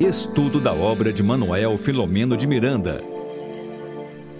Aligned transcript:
Estudo 0.00 0.62
da 0.62 0.72
obra 0.72 1.12
de 1.12 1.22
Manuel 1.22 1.76
Filomeno 1.76 2.34
de 2.34 2.46
Miranda. 2.46 3.02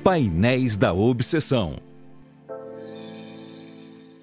Painéis 0.03 0.79
da 0.79 0.95
Obsessão. 0.95 1.77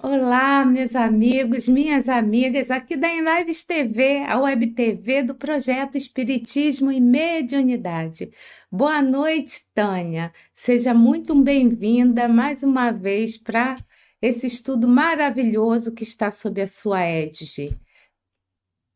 Olá, 0.01 0.65
meus 0.65 0.96
amigos, 0.96 1.67
minhas 1.67 2.10
amigas, 2.10 2.71
aqui 2.71 2.97
da 2.97 3.08
Enlives 3.13 3.63
TV, 3.63 4.23
a 4.28 4.39
web 4.39 4.65
TV 4.71 5.21
do 5.21 5.35
projeto 5.35 5.96
Espiritismo 5.96 6.92
e 6.92 6.99
Mediunidade. 6.99 8.31
Boa 8.72 9.04
noite, 9.04 9.63
Tânia. 9.76 10.33
Seja 10.56 10.92
muito 10.92 11.40
bem-vinda 11.40 12.28
mais 12.28 12.63
uma 12.63 12.90
vez 12.90 13.38
para 13.38 13.76
esse 14.19 14.47
estudo 14.47 14.88
maravilhoso 14.88 15.94
que 15.94 16.02
está 16.02 16.31
sob 16.31 16.59
a 16.59 16.67
sua 16.67 17.04
égide. 17.04 17.80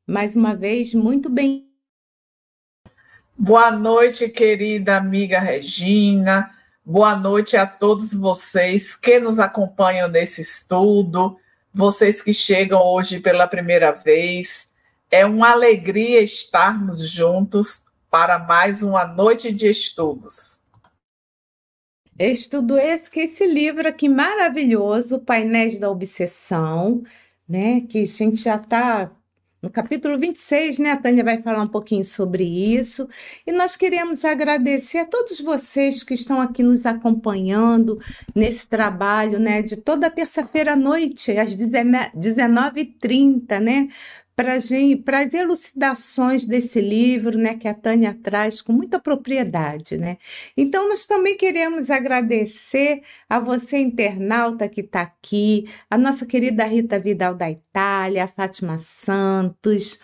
Mais 0.08 0.36
uma 0.36 0.56
vez, 0.56 0.92
muito 0.96 1.30
bem. 1.30 1.71
Boa 3.38 3.72
noite, 3.72 4.30
querida 4.30 4.98
amiga 4.98 5.40
Regina. 5.40 6.52
Boa 6.86 7.16
noite 7.16 7.58
a 7.58 7.66
todos 7.66 8.14
vocês 8.14 8.96
que 8.96 9.20
nos 9.20 9.40
acompanham 9.40 10.08
nesse 10.10 10.42
estudo, 10.42 11.38
vocês 11.74 12.22
que 12.22 12.34
chegam 12.34 12.80
hoje 12.82 13.20
pela 13.20 13.48
primeira 13.48 13.92
vez. 13.92 14.74
É 15.10 15.26
uma 15.26 15.52
alegria 15.52 16.22
estarmos 16.22 17.10
juntos 17.10 17.84
para 18.10 18.38
mais 18.38 18.84
uma 18.84 19.06
noite 19.06 19.52
de 19.52 19.68
estudos. 19.70 20.62
Estudo 22.20 22.78
esse 22.78 23.10
que 23.10 23.22
esse 23.22 23.48
livro 23.48 23.88
aqui 23.88 24.08
maravilhoso, 24.08 25.20
Painéis 25.20 25.80
da 25.80 25.90
Obsessão, 25.90 27.02
né? 27.48 27.82
Que 27.82 28.04
a 28.04 28.06
gente 28.06 28.36
já 28.36 28.58
está 28.58 29.10
no 29.62 29.70
capítulo 29.70 30.18
26, 30.18 30.80
né? 30.80 30.92
A 30.92 30.98
Tânia 30.98 31.24
vai 31.24 31.42
falar 31.42 31.62
um 31.62 31.68
pouquinho 31.68 32.04
sobre 32.04 32.44
isso. 32.44 33.08
E 33.46 33.52
nós 33.52 33.76
queremos 33.76 34.26
agradecer 34.26 34.98
a 34.98 35.06
todos 35.06 35.40
vocês 35.40 36.04
que 36.04 36.16
estão 36.16 36.42
aqui 36.42 36.64
nos 36.64 36.86
acompanhando 36.86 38.00
nesse 38.36 38.68
trabalho, 38.68 39.40
né? 39.40 39.62
De 39.62 39.76
toda 39.76 40.10
terça-feira 40.10 40.74
à 40.74 40.76
noite, 40.76 41.38
às 41.38 41.56
19h30, 41.56 43.60
né? 43.60 43.88
Para 44.36 44.54
as 44.56 44.72
elucidações 45.34 46.46
desse 46.46 46.80
livro, 46.82 47.38
né, 47.38 47.56
que 47.56 47.68
a 47.68 47.74
Tânia 47.74 48.18
traz 48.22 48.62
com 48.62 48.74
muita 48.74 49.00
propriedade, 49.00 49.98
né? 49.98 50.18
Então 50.56 50.88
nós 50.88 51.06
também 51.06 51.38
queremos 51.38 51.90
agradecer 51.90 53.02
a 53.30 53.40
você 53.40 53.78
internauta 53.78 54.68
que 54.70 54.82
está 54.82 55.02
aqui, 55.02 55.66
a 55.90 55.98
nossa 55.98 56.26
querida 56.26 56.64
Rita 56.66 57.00
Vidal 57.00 57.36
da 57.36 57.52
Itália, 57.52 58.24
a 58.24 58.28
Fátima 58.28 58.80
Santos, 58.80 60.00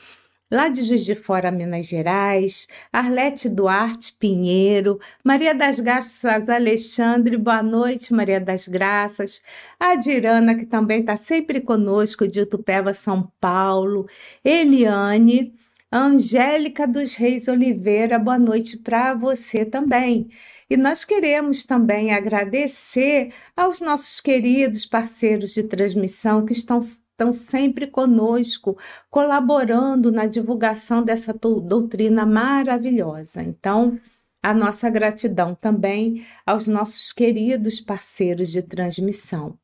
lá 0.51 0.69
de 0.69 0.81
Juiz 0.81 1.03
de 1.05 1.15
Fora, 1.15 1.51
Minas 1.51 1.87
Gerais, 1.87 2.67
Arlete 2.91 3.49
Duarte 3.49 4.13
Pinheiro, 4.17 4.99
Maria 5.23 5.53
das 5.53 5.79
Graças 5.79 6.47
Alexandre, 6.49 7.37
boa 7.37 7.61
noite, 7.61 8.13
Maria 8.13 8.39
das 8.39 8.67
Graças, 8.67 9.41
a 9.79 9.95
Dirana, 9.95 10.55
que 10.55 10.65
também 10.65 11.01
está 11.01 11.17
sempre 11.17 11.61
conosco, 11.61 12.27
de 12.27 12.41
Utupeva, 12.41 12.93
São 12.93 13.31
Paulo, 13.39 14.07
Eliane, 14.43 15.53
Angélica 15.91 16.87
dos 16.87 17.15
Reis 17.15 17.47
Oliveira, 17.47 18.19
boa 18.19 18.39
noite 18.39 18.77
para 18.77 19.13
você 19.13 19.65
também. 19.65 20.29
E 20.69 20.75
nós 20.75 21.05
queremos 21.05 21.63
também 21.63 22.13
agradecer 22.13 23.33
aos 23.55 23.79
nossos 23.79 24.19
queridos 24.19 24.85
parceiros 24.85 25.53
de 25.53 25.63
transmissão 25.63 26.45
que 26.45 26.51
estão 26.51 26.81
estão 27.17 27.33
sempre 27.33 27.87
conosco, 27.87 28.77
colaborando 29.09 30.11
na 30.11 30.27
divulgação 30.27 31.03
dessa 31.03 31.33
doutrina 31.33 32.27
maravilhosa. 32.27 33.41
Então, 33.41 33.99
a 34.41 34.53
nossa 34.53 34.87
gratidão 34.89 35.55
também 35.55 36.25
aos 36.45 36.67
nossos 36.67 37.11
queridos 37.11 37.81
parceiros 37.81 38.51
de 38.51 38.61
transmissão. 38.61 39.57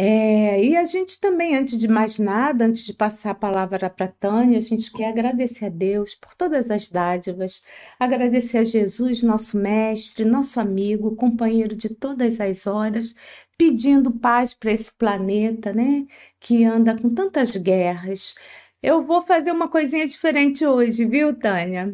É, 0.00 0.64
e 0.64 0.76
a 0.76 0.84
gente 0.84 1.18
também, 1.18 1.56
antes 1.56 1.76
de 1.76 1.88
mais 1.88 2.20
nada, 2.20 2.64
antes 2.64 2.84
de 2.84 2.94
passar 2.94 3.30
a 3.30 3.34
palavra 3.34 3.90
para 3.90 4.06
Tânia, 4.06 4.58
a 4.58 4.60
gente 4.60 4.92
quer 4.92 5.08
agradecer 5.08 5.66
a 5.66 5.68
Deus 5.68 6.14
por 6.14 6.34
todas 6.36 6.70
as 6.70 6.88
dádivas, 6.88 7.62
agradecer 7.98 8.58
a 8.58 8.64
Jesus, 8.64 9.22
nosso 9.24 9.58
mestre, 9.58 10.24
nosso 10.24 10.60
amigo, 10.60 11.16
companheiro 11.16 11.74
de 11.76 11.88
todas 11.88 12.38
as 12.38 12.64
horas, 12.66 13.12
pedindo 13.58 14.12
paz 14.12 14.54
para 14.54 14.72
esse 14.72 14.92
planeta, 14.92 15.72
né? 15.72 16.06
Que 16.40 16.64
anda 16.64 16.96
com 16.96 17.12
tantas 17.12 17.56
guerras. 17.56 18.36
Eu 18.82 19.02
vou 19.02 19.22
fazer 19.22 19.50
uma 19.50 19.68
coisinha 19.68 20.06
diferente 20.06 20.64
hoje, 20.64 21.04
viu, 21.04 21.34
Tânia? 21.34 21.90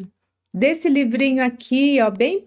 Desse 0.53 0.87
livrinho 0.87 1.43
aqui, 1.43 1.99
ó, 2.01 2.09
bem 2.11 2.45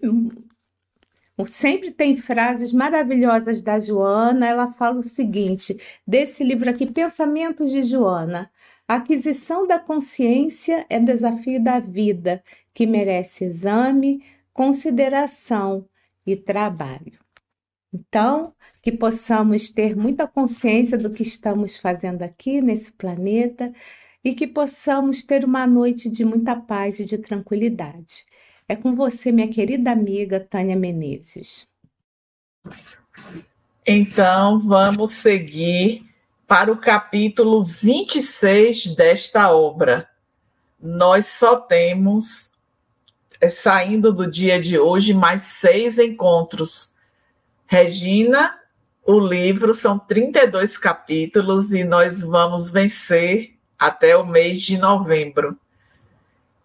Sempre 1.45 1.91
tem 1.91 2.17
frases 2.17 2.73
maravilhosas 2.73 3.61
da 3.61 3.79
Joana. 3.79 4.47
Ela 4.47 4.73
fala 4.73 4.99
o 4.99 5.03
seguinte: 5.03 5.77
desse 6.07 6.43
livro 6.43 6.69
aqui, 6.69 6.85
Pensamentos 6.85 7.71
de 7.71 7.83
Joana. 7.83 8.51
A 8.87 8.95
aquisição 8.95 9.67
da 9.67 9.77
consciência 9.77 10.85
é 10.89 10.99
desafio 10.99 11.63
da 11.63 11.79
vida, 11.79 12.43
que 12.73 12.87
merece 12.87 13.45
exame, 13.45 14.23
consideração 14.51 15.87
e 16.25 16.35
trabalho. 16.35 17.19
Então, 17.93 18.53
que 18.81 18.91
possamos 18.91 19.71
ter 19.71 19.95
muita 19.95 20.27
consciência 20.27 20.97
do 20.97 21.09
que 21.09 21.23
estamos 21.23 21.77
fazendo 21.77 22.21
aqui 22.21 22.61
nesse 22.61 22.91
planeta 22.91 23.71
e 24.23 24.33
que 24.33 24.47
possamos 24.47 25.23
ter 25.23 25.43
uma 25.43 25.65
noite 25.65 26.09
de 26.09 26.23
muita 26.23 26.55
paz 26.55 26.99
e 26.99 27.05
de 27.05 27.17
tranquilidade. 27.17 28.25
É 28.67 28.75
com 28.75 28.95
você, 28.95 29.31
minha 29.31 29.47
querida 29.47 29.91
amiga 29.91 30.39
Tânia 30.39 30.75
Menezes. 30.75 31.67
Então, 33.85 34.59
vamos 34.59 35.13
seguir 35.13 36.05
para 36.47 36.71
o 36.71 36.77
capítulo 36.77 37.63
26 37.63 38.95
desta 38.95 39.51
obra. 39.51 40.07
Nós 40.79 41.25
só 41.25 41.55
temos, 41.55 42.51
é, 43.41 43.49
saindo 43.49 44.13
do 44.13 44.29
dia 44.29 44.59
de 44.59 44.77
hoje, 44.77 45.13
mais 45.13 45.41
seis 45.41 45.97
encontros. 45.97 46.93
Regina, 47.71 48.59
o 49.05 49.19
livro 49.19 49.75
são 49.75 49.99
32 49.99 50.75
capítulos 50.75 51.71
e 51.71 51.83
nós 51.83 52.19
vamos 52.19 52.71
vencer 52.71 53.53
até 53.77 54.17
o 54.17 54.25
mês 54.25 54.63
de 54.63 54.75
novembro. 54.75 55.55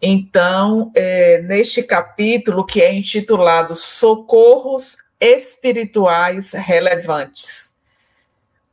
Então, 0.01 0.91
é, 0.95 1.43
neste 1.43 1.83
capítulo, 1.83 2.65
que 2.65 2.81
é 2.81 2.91
intitulado 2.91 3.75
Socorros 3.75 4.97
Espirituais 5.21 6.53
Relevantes. 6.53 7.75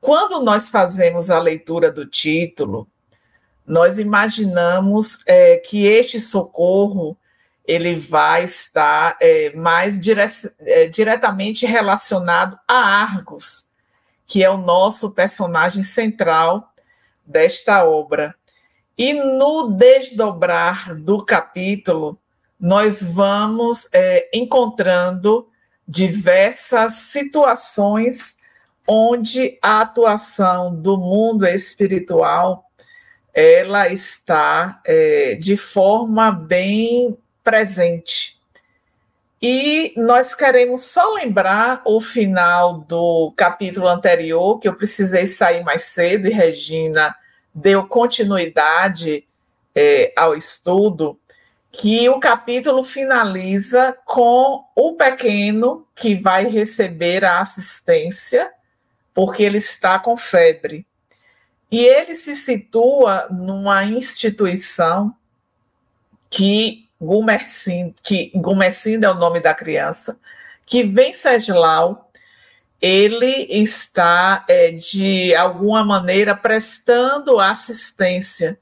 Quando 0.00 0.40
nós 0.40 0.70
fazemos 0.70 1.28
a 1.28 1.38
leitura 1.38 1.92
do 1.92 2.06
título, 2.06 2.88
nós 3.66 3.98
imaginamos 3.98 5.18
é, 5.26 5.58
que 5.58 5.84
este 5.84 6.18
socorro 6.18 7.14
ele 7.64 7.94
vai 7.94 8.44
estar 8.44 9.16
é, 9.20 9.52
mais 9.54 9.98
dire 9.98 10.20
é, 10.60 10.86
diretamente 10.86 11.64
relacionado 11.64 12.58
a 12.66 12.74
Argos, 12.74 13.68
que 14.26 14.42
é 14.42 14.50
o 14.50 14.56
nosso 14.56 15.10
personagem 15.10 15.82
central 15.82 16.72
desta 17.24 17.84
obra. 17.84 18.34
E 18.98 19.14
no 19.14 19.70
desdobrar 19.70 20.94
do 20.94 21.24
capítulo, 21.24 22.18
nós 22.58 23.02
vamos 23.02 23.88
é, 23.92 24.28
encontrando 24.34 25.48
diversas 25.86 26.94
situações 26.94 28.36
onde 28.86 29.58
a 29.62 29.80
atuação 29.80 30.74
do 30.74 30.96
mundo 30.96 31.46
espiritual 31.46 32.68
ela 33.34 33.88
está 33.88 34.80
é, 34.84 35.34
de 35.36 35.56
forma 35.56 36.30
bem 36.30 37.16
presente. 37.42 38.36
E 39.40 39.92
nós 39.96 40.34
queremos 40.34 40.82
só 40.82 41.14
lembrar 41.14 41.82
o 41.84 42.00
final 42.00 42.78
do 42.78 43.32
capítulo 43.36 43.88
anterior, 43.88 44.60
que 44.60 44.68
eu 44.68 44.74
precisei 44.74 45.26
sair 45.26 45.64
mais 45.64 45.82
cedo 45.82 46.28
e 46.28 46.32
Regina 46.32 47.14
deu 47.52 47.86
continuidade 47.86 49.26
é, 49.74 50.12
ao 50.16 50.34
estudo, 50.36 51.18
que 51.72 52.08
o 52.08 52.20
capítulo 52.20 52.82
finaliza 52.84 53.96
com 54.04 54.64
o 54.76 54.94
pequeno 54.94 55.86
que 55.94 56.14
vai 56.14 56.46
receber 56.46 57.24
a 57.24 57.40
assistência, 57.40 58.50
porque 59.12 59.42
ele 59.42 59.58
está 59.58 59.98
com 59.98 60.16
febre. 60.16 60.86
E 61.70 61.84
ele 61.84 62.14
se 62.14 62.36
situa 62.36 63.26
numa 63.30 63.84
instituição 63.84 65.16
que 66.28 66.86
Gumercindo, 67.02 67.94
que 68.02 68.30
Gumercindo 68.34 69.06
é 69.06 69.10
o 69.10 69.14
nome 69.14 69.40
da 69.40 69.52
criança, 69.52 70.16
que 70.64 70.84
Venceslau 70.84 72.08
ele 72.80 73.46
está, 73.48 74.44
é, 74.48 74.70
de 74.70 75.34
alguma 75.34 75.84
maneira, 75.84 76.36
prestando 76.36 77.40
assistência. 77.40 78.58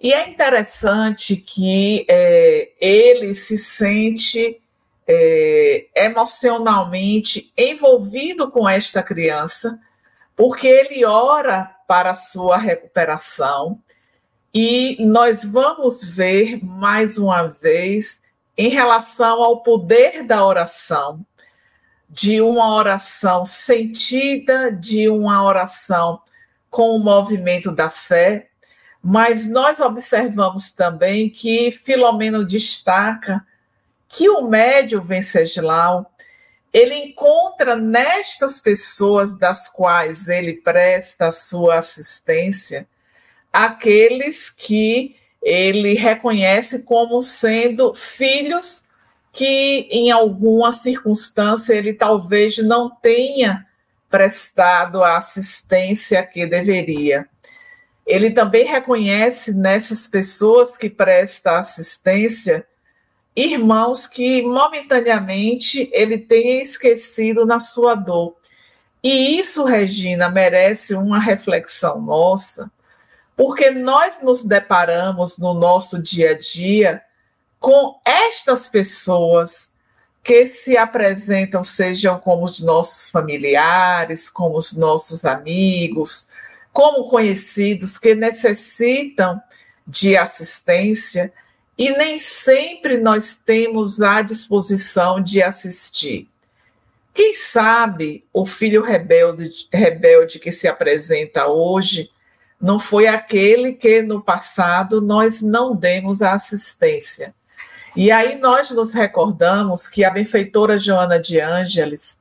E 0.00 0.12
é 0.12 0.28
interessante 0.28 1.36
que 1.36 2.06
é, 2.08 2.70
ele 2.80 3.34
se 3.34 3.58
sente 3.58 4.60
é, 5.06 5.86
emocionalmente 5.96 7.52
envolvido 7.56 8.50
com 8.50 8.68
esta 8.68 9.02
criança, 9.02 9.78
porque 10.36 10.66
ele 10.66 11.04
ora 11.04 11.74
para 11.86 12.10
a 12.10 12.14
sua 12.14 12.58
recuperação. 12.58 13.78
E 14.54 14.96
nós 15.04 15.44
vamos 15.44 16.02
ver 16.02 16.64
mais 16.64 17.18
uma 17.18 17.46
vez 17.48 18.22
em 18.56 18.68
relação 18.68 19.42
ao 19.42 19.62
poder 19.62 20.24
da 20.24 20.44
oração, 20.44 21.24
de 22.08 22.40
uma 22.40 22.74
oração 22.74 23.44
sentida, 23.44 24.72
de 24.72 25.08
uma 25.08 25.44
oração 25.44 26.20
com 26.70 26.96
o 26.96 26.98
movimento 26.98 27.70
da 27.70 27.90
fé, 27.90 28.48
mas 29.02 29.46
nós 29.46 29.80
observamos 29.80 30.72
também 30.72 31.30
que 31.30 31.70
Filomeno 31.70 32.44
destaca 32.44 33.46
que 34.08 34.28
o 34.28 34.48
médio 34.48 35.02
Venceslau 35.02 36.10
ele 36.72 36.94
encontra 36.94 37.76
nestas 37.76 38.60
pessoas 38.60 39.36
das 39.36 39.68
quais 39.68 40.28
ele 40.28 40.54
presta 40.54 41.28
a 41.28 41.32
sua 41.32 41.78
assistência 41.78 42.88
aqueles 43.52 44.50
que 44.50 45.16
ele 45.42 45.94
reconhece 45.94 46.80
como 46.80 47.22
sendo 47.22 47.94
filhos 47.94 48.84
que 49.32 49.86
em 49.90 50.10
alguma 50.10 50.72
circunstância 50.72 51.72
ele 51.74 51.92
talvez 51.92 52.58
não 52.58 52.90
tenha 52.90 53.66
prestado 54.10 55.02
a 55.02 55.16
assistência 55.16 56.22
que 56.24 56.46
deveria. 56.46 57.28
Ele 58.06 58.30
também 58.30 58.64
reconhece 58.64 59.52
nessas 59.52 60.08
pessoas 60.08 60.76
que 60.76 60.88
prestam 60.88 61.54
assistência 61.54 62.66
irmãos 63.36 64.08
que 64.08 64.42
momentaneamente 64.42 65.88
ele 65.92 66.18
tenha 66.18 66.60
esquecido 66.60 67.46
na 67.46 67.60
sua 67.60 67.94
dor. 67.94 68.36
E 69.02 69.38
isso, 69.38 69.64
Regina, 69.64 70.28
merece 70.28 70.94
uma 70.94 71.20
reflexão 71.20 72.00
nossa, 72.00 72.68
porque 73.38 73.70
nós 73.70 74.20
nos 74.20 74.42
deparamos 74.42 75.38
no 75.38 75.54
nosso 75.54 75.96
dia 75.96 76.32
a 76.32 76.34
dia 76.36 77.00
com 77.60 78.00
estas 78.04 78.68
pessoas 78.68 79.72
que 80.24 80.44
se 80.44 80.76
apresentam, 80.76 81.62
sejam 81.62 82.18
como 82.18 82.44
os 82.44 82.58
nossos 82.58 83.12
familiares, 83.12 84.28
como 84.28 84.56
os 84.56 84.72
nossos 84.72 85.24
amigos, 85.24 86.28
como 86.72 87.08
conhecidos 87.08 87.96
que 87.96 88.12
necessitam 88.12 89.40
de 89.86 90.16
assistência 90.16 91.32
e 91.78 91.90
nem 91.92 92.18
sempre 92.18 92.98
nós 92.98 93.36
temos 93.36 94.02
a 94.02 94.20
disposição 94.20 95.22
de 95.22 95.40
assistir. 95.40 96.28
Quem 97.14 97.34
sabe 97.34 98.26
o 98.32 98.44
filho 98.44 98.82
rebelde, 98.82 99.68
rebelde 99.72 100.40
que 100.40 100.50
se 100.50 100.66
apresenta 100.66 101.46
hoje 101.46 102.10
não 102.60 102.78
foi 102.78 103.06
aquele 103.06 103.72
que 103.72 104.02
no 104.02 104.22
passado 104.22 105.00
nós 105.00 105.42
não 105.42 105.74
demos 105.74 106.22
a 106.22 106.32
assistência. 106.32 107.34
E 107.96 108.10
aí 108.10 108.38
nós 108.38 108.70
nos 108.70 108.92
recordamos 108.92 109.88
que 109.88 110.04
a 110.04 110.10
benfeitora 110.10 110.76
Joana 110.76 111.18
de 111.18 111.40
Ângeles, 111.40 112.20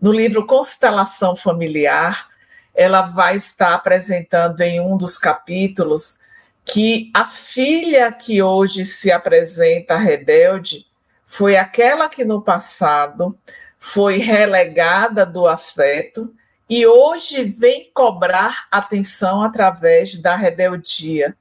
no 0.00 0.12
livro 0.12 0.46
Constelação 0.46 1.34
Familiar, 1.34 2.28
ela 2.74 3.02
vai 3.02 3.36
estar 3.36 3.74
apresentando 3.74 4.60
em 4.60 4.80
um 4.80 4.96
dos 4.96 5.18
capítulos 5.18 6.18
que 6.64 7.10
a 7.14 7.26
filha 7.26 8.12
que 8.12 8.42
hoje 8.42 8.84
se 8.84 9.10
apresenta 9.10 9.96
rebelde 9.96 10.86
foi 11.24 11.56
aquela 11.56 12.08
que 12.08 12.24
no 12.24 12.40
passado 12.40 13.36
foi 13.78 14.18
relegada 14.18 15.26
do 15.26 15.46
afeto 15.46 16.32
e 16.68 16.86
hoje 16.86 17.44
vem 17.44 17.90
cobrar 17.94 18.66
atenção 18.70 19.42
através 19.42 20.18
da 20.18 20.36
rebeldia. 20.36 21.36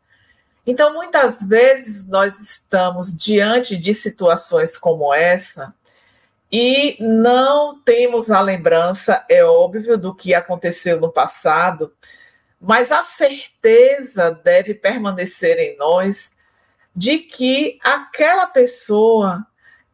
Então, 0.66 0.94
muitas 0.94 1.42
vezes 1.44 2.08
nós 2.08 2.40
estamos 2.40 3.16
diante 3.16 3.78
de 3.78 3.94
situações 3.94 4.78
como 4.78 5.14
essa 5.14 5.74
e 6.52 6.98
não 7.00 7.80
temos 7.80 8.32
a 8.32 8.40
lembrança, 8.40 9.26
é 9.30 9.44
óbvio, 9.44 9.98
do 9.98 10.16
que 10.16 10.34
aconteceu 10.34 11.00
no 11.00 11.12
passado, 11.12 11.94
mas 12.60 12.92
a 12.92 13.04
certeza 13.04 14.32
deve 14.32 14.74
permanecer 14.74 15.58
em 15.60 15.78
nós 15.78 16.36
de 16.96 17.20
que 17.20 17.78
aquela 17.84 18.48
pessoa 18.48 19.46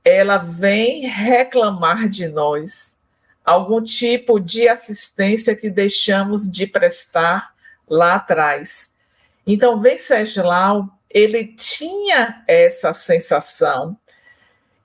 ela 0.06 0.38
vem 0.38 1.07
reclamar 1.07 2.07
de 2.07 2.27
nós 2.27 3.00
algum 3.43 3.81
tipo 3.81 4.39
de 4.39 4.67
assistência 4.67 5.55
que 5.55 5.69
deixamos 5.69 6.49
de 6.49 6.65
prestar 6.65 7.53
lá 7.87 8.15
atrás. 8.15 8.93
Então, 9.45 9.79
Venceslau, 9.79 10.87
ele 11.09 11.47
tinha 11.47 12.43
essa 12.47 12.93
sensação 12.93 13.97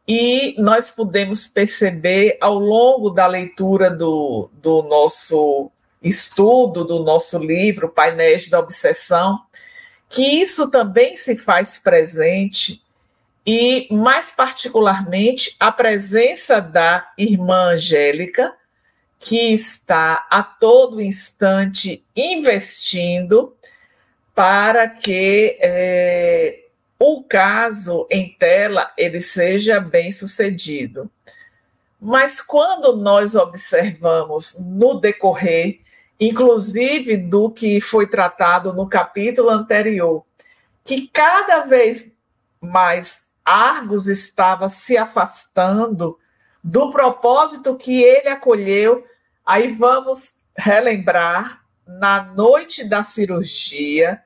e 0.07 0.55
nós 0.59 0.91
podemos 0.91 1.47
perceber 1.47 2.37
ao 2.41 2.59
longo 2.59 3.11
da 3.11 3.27
leitura 3.27 3.91
do, 3.91 4.51
do 4.55 4.83
nosso 4.83 5.71
estudo 6.03 6.85
do 6.85 7.03
nosso 7.03 7.39
livro 7.39 7.89
Painéis 7.89 8.49
da 8.49 8.61
Obsessão, 8.61 9.41
que 10.09 10.23
isso 10.23 10.71
também 10.71 11.17
se 11.17 11.37
faz 11.37 11.79
presente 11.79 12.83
e, 13.51 13.89
mais 13.91 14.31
particularmente, 14.31 15.57
a 15.59 15.73
presença 15.73 16.61
da 16.61 17.11
irmã 17.17 17.71
Angélica, 17.71 18.55
que 19.19 19.55
está 19.55 20.27
a 20.31 20.43
todo 20.43 21.01
instante 21.01 22.05
investindo 22.15 23.57
para 24.35 24.87
que 24.87 25.57
é, 25.63 26.67
o 26.99 27.25
caso 27.25 28.07
em 28.11 28.29
tela 28.39 28.93
ele 28.99 29.23
seja 29.23 29.81
bem 29.81 30.13
sucedido. 30.13 31.11
Mas 31.99 32.43
quando 32.43 32.99
nós 32.99 33.35
observamos 33.35 34.59
no 34.61 35.01
decorrer 35.01 35.81
inclusive 36.21 37.17
do 37.17 37.51
que 37.51 37.81
foi 37.81 38.07
tratado 38.07 38.75
no 38.75 38.87
capítulo 38.87 39.49
anterior, 39.49 40.23
que 40.85 41.09
cada 41.09 41.61
vez 41.61 42.13
mais 42.61 43.28
Argos 43.49 44.09
estava 44.09 44.69
se 44.69 44.97
afastando 44.99 46.19
do 46.63 46.93
propósito 46.93 47.77
que 47.77 48.03
ele 48.03 48.29
acolheu. 48.29 49.07
Aí 49.45 49.71
vamos 49.71 50.35
relembrar 50.55 51.63
na 51.87 52.23
noite 52.23 52.85
da 52.85 53.03
cirurgia, 53.03 54.23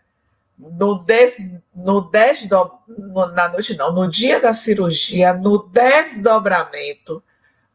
no, 0.58 0.98
des, 0.98 1.36
no 1.72 2.00
desdo, 2.00 2.72
no, 2.88 3.26
na 3.28 3.48
noite 3.48 3.76
não, 3.76 3.92
no 3.92 4.08
dia 4.08 4.40
da 4.40 4.52
cirurgia, 4.52 5.32
no 5.32 5.58
desdobramento, 5.58 7.22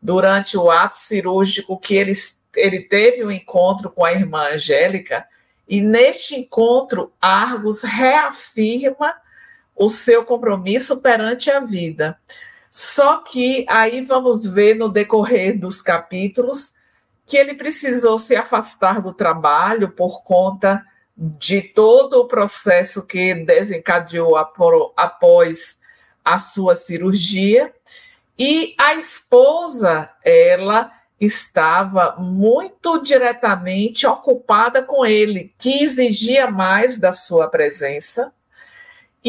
durante 0.01 0.57
o 0.57 0.69
ato 0.69 0.97
cirúrgico 0.97 1.79
que 1.79 1.95
eles 1.95 2.37
ele 2.55 2.81
teve 2.81 3.23
um 3.23 3.31
encontro 3.31 3.89
com 3.89 4.03
a 4.03 4.11
irmã 4.11 4.49
Angélica, 4.49 5.27
e 5.67 5.79
neste 5.79 6.35
encontro, 6.35 7.13
Argos 7.21 7.83
reafirma 7.83 9.15
o 9.77 9.87
seu 9.89 10.25
compromisso 10.25 10.97
perante 10.97 11.51
a 11.51 11.59
vida. 11.59 12.17
Só 12.71 13.17
que 13.17 13.65
aí 13.69 14.01
vamos 14.01 14.45
ver 14.45 14.75
no 14.75 14.89
decorrer 14.89 15.57
dos 15.57 15.81
capítulos 15.81 16.73
que 17.25 17.37
ele 17.37 17.53
precisou 17.53 18.17
se 18.17 18.35
afastar 18.35 19.01
do 19.01 19.13
trabalho 19.13 19.89
por 19.91 20.23
conta 20.23 20.83
de 21.15 21.61
todo 21.61 22.21
o 22.21 22.27
processo 22.27 23.05
que 23.05 23.33
desencadeou 23.33 24.35
após 24.95 25.79
a 26.23 26.39
sua 26.39 26.75
cirurgia. 26.75 27.73
E 28.37 28.75
a 28.77 28.93
esposa, 28.93 30.09
ela 30.23 30.91
estava 31.19 32.15
muito 32.19 33.01
diretamente 33.01 34.05
ocupada 34.05 34.83
com 34.83 35.05
ele, 35.05 35.53
que 35.57 35.83
exigia 35.83 36.49
mais 36.49 36.99
da 36.99 37.11
sua 37.11 37.47
presença, 37.47 38.31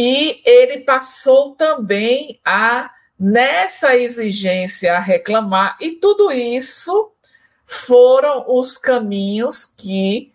e 0.00 0.40
ele 0.44 0.78
passou 0.82 1.56
também 1.56 2.40
a, 2.44 2.88
nessa 3.18 3.96
exigência, 3.96 4.94
a 4.94 5.00
reclamar, 5.00 5.76
e 5.80 5.90
tudo 5.90 6.30
isso 6.30 7.10
foram 7.66 8.44
os 8.46 8.78
caminhos 8.78 9.64
que 9.64 10.32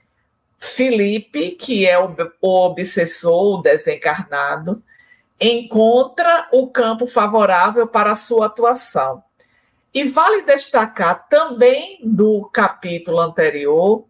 Felipe, 0.60 1.52
que 1.52 1.88
é 1.88 1.98
o, 1.98 2.14
o 2.42 2.66
obsessor, 2.66 3.60
o 3.60 3.62
desencarnado, 3.62 4.84
encontra 5.40 6.50
o 6.52 6.68
campo 6.68 7.08
favorável 7.08 7.88
para 7.88 8.12
a 8.12 8.16
sua 8.16 8.48
atuação. 8.48 9.24
E 9.94 10.04
vale 10.04 10.42
destacar 10.42 11.30
também 11.30 12.02
do 12.04 12.50
capítulo 12.52 13.22
anterior 13.22 14.04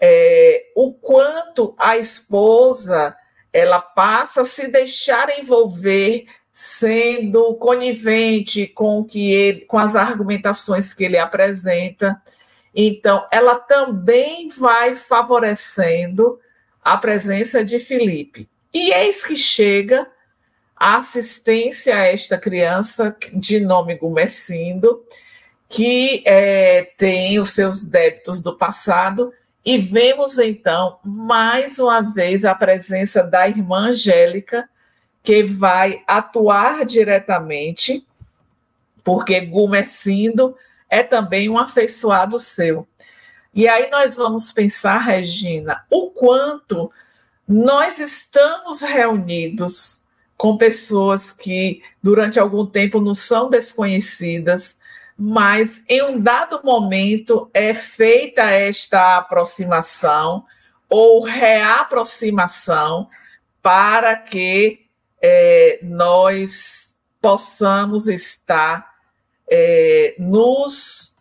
é, 0.00 0.66
o 0.76 0.92
quanto 0.92 1.74
a 1.76 1.96
esposa 1.96 3.16
ela 3.52 3.80
passa 3.80 4.42
a 4.42 4.44
se 4.44 4.68
deixar 4.68 5.28
envolver 5.38 6.26
sendo 6.52 7.54
conivente 7.54 8.66
com 8.66 9.04
que 9.04 9.32
ele, 9.32 9.60
com 9.62 9.78
as 9.78 9.96
argumentações 9.96 10.92
que 10.92 11.04
ele 11.04 11.18
apresenta. 11.18 12.20
Então, 12.74 13.26
ela 13.30 13.56
também 13.56 14.48
vai 14.48 14.94
favorecendo 14.94 16.38
a 16.84 16.96
presença 16.96 17.64
de 17.64 17.78
Felipe. 17.78 18.48
E 18.72 18.92
eis 18.92 19.24
que 19.24 19.36
chega 19.36 20.06
a 20.76 20.96
assistência 20.96 21.96
a 21.96 22.06
esta 22.06 22.36
criança 22.36 23.14
de 23.32 23.60
nome 23.60 23.96
Gumercindo, 23.96 25.04
que 25.68 26.22
é, 26.26 26.82
tem 26.96 27.38
os 27.38 27.50
seus 27.50 27.82
débitos 27.82 28.40
do 28.40 28.56
passado, 28.56 29.32
e 29.64 29.78
vemos 29.78 30.38
então 30.38 30.98
mais 31.04 31.78
uma 31.78 32.00
vez 32.00 32.44
a 32.44 32.54
presença 32.54 33.22
da 33.22 33.48
irmã 33.48 33.90
Angélica, 33.90 34.68
que 35.22 35.42
vai 35.42 36.02
atuar 36.06 36.84
diretamente, 36.84 38.04
porque 39.04 39.40
Gumercindo 39.40 40.56
é 40.90 41.02
também 41.02 41.48
um 41.48 41.58
afeiçoado 41.58 42.38
seu. 42.38 42.86
E 43.54 43.68
aí 43.68 43.88
nós 43.90 44.16
vamos 44.16 44.50
pensar, 44.50 44.98
Regina, 44.98 45.84
o 45.90 46.10
quanto 46.10 46.90
nós 47.46 47.98
estamos 47.98 48.82
reunidos 48.82 50.06
com 50.36 50.56
pessoas 50.56 51.30
que 51.30 51.82
durante 52.02 52.40
algum 52.40 52.66
tempo 52.66 53.00
nos 53.00 53.20
são 53.20 53.48
desconhecidas, 53.48 54.78
mas 55.24 55.84
em 55.88 56.02
um 56.02 56.20
dado 56.20 56.60
momento 56.64 57.48
é 57.54 57.72
feita 57.72 58.42
esta 58.42 59.18
aproximação 59.18 60.44
ou 60.90 61.22
reaproximação 61.22 63.08
para 63.62 64.16
que 64.16 64.80
é, 65.22 65.78
nós 65.80 66.98
possamos 67.20 68.08
estar 68.08 68.96
é, 69.48 70.16
nos 70.18 71.14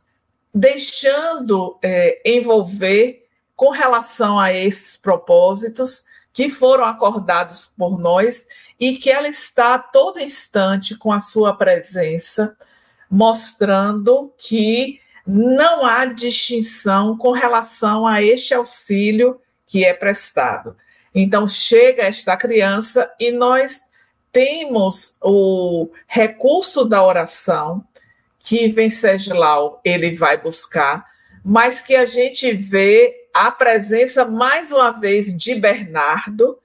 deixando 0.52 1.78
é, 1.84 2.20
envolver 2.26 3.28
com 3.56 3.70
relação 3.70 4.40
a 4.40 4.52
esses 4.52 4.98
propósitos 4.98 6.04
que 6.34 6.50
foram 6.50 6.86
acordados 6.86 7.72
por 7.78 8.00
nós 8.00 8.48
e 8.80 8.98
que 8.98 9.12
ela 9.12 9.28
está 9.28 9.76
a 9.76 9.80
todo 9.80 10.20
instante 10.20 10.98
com 10.98 11.12
a 11.12 11.20
sua 11.20 11.56
presença, 11.56 12.58
mostrando 13.12 14.34
que 14.38 15.02
não 15.28 15.86
há 15.86 16.06
distinção 16.06 17.18
com 17.18 17.32
relação 17.32 18.08
a 18.08 18.24
este 18.24 18.54
auxílio 18.54 19.40
que 19.68 19.84
é 19.84 19.94
prestado. 19.94 20.78
Então, 21.14 21.46
chega 21.46 22.04
esta 22.04 22.38
criança 22.38 23.12
e 23.20 23.32
nós 23.32 23.82
temos 24.32 25.16
o 25.22 25.90
recurso 26.08 26.86
da 26.86 27.04
oração, 27.04 27.84
que 28.40 28.70
Venceslau 28.70 29.82
ele 29.84 30.16
vai 30.16 30.38
buscar, 30.38 31.06
mas 31.44 31.82
que 31.82 31.96
a 31.96 32.06
gente 32.06 32.54
vê 32.54 33.28
a 33.34 33.52
presença 33.52 34.26
mais 34.26 34.72
uma 34.72 34.92
vez 34.92 35.36
de 35.36 35.56
Bernardo, 35.56 36.58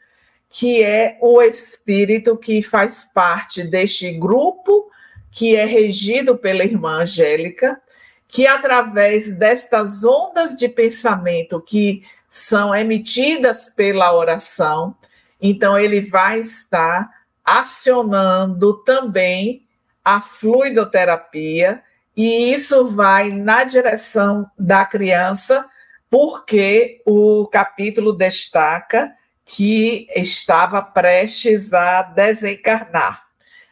que 0.49 0.83
é 0.83 1.19
o 1.21 1.43
espírito 1.43 2.37
que 2.37 2.63
faz 2.63 3.05
parte 3.13 3.63
deste 3.65 4.13
grupo 4.13 4.91
que 5.37 5.55
é 5.55 5.67
regido 5.67 6.35
pela 6.35 6.65
irmã 6.65 7.03
Angélica, 7.03 7.79
que 8.27 8.47
através 8.47 9.31
destas 9.37 10.03
ondas 10.03 10.57
de 10.57 10.67
pensamento 10.67 11.61
que 11.61 12.03
são 12.27 12.75
emitidas 12.75 13.69
pela 13.69 14.15
oração, 14.15 14.97
então 15.39 15.79
ele 15.79 16.01
vai 16.01 16.41
estar 16.41 17.11
acionando 17.45 18.83
também 18.83 19.67
a 20.03 20.23
fluidoterapia, 20.23 21.83
e 22.17 22.51
isso 22.51 22.87
vai 22.87 23.29
na 23.29 23.63
direção 23.63 24.51
da 24.59 24.87
criança, 24.87 25.67
porque 26.09 27.03
o 27.05 27.47
capítulo 27.49 28.15
destaca 28.15 29.13
que 29.45 30.07
estava 30.17 30.81
prestes 30.81 31.75
a 31.75 32.01
desencarnar. 32.05 33.26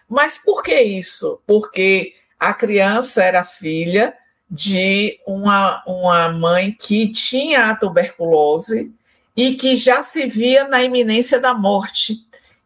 Mas 0.09 0.39
por 0.39 0.63
que 0.63 0.79
isso? 0.81 1.41
Porque 1.47 2.15
a 2.39 2.53
criança 2.53 3.23
era 3.23 3.45
filha 3.45 4.15
de 4.51 5.19
uma, 5.27 5.83
uma 5.87 6.29
mãe 6.29 6.77
que 6.79 7.11
tinha 7.11 7.71
a 7.71 7.75
tuberculose 7.75 8.93
e 9.37 9.55
que 9.55 9.77
já 9.77 10.03
se 10.03 10.27
via 10.27 10.69
na 10.69 10.83
iminência 10.83 11.41
da 11.41 11.55
morte 11.55 12.19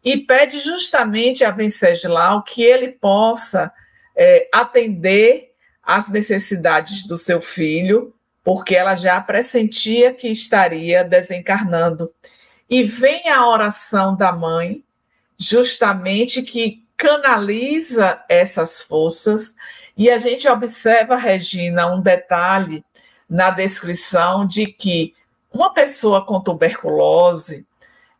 e 0.03 0.17
pede 0.17 0.59
justamente 0.59 1.43
a 1.43 1.51
Venceslau 1.51 2.43
que 2.43 2.61
ele 2.61 2.89
possa 2.89 3.71
é, 4.15 4.47
atender 4.53 5.51
às 5.81 6.07
necessidades 6.09 7.05
do 7.05 7.17
seu 7.17 7.41
filho, 7.41 8.13
porque 8.43 8.75
ela 8.75 8.95
já 8.95 9.19
pressentia 9.19 10.13
que 10.13 10.27
estaria 10.27 11.03
desencarnando. 11.03 12.13
E 12.69 12.83
vem 12.83 13.27
a 13.29 13.47
oração 13.47 14.15
da 14.15 14.31
mãe, 14.31 14.83
justamente 15.37 16.41
que 16.43 16.83
canaliza 16.99 18.21
essas 18.27 18.81
forças, 18.81 19.55
e 19.95 20.09
a 20.09 20.17
gente 20.17 20.47
observa, 20.49 21.15
Regina, 21.15 21.87
um 21.87 22.01
detalhe 22.01 22.83
na 23.27 23.49
descrição 23.49 24.45
de 24.45 24.65
que 24.67 25.15
uma 25.51 25.73
pessoa 25.73 26.25
com 26.25 26.41
tuberculose, 26.41 27.65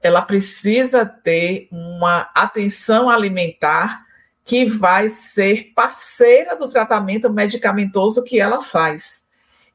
ela 0.01 0.21
precisa 0.21 1.05
ter 1.05 1.67
uma 1.69 2.29
atenção 2.33 3.09
alimentar 3.09 4.05
que 4.45 4.65
vai 4.65 5.09
ser 5.09 5.73
parceira 5.75 6.55
do 6.55 6.69
tratamento 6.69 7.29
medicamentoso 7.29 8.23
que 8.23 8.39
ela 8.39 8.63
faz. 8.63 9.27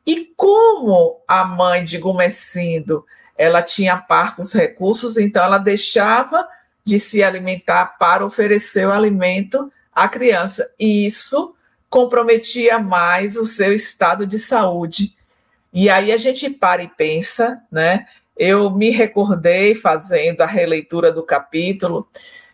E 0.06 0.32
como 0.34 1.22
a 1.28 1.44
mãe 1.44 1.84
de 1.84 1.98
Gumercindo, 1.98 3.04
ela 3.36 3.60
tinha 3.60 3.98
parcos 3.98 4.54
recursos, 4.54 5.18
então 5.18 5.44
ela 5.44 5.58
deixava 5.58 6.48
de 6.84 7.00
se 7.00 7.22
alimentar 7.22 7.96
para 7.98 8.24
oferecer 8.24 8.86
o 8.86 8.92
alimento 8.92 9.72
à 9.92 10.08
criança. 10.08 10.70
E 10.78 11.06
isso 11.06 11.54
comprometia 11.88 12.78
mais 12.78 13.36
o 13.36 13.44
seu 13.44 13.72
estado 13.72 14.26
de 14.26 14.38
saúde. 14.38 15.16
E 15.72 15.88
aí 15.88 16.12
a 16.12 16.16
gente 16.16 16.50
para 16.50 16.82
e 16.82 16.88
pensa, 16.88 17.62
né? 17.70 18.06
eu 18.36 18.70
me 18.70 18.90
recordei, 18.90 19.74
fazendo 19.74 20.40
a 20.40 20.46
releitura 20.46 21.12
do 21.12 21.22
capítulo, 21.22 22.08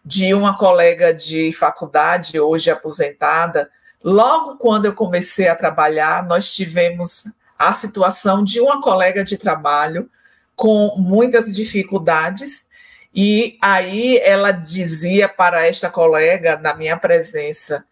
de 0.05 0.33
uma 0.35 0.57
colega 0.57 1.13
de 1.13 1.53
faculdade, 1.53 2.39
hoje 2.39 2.71
aposentada. 2.71 3.71
Logo 4.03 4.57
quando 4.57 4.87
eu 4.87 4.95
comecei 4.95 5.49
a 5.49 5.57
trabalhar, 5.57 6.27
nós 6.27 6.55
tivemos 6.55 7.31
a 7.59 7.75
situação 7.75 8.43
de 8.43 8.61
uma 8.61 8.81
colega 8.81 9.23
de 9.23 9.37
trabalho 9.37 10.09
com 10.57 10.95
muitas 10.97 11.53
dificuldades, 11.53 12.69
e 13.15 13.59
aí 13.61 14.19
ela 14.19 14.51
dizia 14.53 15.29
para 15.29 15.67
esta 15.67 15.91
colega, 15.91 16.57
na 16.57 16.75
minha 16.75 16.97
presença, 16.97 17.85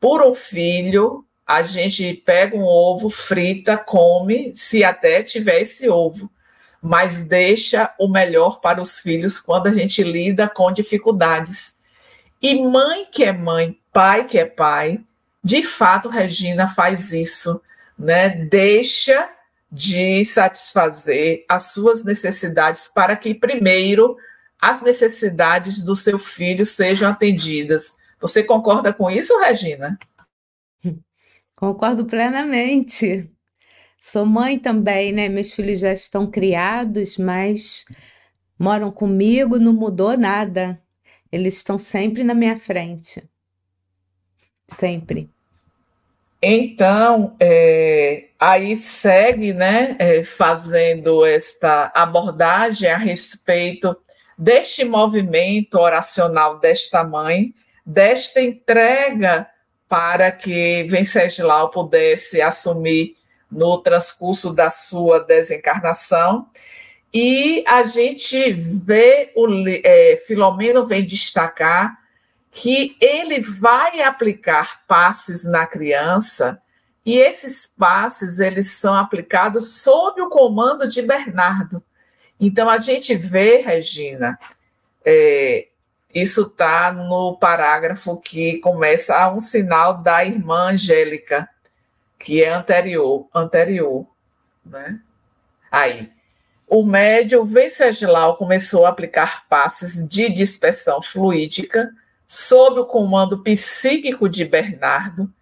por 0.00 0.22
um 0.22 0.34
filho, 0.34 1.24
a 1.46 1.62
gente 1.62 2.12
pega 2.14 2.56
um 2.56 2.64
ovo, 2.64 3.08
frita, 3.08 3.76
come, 3.76 4.52
se 4.54 4.84
até 4.84 5.22
tiver 5.22 5.60
esse 5.60 5.88
ovo 5.88 6.30
mas 6.86 7.24
deixa 7.24 7.92
o 7.98 8.08
melhor 8.08 8.60
para 8.60 8.80
os 8.80 9.00
filhos 9.00 9.38
quando 9.40 9.66
a 9.66 9.72
gente 9.72 10.02
lida 10.02 10.48
com 10.48 10.70
dificuldades. 10.70 11.78
E 12.40 12.54
mãe 12.62 13.06
que 13.10 13.24
é 13.24 13.32
mãe, 13.32 13.76
pai 13.92 14.24
que 14.24 14.38
é 14.38 14.44
pai, 14.44 15.00
de 15.42 15.62
fato, 15.62 16.08
Regina 16.08 16.68
faz 16.68 17.12
isso, 17.12 17.60
né? 17.98 18.28
Deixa 18.28 19.28
de 19.70 20.24
satisfazer 20.24 21.44
as 21.48 21.72
suas 21.72 22.04
necessidades 22.04 22.86
para 22.86 23.16
que 23.16 23.34
primeiro 23.34 24.16
as 24.60 24.82
necessidades 24.82 25.82
do 25.82 25.94
seu 25.94 26.18
filho 26.18 26.64
sejam 26.64 27.10
atendidas. 27.10 27.94
Você 28.20 28.42
concorda 28.42 28.92
com 28.92 29.10
isso, 29.10 29.38
Regina? 29.38 29.98
Concordo 31.56 32.04
plenamente. 32.04 33.30
Sou 33.98 34.26
mãe 34.26 34.58
também, 34.58 35.12
né? 35.12 35.28
Meus 35.28 35.50
filhos 35.50 35.80
já 35.80 35.92
estão 35.92 36.26
criados, 36.26 37.16
mas 37.16 37.84
moram 38.58 38.90
comigo, 38.90 39.58
não 39.58 39.72
mudou 39.72 40.16
nada. 40.18 40.80
Eles 41.30 41.56
estão 41.56 41.78
sempre 41.78 42.22
na 42.22 42.34
minha 42.34 42.56
frente. 42.56 43.22
Sempre. 44.68 45.30
Então, 46.40 47.34
é, 47.40 48.28
aí 48.38 48.76
segue, 48.76 49.52
né, 49.52 49.96
é, 49.98 50.22
fazendo 50.22 51.24
esta 51.24 51.90
abordagem 51.94 52.90
a 52.90 52.98
respeito 52.98 53.96
deste 54.36 54.84
movimento 54.84 55.78
oracional 55.78 56.58
desta 56.58 57.02
mãe, 57.02 57.54
desta 57.84 58.40
entrega 58.40 59.48
para 59.88 60.32
que 60.32 60.84
Venceslau 60.84 61.70
pudesse 61.70 62.42
assumir 62.42 63.16
no 63.50 63.78
transcurso 63.78 64.52
da 64.52 64.70
sua 64.70 65.20
desencarnação. 65.20 66.46
E 67.14 67.64
a 67.66 67.82
gente 67.82 68.52
vê, 68.52 69.32
o 69.34 69.46
é, 69.68 70.16
Filomeno 70.26 70.84
vem 70.84 71.06
destacar 71.06 71.96
que 72.50 72.96
ele 73.00 73.40
vai 73.40 74.02
aplicar 74.02 74.84
passes 74.86 75.44
na 75.44 75.66
criança 75.66 76.60
e 77.04 77.18
esses 77.18 77.66
passes 77.66 78.40
eles 78.40 78.72
são 78.72 78.94
aplicados 78.94 79.82
sob 79.82 80.20
o 80.20 80.28
comando 80.28 80.88
de 80.88 81.02
Bernardo. 81.02 81.82
Então 82.38 82.68
a 82.68 82.78
gente 82.78 83.14
vê, 83.14 83.58
Regina, 83.58 84.38
é, 85.04 85.68
isso 86.14 86.42
está 86.42 86.92
no 86.92 87.36
parágrafo 87.36 88.16
que 88.16 88.58
começa 88.58 89.16
a 89.16 89.32
um 89.32 89.38
sinal 89.38 89.98
da 89.98 90.24
irmã 90.24 90.70
Angélica, 90.70 91.48
que 92.18 92.42
é 92.42 92.50
anterior, 92.50 93.28
anterior, 93.34 94.06
né? 94.64 95.00
Aí, 95.70 96.10
o 96.66 96.82
médium 96.84 97.44
Venceslau 97.44 98.36
começou 98.36 98.86
a 98.86 98.88
aplicar 98.88 99.46
passes 99.48 100.06
de 100.08 100.28
dispersão 100.30 101.00
fluídica 101.00 101.90
sob 102.26 102.80
o 102.80 102.86
comando 102.86 103.42
psíquico 103.42 104.28
de 104.28 104.44
Bernardo, 104.44 105.32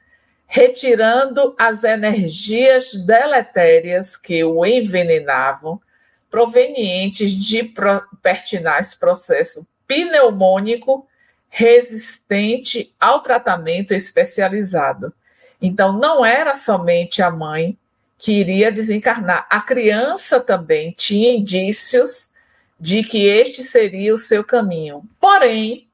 retirando 0.46 1.54
as 1.58 1.82
energias 1.82 2.92
deletérias 2.92 4.16
que 4.16 4.44
o 4.44 4.66
envenenavam, 4.66 5.80
provenientes 6.34 7.30
de 7.30 7.72
pertinaz 8.20 8.92
processo 8.92 9.64
pneumônico 9.86 11.06
resistente 11.48 12.92
ao 12.98 13.20
tratamento 13.20 13.94
especializado. 13.94 15.14
Então, 15.62 15.92
não 15.92 16.26
era 16.26 16.56
somente 16.56 17.22
a 17.22 17.30
mãe 17.30 17.78
que 18.18 18.32
iria 18.32 18.72
desencarnar, 18.72 19.46
a 19.48 19.60
criança 19.60 20.40
também 20.40 20.90
tinha 20.90 21.32
indícios 21.32 22.32
de 22.80 23.04
que 23.04 23.26
este 23.26 23.62
seria 23.62 24.12
o 24.12 24.18
seu 24.18 24.42
caminho. 24.42 25.04
Porém, 25.20 25.86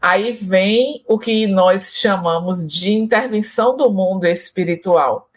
Aí 0.00 0.32
vem 0.32 1.02
o 1.08 1.18
que 1.18 1.46
nós 1.46 1.96
chamamos 1.96 2.66
de 2.66 2.92
intervenção 2.92 3.74
do 3.74 3.90
mundo 3.90 4.26
espiritual, 4.26 5.30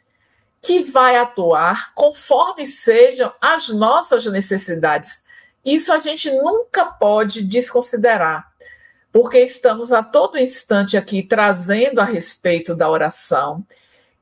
que 0.62 0.82
vai 0.82 1.18
atuar 1.18 1.94
conforme 1.94 2.66
sejam 2.66 3.32
as 3.42 3.70
nossas 3.70 4.26
necessidades. 4.26 5.24
Isso 5.64 5.92
a 5.92 6.00
gente 6.00 6.32
nunca 6.32 6.86
pode 6.86 7.44
desconsiderar, 7.44 8.52
porque 9.12 9.40
estamos 9.40 9.92
a 9.92 10.02
todo 10.02 10.38
instante 10.38 10.98
aqui 10.98 11.22
trazendo 11.22 12.00
a 12.00 12.06
respeito 12.06 12.74
da 12.74 12.90
oração 12.90 13.66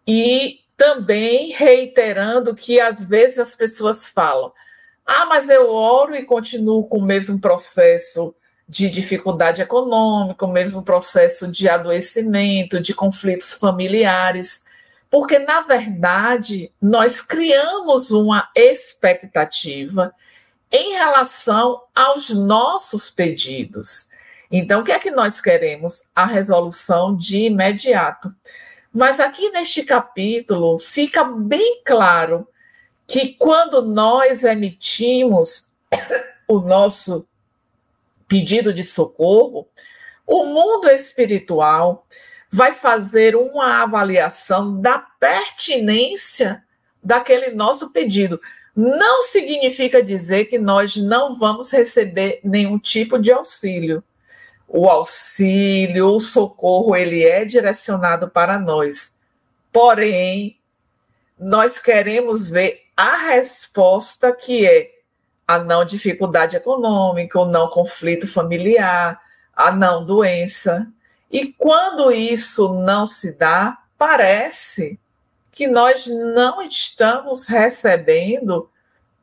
e 0.07 0.59
também 0.77 1.51
reiterando 1.51 2.53
que 2.53 2.79
às 2.79 3.05
vezes 3.05 3.39
as 3.39 3.55
pessoas 3.55 4.07
falam: 4.07 4.51
ah, 5.05 5.25
mas 5.25 5.49
eu 5.49 5.69
oro 5.71 6.15
e 6.15 6.25
continuo 6.25 6.87
com 6.87 6.97
o 6.97 7.05
mesmo 7.05 7.39
processo 7.39 8.35
de 8.67 8.89
dificuldade 8.89 9.61
econômica, 9.61 10.45
o 10.45 10.51
mesmo 10.51 10.81
processo 10.81 11.47
de 11.47 11.69
adoecimento, 11.69 12.81
de 12.81 12.93
conflitos 12.93 13.53
familiares, 13.53 14.64
porque, 15.09 15.39
na 15.39 15.61
verdade, 15.61 16.71
nós 16.81 17.21
criamos 17.21 18.11
uma 18.11 18.49
expectativa 18.55 20.13
em 20.71 20.93
relação 20.93 21.83
aos 21.95 22.29
nossos 22.29 23.09
pedidos. 23.09 24.09
Então, 24.51 24.81
o 24.81 24.83
que 24.83 24.91
é 24.91 24.99
que 24.99 25.11
nós 25.11 25.39
queremos? 25.39 26.05
A 26.13 26.25
resolução 26.25 27.15
de 27.15 27.45
imediato. 27.45 28.33
Mas 28.93 29.19
aqui 29.19 29.49
neste 29.49 29.83
capítulo 29.83 30.77
fica 30.77 31.23
bem 31.23 31.81
claro 31.83 32.47
que 33.07 33.33
quando 33.33 33.81
nós 33.81 34.43
emitimos 34.43 35.67
o 36.47 36.59
nosso 36.59 37.27
pedido 38.27 38.73
de 38.73 38.83
socorro, 38.83 39.67
o 40.25 40.45
mundo 40.45 40.89
espiritual 40.89 42.07
vai 42.51 42.73
fazer 42.73 43.35
uma 43.35 43.83
avaliação 43.83 44.79
da 44.79 44.97
pertinência 44.97 46.63
daquele 47.03 47.51
nosso 47.51 47.91
pedido. 47.91 48.39
Não 48.75 49.21
significa 49.21 50.03
dizer 50.03 50.45
que 50.45 50.59
nós 50.59 50.95
não 50.95 51.35
vamos 51.37 51.71
receber 51.71 52.39
nenhum 52.43 52.77
tipo 52.77 53.17
de 53.17 53.31
auxílio. 53.31 54.03
O 54.67 54.89
auxílio, 54.89 56.07
o 56.07 56.19
socorro, 56.19 56.95
ele 56.95 57.23
é 57.23 57.45
direcionado 57.45 58.29
para 58.29 58.59
nós. 58.59 59.15
Porém, 59.71 60.57
nós 61.39 61.79
queremos 61.79 62.49
ver 62.49 62.81
a 62.97 63.15
resposta 63.17 64.33
que 64.33 64.65
é 64.65 64.91
a 65.47 65.59
não 65.59 65.85
dificuldade 65.85 66.55
econômica, 66.55 67.39
o 67.39 67.45
não 67.45 67.69
conflito 67.69 68.27
familiar, 68.27 69.21
a 69.55 69.71
não 69.71 70.03
doença. 70.03 70.87
E 71.31 71.47
quando 71.53 72.11
isso 72.11 72.73
não 72.73 73.05
se 73.05 73.33
dá, 73.33 73.77
parece 73.97 74.99
que 75.51 75.67
nós 75.67 76.07
não 76.07 76.61
estamos 76.61 77.45
recebendo 77.45 78.69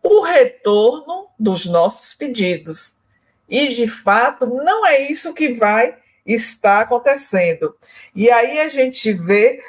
o 0.03 0.23
retorno 0.23 1.29
dos 1.39 1.67
nossos 1.67 2.15
pedidos. 2.15 2.99
E, 3.49 3.69
de 3.69 3.87
fato, 3.87 4.47
não 4.47 4.87
é 4.87 5.11
isso 5.11 5.35
que 5.35 5.53
vai 5.53 5.97
estar 6.25 6.81
acontecendo. 6.81 7.77
E 8.15 8.31
aí 8.31 8.61
a 8.61 8.69
gente 8.69 9.13
vê, 9.13 9.63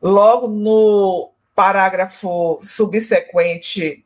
logo 0.00 0.46
no 0.46 1.32
parágrafo 1.54 2.58
subsequente 2.62 4.04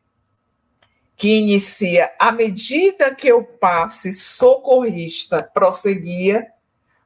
que 1.16 1.28
inicia 1.37 2.12
à 2.18 2.32
medida 2.32 3.14
que 3.14 3.32
o 3.32 3.44
passe 3.44 4.11
socorrista 4.11 5.42
prosseguia, 5.42 6.50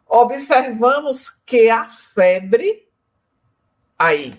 observamos 0.09 1.29
que 1.29 1.69
a 1.69 1.89
febre 1.89 2.89
aí 3.99 4.39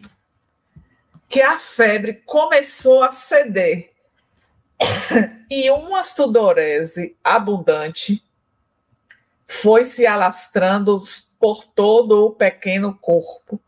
que 1.30 1.42
a 1.42 1.58
febre 1.58 2.22
começou 2.26 3.04
a 3.04 3.12
ceder 3.12 3.92
e 5.50 5.70
uma 5.72 6.04
sudorese 6.04 7.18
abundante 7.24 8.24
foi 9.46 9.86
se 9.86 10.06
alastrando 10.06 10.98
por 11.40 11.64
todo 11.64 12.26
o 12.26 12.32
pequeno 12.32 12.94
corpo. 12.96 13.60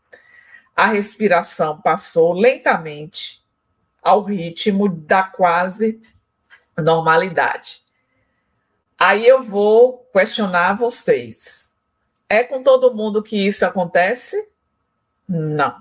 A 0.76 0.86
respiração 0.86 1.80
passou 1.80 2.32
lentamente 2.32 3.42
ao 4.02 4.22
ritmo 4.22 4.88
da 4.88 5.22
quase 5.22 6.00
normalidade. 6.76 7.82
Aí 8.98 9.26
eu 9.26 9.42
vou 9.42 10.06
questionar 10.12 10.76
vocês. 10.76 11.69
É 12.32 12.44
com 12.44 12.62
todo 12.62 12.94
mundo 12.94 13.24
que 13.24 13.36
isso 13.44 13.66
acontece? 13.66 14.48
Não. 15.28 15.76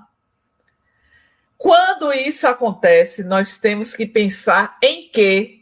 Quando 1.55 2.11
isso 2.11 2.47
acontece, 2.47 3.23
nós 3.23 3.57
temos 3.57 3.93
que 3.93 4.07
pensar 4.07 4.75
em 4.81 5.11
quê? 5.11 5.59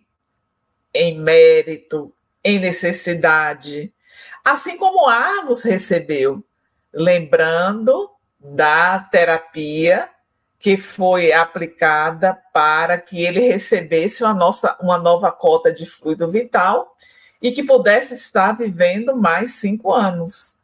Em 0.93 1.19
mérito, 1.19 2.13
em 2.41 2.57
necessidade. 2.57 3.93
Assim 4.45 4.77
como 4.77 5.09
Armos 5.09 5.61
recebeu, 5.63 6.41
lembrando 6.93 8.09
da 8.39 8.97
terapia 8.99 10.09
que 10.57 10.77
foi 10.77 11.33
aplicada 11.33 12.33
para 12.53 12.97
que 12.97 13.25
ele 13.25 13.41
recebesse 13.41 14.23
uma, 14.23 14.33
nossa, 14.33 14.77
uma 14.81 14.97
nova 14.97 15.33
cota 15.33 15.71
de 15.71 15.85
fluido 15.85 16.29
vital 16.31 16.95
e 17.41 17.51
que 17.51 17.61
pudesse 17.61 18.13
estar 18.13 18.53
vivendo 18.53 19.15
mais 19.17 19.55
cinco 19.55 19.93
anos. 19.93 20.56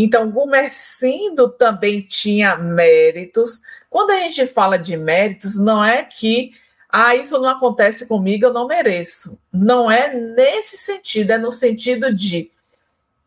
Então, 0.00 0.30
Gumercindo 0.30 1.48
também 1.48 2.00
tinha 2.00 2.54
méritos. 2.54 3.60
Quando 3.90 4.12
a 4.12 4.18
gente 4.18 4.46
fala 4.46 4.78
de 4.78 4.96
méritos, 4.96 5.58
não 5.58 5.84
é 5.84 6.04
que 6.04 6.52
ah, 6.88 7.16
isso 7.16 7.36
não 7.40 7.48
acontece 7.48 8.06
comigo, 8.06 8.46
eu 8.46 8.52
não 8.52 8.68
mereço. 8.68 9.36
Não 9.52 9.90
é 9.90 10.14
nesse 10.14 10.78
sentido, 10.78 11.32
é 11.32 11.38
no 11.38 11.50
sentido 11.50 12.14
de 12.14 12.48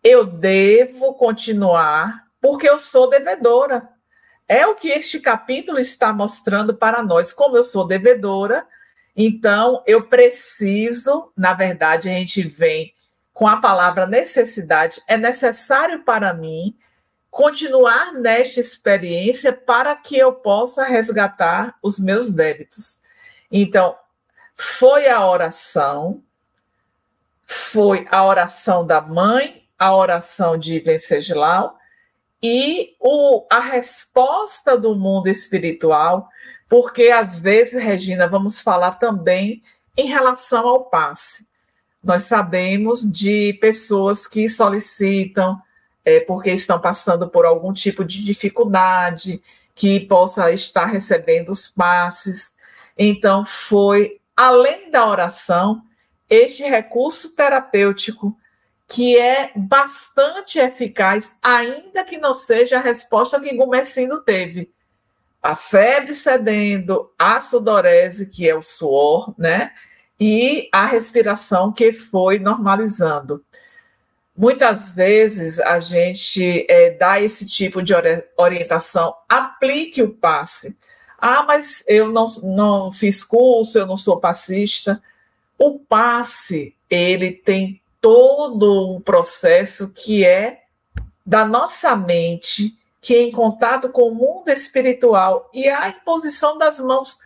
eu 0.02 0.24
devo 0.26 1.14
continuar 1.14 2.26
porque 2.40 2.70
eu 2.70 2.80
sou 2.80 3.10
devedora. 3.10 3.90
É 4.48 4.66
o 4.66 4.74
que 4.74 4.88
este 4.88 5.20
capítulo 5.20 5.78
está 5.78 6.14
mostrando 6.14 6.74
para 6.74 7.04
nós. 7.04 7.34
Como 7.34 7.58
eu 7.58 7.66
sou 7.66 7.86
devedora, 7.86 8.66
então 9.14 9.84
eu 9.86 10.04
preciso, 10.04 11.34
na 11.36 11.54
verdade, 11.54 12.08
a 12.08 12.14
gente 12.14 12.42
vem 12.44 12.94
com 13.34 13.48
a 13.48 13.58
palavra 13.58 14.06
necessidade, 14.06 15.02
é 15.08 15.18
necessário 15.18 16.04
para 16.04 16.34
mim 16.34 16.78
continuar 17.30 18.14
nesta 18.14 18.60
experiência 18.60 19.54
para 19.54 19.96
que 19.96 20.18
eu 20.18 20.34
possa 20.34 20.84
resgatar 20.84 21.76
os 21.82 21.98
meus 21.98 22.30
débitos. 22.30 23.02
Então, 23.50 23.96
foi 24.54 25.08
a 25.08 25.26
oração, 25.26 26.22
foi 27.44 28.06
a 28.12 28.26
oração 28.26 28.86
da 28.86 29.00
mãe, 29.00 29.66
a 29.80 29.96
oração 29.96 30.58
de 30.58 30.78
Venceslau, 30.80 31.78
e 32.44 32.96
o, 33.00 33.46
a 33.50 33.60
resposta 33.60 34.78
do 34.78 34.96
mundo 34.96 35.28
espiritual, 35.28 36.28
porque 36.68 37.10
às 37.10 37.40
vezes, 37.40 37.82
Regina, 37.82 38.28
vamos 38.28 38.60
falar 38.60 38.96
também 38.96 39.64
em 39.96 40.08
relação 40.08 40.68
ao 40.68 40.86
passe. 40.86 41.48
Nós 42.04 42.24
sabemos 42.24 43.10
de 43.10 43.54
pessoas 43.62 44.26
que 44.26 44.50
solicitam 44.50 45.62
é, 46.04 46.20
porque 46.20 46.52
estão 46.52 46.80
passando 46.80 47.28
por 47.30 47.46
algum 47.46 47.72
tipo 47.74 48.04
de 48.04 48.24
dificuldade, 48.24 49.42
que 49.76 50.00
possa 50.02 50.52
estar 50.52 50.86
recebendo 50.86 51.50
os 51.50 51.68
passes. 51.68 52.56
Então, 52.98 53.44
foi, 53.44 54.20
além 54.36 54.92
da 54.92 55.08
oração, 55.08 55.84
este 56.30 56.64
recurso 56.64 57.36
terapêutico 57.36 58.38
que 58.88 59.18
é 59.18 59.52
bastante 59.56 60.60
eficaz, 60.60 61.38
ainda 61.42 62.04
que 62.04 62.18
não 62.18 62.34
seja 62.34 62.78
a 62.78 62.82
resposta 62.82 63.40
que 63.40 63.56
Gumecindo 63.56 64.22
teve. 64.22 64.70
A 65.42 65.56
febre 65.56 66.14
cedendo, 66.14 67.10
a 67.18 67.40
sudorese, 67.40 68.28
que 68.28 68.50
é 68.50 68.54
o 68.54 68.62
suor, 68.62 69.34
né? 69.38 69.72
E 70.24 70.70
a 70.72 70.86
respiração 70.86 71.72
que 71.72 71.92
foi 71.92 72.38
normalizando. 72.38 73.44
Muitas 74.38 74.92
vezes 74.92 75.60
a 75.60 75.80
gente 75.80 76.64
é, 76.70 76.92
dá 76.92 77.20
esse 77.20 77.44
tipo 77.44 77.82
de 77.82 77.92
orientação, 78.38 79.16
aplique 79.28 80.04
o 80.04 80.14
passe. 80.14 80.78
Ah, 81.18 81.42
mas 81.42 81.84
eu 81.88 82.12
não, 82.12 82.28
não 82.44 82.92
fiz 82.92 83.24
curso, 83.24 83.80
eu 83.80 83.88
não 83.88 83.98
sou 83.98 84.20
passista. 84.20 85.02
O 85.58 85.80
passe, 85.80 86.76
ele 86.88 87.32
tem 87.32 87.82
todo 88.00 88.96
um 88.96 89.02
processo 89.02 89.90
que 89.90 90.24
é 90.24 90.66
da 91.26 91.46
nossa 91.46 91.96
mente, 91.96 92.78
que 93.02 93.16
é 93.16 93.24
em 93.24 93.32
contato 93.32 93.90
com 93.90 94.04
o 94.04 94.14
mundo 94.14 94.50
espiritual 94.50 95.50
e 95.52 95.68
a 95.68 95.90
imposição 95.90 96.60
das 96.60 96.80
mãos. 96.80 97.18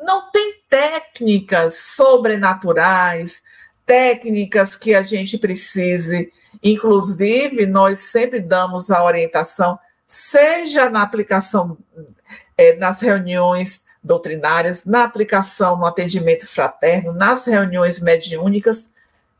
Não 0.00 0.30
tem 0.30 0.54
técnicas 0.68 1.74
sobrenaturais, 1.76 3.42
técnicas 3.84 4.74
que 4.74 4.94
a 4.94 5.02
gente 5.02 5.36
precise. 5.36 6.32
Inclusive, 6.62 7.66
nós 7.66 7.98
sempre 8.00 8.40
damos 8.40 8.90
a 8.90 9.04
orientação, 9.04 9.78
seja 10.06 10.88
na 10.88 11.02
aplicação 11.02 11.76
é, 12.56 12.76
nas 12.76 13.00
reuniões 13.00 13.84
doutrinárias, 14.02 14.84
na 14.84 15.04
aplicação 15.04 15.76
no 15.76 15.86
atendimento 15.86 16.46
fraterno, 16.46 17.12
nas 17.12 17.44
reuniões 17.44 18.00
mediúnicas, 18.00 18.90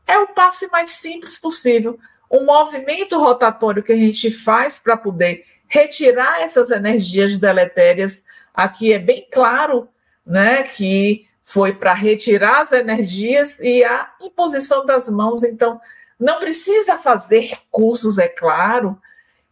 é 0.07 0.17
o 0.19 0.27
passe 0.27 0.67
mais 0.67 0.91
simples 0.91 1.37
possível. 1.37 1.99
Um 2.29 2.45
movimento 2.45 3.17
rotatório 3.19 3.83
que 3.83 3.91
a 3.91 3.97
gente 3.97 4.29
faz 4.29 4.79
para 4.79 4.95
poder 4.95 5.45
retirar 5.67 6.41
essas 6.41 6.69
energias 6.71 7.37
deletérias. 7.37 8.23
Aqui 8.53 8.93
é 8.93 8.99
bem 8.99 9.27
claro 9.31 9.87
né, 10.25 10.63
que 10.63 11.27
foi 11.41 11.73
para 11.73 11.93
retirar 11.93 12.61
as 12.61 12.71
energias 12.71 13.59
e 13.59 13.83
a 13.83 14.11
imposição 14.21 14.85
das 14.85 15.09
mãos. 15.09 15.43
Então, 15.43 15.79
não 16.19 16.39
precisa 16.39 16.97
fazer 16.97 17.57
cursos, 17.69 18.17
é 18.17 18.27
claro 18.27 18.99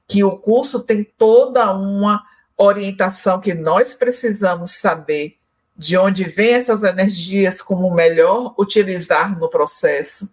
que 0.07 0.23
o 0.23 0.37
curso 0.37 0.81
tem 0.81 1.03
toda 1.03 1.71
uma 1.73 2.23
orientação 2.57 3.39
que 3.39 3.53
nós 3.53 3.93
precisamos 3.93 4.71
saber 4.71 5.37
de 5.75 5.97
onde 5.97 6.25
vêm 6.25 6.53
essas 6.53 6.83
energias, 6.83 7.61
como 7.61 7.93
melhor 7.93 8.53
utilizar 8.57 9.37
no 9.37 9.49
processo 9.49 10.29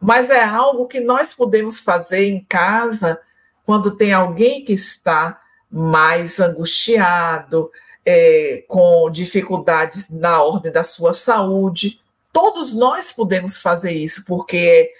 mas 0.00 0.30
é 0.30 0.42
algo 0.42 0.86
que 0.86 1.00
nós 1.00 1.34
podemos 1.34 1.80
fazer 1.80 2.26
em 2.26 2.44
casa 2.44 3.18
quando 3.64 3.96
tem 3.96 4.12
alguém 4.12 4.64
que 4.64 4.72
está 4.72 5.40
mais 5.70 6.38
angustiado, 6.38 7.70
é, 8.06 8.64
com 8.68 9.10
dificuldades 9.10 10.08
na 10.08 10.40
ordem 10.40 10.70
da 10.70 10.84
sua 10.84 11.12
saúde. 11.12 12.00
Todos 12.32 12.72
nós 12.72 13.10
podemos 13.10 13.58
fazer 13.58 13.90
isso, 13.90 14.24
porque 14.24 14.56
é 14.56 14.90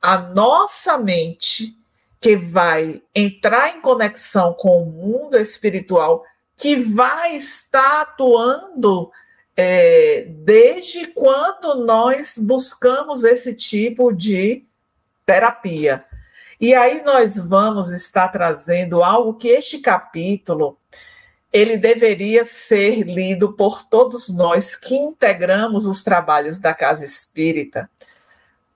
a 0.00 0.18
nossa 0.18 0.96
mente 0.96 1.76
que 2.20 2.36
vai 2.36 3.02
entrar 3.12 3.76
em 3.76 3.80
conexão 3.80 4.54
com 4.54 4.82
o 4.82 4.86
mundo 4.86 5.36
espiritual, 5.36 6.24
que 6.56 6.76
vai 6.76 7.34
estar 7.34 8.02
atuando 8.02 9.10
é, 9.56 10.26
desde 10.28 11.08
quando 11.08 11.84
nós 11.84 12.38
buscamos 12.38 13.24
esse 13.24 13.54
tipo 13.54 14.12
de 14.12 14.64
terapia. 15.26 16.04
E 16.60 16.74
aí 16.74 17.02
nós 17.02 17.36
vamos 17.36 17.90
estar 17.90 18.28
trazendo 18.28 19.02
algo 19.02 19.34
que 19.34 19.48
este 19.48 19.80
capítulo 19.80 20.78
ele 21.52 21.76
deveria 21.76 22.44
ser 22.44 23.02
lido 23.02 23.52
por 23.52 23.82
todos 23.84 24.28
nós 24.28 24.74
que 24.74 24.94
integramos 24.94 25.86
os 25.86 26.02
trabalhos 26.02 26.58
da 26.58 26.72
casa 26.72 27.04
espírita, 27.04 27.90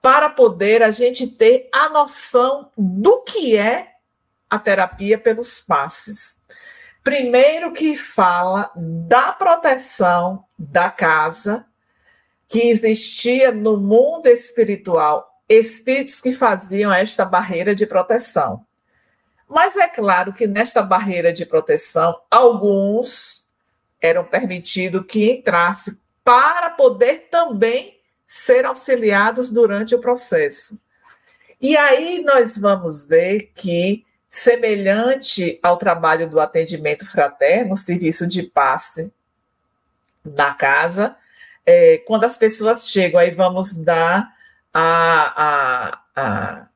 para 0.01 0.29
poder 0.29 0.83
a 0.83 0.91
gente 0.91 1.25
ter 1.25 1.69
a 1.73 1.89
noção 1.89 2.71
do 2.77 3.23
que 3.23 3.57
é 3.57 3.93
a 4.49 4.59
terapia 4.59 5.17
pelos 5.17 5.59
passes. 5.59 6.39
Primeiro 7.03 7.71
que 7.71 7.95
fala 7.95 8.71
da 8.75 9.31
proteção 9.33 10.45
da 10.57 10.91
casa, 10.91 11.65
que 12.47 12.69
existia 12.69 13.51
no 13.51 13.77
mundo 13.77 14.27
espiritual 14.27 15.27
espíritos 15.49 16.21
que 16.21 16.31
faziam 16.31 16.93
esta 16.93 17.25
barreira 17.25 17.73
de 17.73 17.85
proteção. 17.85 18.65
Mas 19.47 19.77
é 19.77 19.87
claro 19.87 20.33
que 20.33 20.45
nesta 20.45 20.81
barreira 20.81 21.31
de 21.31 21.45
proteção, 21.45 22.19
alguns 22.29 23.47
eram 24.01 24.23
permitidos 24.23 25.05
que 25.07 25.31
entrasse 25.31 25.97
para 26.23 26.69
poder 26.71 27.27
também 27.31 27.97
ser 28.25 28.65
auxiliados 28.65 29.49
durante 29.49 29.95
o 29.95 30.01
processo. 30.01 30.79
E 31.59 31.77
aí 31.77 32.21
nós 32.23 32.57
vamos 32.57 33.05
ver 33.05 33.51
que 33.55 34.05
semelhante 34.29 35.57
ao 35.63 35.77
trabalho 35.77 36.29
do 36.29 36.39
atendimento 36.39 37.09
fraterno, 37.09 37.77
serviço 37.77 38.27
de 38.27 38.43
passe 38.43 39.11
na 40.23 40.53
casa, 40.53 41.15
é, 41.65 41.97
quando 42.05 42.25
as 42.25 42.37
pessoas 42.37 42.89
chegam, 42.89 43.19
aí 43.19 43.31
vamos 43.31 43.75
dar 43.75 44.29
a, 44.73 45.43
a, 45.43 46.01
a, 46.15 46.67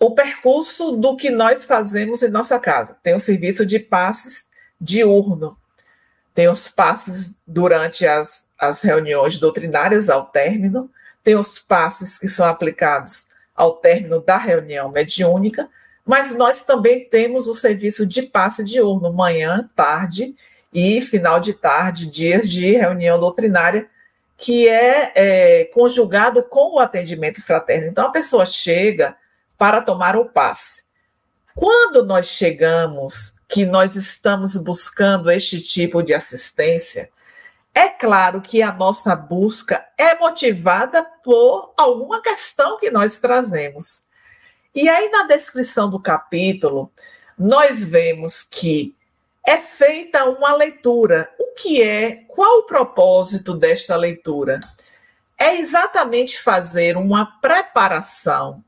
o 0.00 0.12
percurso 0.12 0.92
do 0.92 1.14
que 1.14 1.30
nós 1.30 1.66
fazemos 1.66 2.22
em 2.22 2.30
nossa 2.30 2.58
casa. 2.58 2.96
Tem 3.02 3.14
o 3.14 3.20
serviço 3.20 3.66
de 3.66 3.78
passes 3.78 4.48
diurno, 4.80 5.54
tem 6.34 6.48
os 6.48 6.68
passes 6.68 7.38
durante 7.46 8.06
as, 8.06 8.46
as 8.58 8.80
reuniões 8.80 9.38
doutrinárias 9.38 10.08
ao 10.08 10.24
término, 10.24 10.90
tem 11.22 11.36
os 11.36 11.58
passes 11.58 12.18
que 12.18 12.26
são 12.26 12.46
aplicados 12.46 13.28
ao 13.54 13.74
término 13.74 14.20
da 14.20 14.38
reunião 14.38 14.90
mediúnica, 14.90 15.68
mas 16.06 16.34
nós 16.34 16.64
também 16.64 17.06
temos 17.06 17.46
o 17.46 17.54
serviço 17.54 18.06
de 18.06 18.22
passe 18.22 18.64
diurno, 18.64 19.12
manhã, 19.12 19.68
tarde 19.76 20.34
e 20.72 21.02
final 21.02 21.38
de 21.38 21.52
tarde, 21.52 22.06
dias 22.06 22.48
de 22.48 22.72
reunião 22.72 23.20
doutrinária, 23.20 23.86
que 24.38 24.66
é, 24.66 25.12
é 25.14 25.64
conjugado 25.74 26.42
com 26.42 26.76
o 26.76 26.78
atendimento 26.78 27.42
fraterno. 27.42 27.88
Então, 27.88 28.06
a 28.06 28.10
pessoa 28.10 28.46
chega 28.46 29.14
para 29.60 29.82
tomar 29.82 30.16
o 30.16 30.24
passe. 30.24 30.84
Quando 31.54 32.02
nós 32.02 32.28
chegamos, 32.28 33.34
que 33.46 33.66
nós 33.66 33.94
estamos 33.94 34.56
buscando 34.56 35.30
este 35.30 35.60
tipo 35.60 36.02
de 36.02 36.14
assistência, 36.14 37.10
é 37.74 37.86
claro 37.86 38.40
que 38.40 38.62
a 38.62 38.72
nossa 38.72 39.14
busca 39.14 39.86
é 39.98 40.18
motivada 40.18 41.04
por 41.22 41.74
alguma 41.76 42.22
questão 42.22 42.78
que 42.78 42.90
nós 42.90 43.18
trazemos. 43.18 44.06
E 44.74 44.88
aí, 44.88 45.10
na 45.10 45.24
descrição 45.24 45.90
do 45.90 46.00
capítulo, 46.00 46.90
nós 47.38 47.84
vemos 47.84 48.42
que 48.42 48.96
é 49.46 49.58
feita 49.58 50.24
uma 50.24 50.56
leitura. 50.56 51.30
O 51.38 51.52
que 51.52 51.82
é? 51.82 52.24
Qual 52.28 52.60
o 52.60 52.66
propósito 52.66 53.52
desta 53.52 53.94
leitura? 53.94 54.58
É 55.36 55.56
exatamente 55.56 56.40
fazer 56.40 56.96
uma 56.96 57.26
preparação 57.42 58.64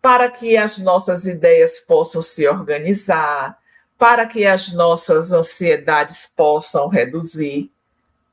para 0.00 0.30
que 0.30 0.56
as 0.56 0.78
nossas 0.78 1.26
ideias 1.26 1.80
possam 1.80 2.22
se 2.22 2.46
organizar, 2.46 3.58
para 3.98 4.26
que 4.26 4.46
as 4.46 4.72
nossas 4.72 5.32
ansiedades 5.32 6.26
possam 6.26 6.86
reduzir, 6.86 7.70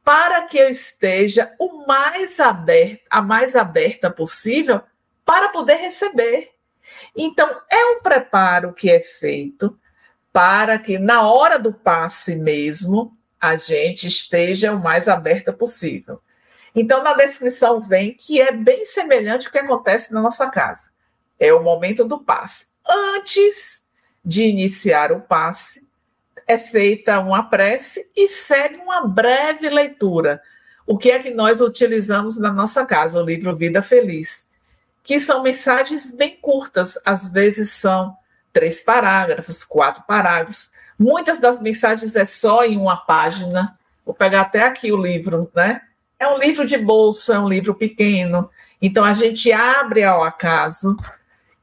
para 0.03 0.43
que 0.43 0.57
eu 0.57 0.69
esteja 0.69 1.51
o 1.59 1.85
mais 1.87 2.39
aberta, 2.39 3.03
a 3.09 3.21
mais 3.21 3.55
aberta 3.55 4.11
possível 4.11 4.81
para 5.25 5.49
poder 5.49 5.77
receber. 5.77 6.51
Então, 7.15 7.49
é 7.69 7.85
um 7.87 8.01
preparo 8.01 8.71
que 8.73 8.91
é 8.91 9.01
feito 9.01 9.77
para 10.31 10.77
que 10.77 10.99
na 10.99 11.27
hora 11.27 11.57
do 11.57 11.73
passe 11.73 12.35
mesmo 12.35 13.17
a 13.41 13.57
gente 13.57 14.07
esteja 14.07 14.71
o 14.71 14.79
mais 14.79 15.07
aberta 15.07 15.51
possível. 15.51 16.21
Então, 16.75 17.01
na 17.01 17.13
descrição 17.13 17.79
vem 17.79 18.13
que 18.13 18.39
é 18.39 18.51
bem 18.51 18.85
semelhante 18.85 19.47
ao 19.47 19.51
que 19.51 19.57
acontece 19.57 20.13
na 20.13 20.21
nossa 20.21 20.47
casa. 20.49 20.89
É 21.39 21.53
o 21.53 21.63
momento 21.63 22.05
do 22.05 22.19
passe. 22.19 22.67
Antes 22.87 23.83
de 24.23 24.43
iniciar 24.43 25.11
o 25.11 25.21
passe, 25.21 25.85
é 26.47 26.57
feita 26.57 27.19
uma 27.19 27.43
prece 27.43 28.09
e 28.15 28.27
segue 28.27 28.77
uma 28.77 29.07
breve 29.07 29.69
leitura. 29.69 30.41
o 30.87 30.99
que 30.99 31.09
é 31.09 31.17
que 31.17 31.31
nós 31.31 31.61
utilizamos 31.61 32.37
na 32.37 32.53
nossa 32.53 32.85
casa, 32.85 33.19
o 33.19 33.25
livro 33.25 33.55
Vida 33.55 33.81
Feliz, 33.81 34.47
que 35.03 35.17
são 35.19 35.41
mensagens 35.41 36.11
bem 36.11 36.37
curtas, 36.39 36.99
às 37.03 37.27
vezes 37.27 37.71
são 37.71 38.15
três 38.53 38.81
parágrafos, 38.81 39.63
quatro 39.63 40.03
parágrafos. 40.03 40.71
Muitas 40.97 41.39
das 41.39 41.59
mensagens 41.59 42.15
é 42.15 42.23
só 42.23 42.63
em 42.63 42.77
uma 42.77 42.97
página. 42.97 43.77
Vou 44.05 44.13
pegar 44.13 44.41
até 44.41 44.63
aqui 44.63 44.91
o 44.91 45.01
livro, 45.01 45.51
né? 45.55 45.81
É 46.19 46.27
um 46.27 46.37
livro 46.37 46.63
de 46.63 46.77
bolso, 46.77 47.33
é 47.33 47.39
um 47.39 47.49
livro 47.49 47.73
pequeno. 47.73 48.49
Então 48.81 49.03
a 49.03 49.13
gente 49.13 49.51
abre 49.51 50.03
ao 50.03 50.23
acaso 50.23 50.95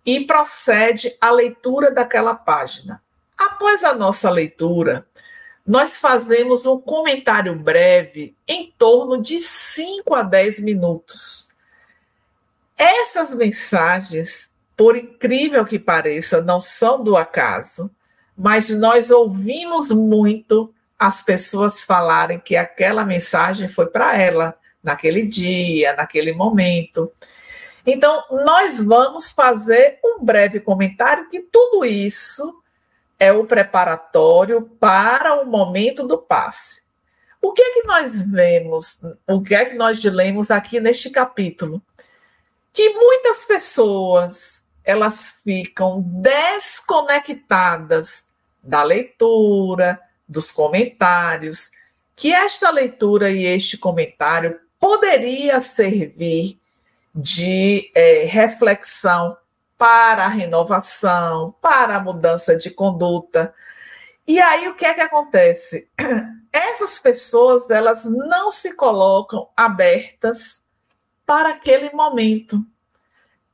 e 0.05 0.25
procede 0.25 1.17
à 1.21 1.31
leitura 1.31 1.91
daquela 1.91 2.35
página. 2.35 3.03
Após 3.37 3.85
a 3.85 3.95
nossa 3.95 4.31
leitura, 4.31 5.07
nós 5.67 5.99
fazemos 5.99 6.67
um 6.67 6.79
comentário 6.79 7.55
breve 7.55 8.37
em 8.47 8.73
torno 8.77 9.21
de 9.21 9.39
5 9.39 10.15
a 10.15 10.23
10 10.23 10.61
minutos. 10.61 11.51
Essas 12.77 13.33
mensagens, 13.33 14.53
por 14.77 14.97
incrível 14.97 15.65
que 15.65 15.79
pareça, 15.79 16.41
não 16.41 16.61
são 16.61 17.03
do 17.03 17.17
acaso, 17.17 17.91
mas 18.37 18.71
nós 18.71 19.11
ouvimos 19.11 19.91
muito 19.91 20.75
as 20.99 21.23
pessoas 21.23 21.81
falarem 21.81 22.41
que 22.41 22.57
aquela 22.57 23.05
mensagem 23.05 23.69
foi 23.69 23.87
para 23.87 24.17
ela, 24.17 24.57
naquele 24.83 25.27
dia, 25.27 25.95
naquele 25.95 26.33
momento. 26.33 27.13
Então, 27.87 28.25
nós 28.31 28.81
vamos 28.81 29.31
fazer 29.31 29.99
um 30.05 30.25
breve 30.25 30.59
comentário 30.61 31.29
que 31.29 31.41
tudo 31.41 31.85
isso 31.85 32.63
é 33.19 33.33
o 33.33 33.45
preparatório 33.45 34.63
para 34.81 35.43
o 35.43 35.47
momento 35.47 36.07
do 36.07 36.17
passe. 36.19 36.81
O 37.41 37.53
que 37.53 37.61
é 37.61 37.75
que 37.75 37.85
nós 37.87 38.23
vemos, 38.23 39.01
o 39.27 39.43
que 39.43 39.55
é 39.55 39.65
que 39.65 39.75
nós 39.75 40.03
lemos 40.05 40.49
aqui 40.51 40.79
neste 40.79 41.11
capítulo? 41.11 41.83
Que 42.73 42.95
muitas 42.95 43.45
pessoas 43.45 44.65
elas 44.85 45.41
ficam 45.45 46.03
desconectadas 46.03 48.27
da 48.63 48.85
leitura, 48.85 50.01
dos 50.29 50.53
comentários, 50.53 51.73
que 52.15 52.33
esta 52.33 52.71
leitura 52.71 53.29
e 53.31 53.45
este 53.45 53.77
comentário 53.77 54.61
poderia 54.79 55.59
servir 55.59 56.62
de 57.15 57.91
é, 57.95 58.25
reflexão 58.25 59.37
para 59.77 60.25
a 60.25 60.29
renovação, 60.29 61.55
para 61.61 61.97
a 61.97 62.01
mudança 62.01 62.57
de 62.57 62.71
conduta. 62.71 63.55
E 64.27 64.41
aí 64.41 64.69
o 64.69 64.75
que 64.75 64.85
é 64.85 64.95
que 64.95 65.01
acontece? 65.01 65.89
Essas 66.53 66.99
pessoas 66.99 67.71
elas 67.71 68.05
não 68.05 68.51
se 68.51 68.75
colocam 68.75 69.49
abertas 69.57 70.65
para 71.27 71.51
aquele 71.51 71.91
momento, 71.91 72.65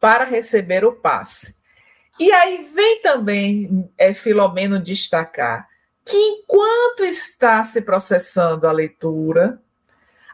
para 0.00 0.24
receber 0.24 0.84
o 0.84 0.92
passe. 0.92 1.56
E 2.18 2.32
aí 2.32 2.58
vem 2.74 3.00
também 3.00 3.88
é, 3.96 4.12
Filomeno 4.12 4.80
destacar 4.80 5.68
que 6.08 6.16
enquanto 6.16 7.04
está 7.04 7.62
se 7.62 7.82
processando 7.82 8.66
a 8.66 8.72
leitura, 8.72 9.62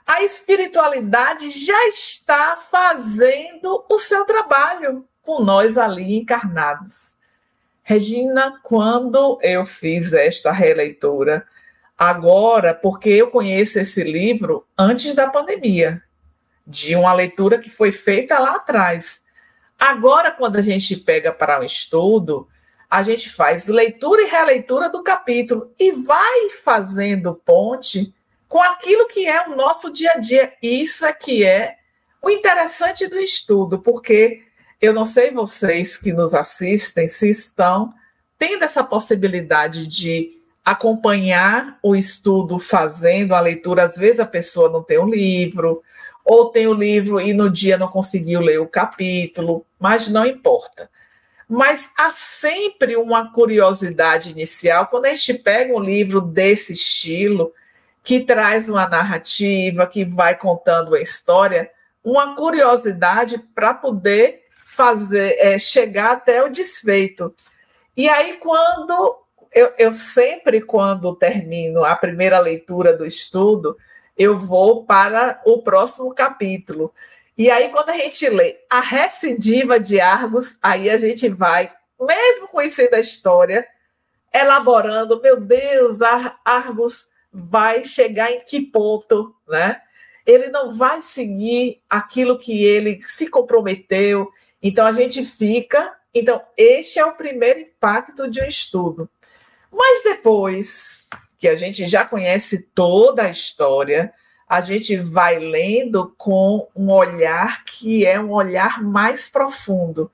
a 0.06 0.22
espiritualidade 0.22 1.50
já 1.50 1.86
está 1.88 2.56
fazendo 2.56 3.84
o 3.88 3.98
seu 3.98 4.24
trabalho 4.24 5.06
com 5.22 5.42
nós 5.42 5.78
ali 5.78 6.14
encarnados. 6.14 7.14
Regina, 7.82 8.58
quando 8.62 9.38
eu 9.42 9.64
fiz 9.64 10.12
esta 10.12 10.52
releitura, 10.52 11.46
agora, 11.98 12.74
porque 12.74 13.08
eu 13.08 13.28
conheço 13.28 13.78
esse 13.78 14.02
livro 14.02 14.66
antes 14.76 15.14
da 15.14 15.28
pandemia, 15.28 16.02
de 16.66 16.94
uma 16.94 17.12
leitura 17.12 17.58
que 17.58 17.70
foi 17.70 17.92
feita 17.92 18.38
lá 18.38 18.56
atrás. 18.56 19.22
Agora, 19.78 20.30
quando 20.30 20.56
a 20.56 20.62
gente 20.62 20.96
pega 20.96 21.32
para 21.32 21.58
o 21.58 21.62
um 21.62 21.64
estudo, 21.64 22.48
a 22.90 23.02
gente 23.02 23.30
faz 23.30 23.68
leitura 23.68 24.22
e 24.22 24.30
releitura 24.30 24.88
do 24.88 25.02
capítulo 25.02 25.72
e 25.78 25.92
vai 25.92 26.50
fazendo 26.50 27.34
ponte 27.34 28.14
com 28.54 28.62
aquilo 28.62 29.08
que 29.08 29.26
é 29.26 29.48
o 29.48 29.56
nosso 29.56 29.92
dia 29.92 30.12
a 30.12 30.16
dia. 30.16 30.52
Isso 30.62 31.04
é 31.04 31.12
que 31.12 31.44
é 31.44 31.74
o 32.22 32.30
interessante 32.30 33.08
do 33.08 33.18
estudo, 33.18 33.80
porque 33.80 34.44
eu 34.80 34.92
não 34.92 35.04
sei 35.04 35.32
vocês 35.32 35.96
que 35.96 36.12
nos 36.12 36.34
assistem 36.34 37.08
se 37.08 37.28
estão 37.28 37.92
tendo 38.38 38.62
essa 38.62 38.84
possibilidade 38.84 39.88
de 39.88 40.40
acompanhar 40.64 41.80
o 41.82 41.96
estudo 41.96 42.60
fazendo 42.60 43.34
a 43.34 43.40
leitura. 43.40 43.82
Às 43.82 43.96
vezes 43.96 44.20
a 44.20 44.24
pessoa 44.24 44.70
não 44.70 44.84
tem 44.84 44.98
o 44.98 45.02
um 45.02 45.10
livro, 45.10 45.82
ou 46.24 46.48
tem 46.48 46.68
o 46.68 46.74
livro 46.74 47.20
e 47.20 47.32
no 47.32 47.50
dia 47.50 47.76
não 47.76 47.88
conseguiu 47.88 48.40
ler 48.40 48.60
o 48.60 48.68
capítulo, 48.68 49.66
mas 49.80 50.06
não 50.06 50.24
importa. 50.24 50.88
Mas 51.48 51.90
há 51.98 52.12
sempre 52.12 52.94
uma 52.94 53.32
curiosidade 53.32 54.30
inicial 54.30 54.86
quando 54.86 55.06
a 55.06 55.10
gente 55.10 55.34
pega 55.34 55.74
um 55.74 55.80
livro 55.80 56.20
desse 56.20 56.72
estilo, 56.72 57.52
que 58.04 58.20
traz 58.20 58.68
uma 58.68 58.86
narrativa, 58.86 59.86
que 59.86 60.04
vai 60.04 60.36
contando 60.36 60.94
a 60.94 61.00
história, 61.00 61.70
uma 62.04 62.36
curiosidade 62.36 63.38
para 63.38 63.72
poder 63.72 64.42
fazer 64.66 65.36
é, 65.38 65.58
chegar 65.58 66.12
até 66.12 66.44
o 66.44 66.50
desfeito. 66.50 67.34
E 67.96 68.06
aí, 68.06 68.34
quando 68.34 69.16
eu, 69.50 69.72
eu 69.78 69.94
sempre, 69.94 70.60
quando 70.60 71.16
termino 71.16 71.82
a 71.82 71.96
primeira 71.96 72.38
leitura 72.38 72.94
do 72.94 73.06
estudo, 73.06 73.74
eu 74.18 74.36
vou 74.36 74.84
para 74.84 75.40
o 75.46 75.62
próximo 75.62 76.14
capítulo. 76.14 76.92
E 77.38 77.50
aí, 77.50 77.70
quando 77.70 77.88
a 77.88 77.96
gente 77.96 78.28
lê 78.28 78.58
a 78.68 78.80
recidiva 78.80 79.80
de 79.80 79.98
Argos, 79.98 80.56
aí 80.62 80.90
a 80.90 80.98
gente 80.98 81.28
vai, 81.30 81.72
mesmo 81.98 82.48
conhecendo 82.48 82.94
a 82.94 83.00
história, 83.00 83.66
elaborando, 84.32 85.22
meu 85.22 85.40
Deus, 85.40 86.00
Argos 86.44 87.08
vai 87.34 87.82
chegar 87.82 88.30
em 88.30 88.40
que 88.44 88.60
ponto, 88.60 89.34
né? 89.48 89.80
Ele 90.24 90.48
não 90.48 90.72
vai 90.72 91.02
seguir 91.02 91.82
aquilo 91.90 92.38
que 92.38 92.64
ele 92.64 93.00
se 93.02 93.26
comprometeu, 93.26 94.30
então 94.62 94.86
a 94.86 94.92
gente 94.92 95.24
fica. 95.24 95.92
Então, 96.14 96.40
este 96.56 97.00
é 97.00 97.04
o 97.04 97.16
primeiro 97.16 97.58
impacto 97.58 98.30
de 98.30 98.40
um 98.40 98.46
estudo. 98.46 99.10
Mas 99.70 100.04
depois 100.04 101.08
que 101.36 101.48
a 101.48 101.56
gente 101.56 101.86
já 101.86 102.04
conhece 102.04 102.58
toda 102.72 103.24
a 103.24 103.30
história, 103.30 104.14
a 104.48 104.60
gente 104.60 104.96
vai 104.96 105.38
lendo 105.38 106.14
com 106.16 106.68
um 106.76 106.90
olhar 106.92 107.64
que 107.64 108.06
é 108.06 108.18
um 108.20 108.30
olhar 108.30 108.80
mais 108.80 109.28
profundo. 109.28 110.10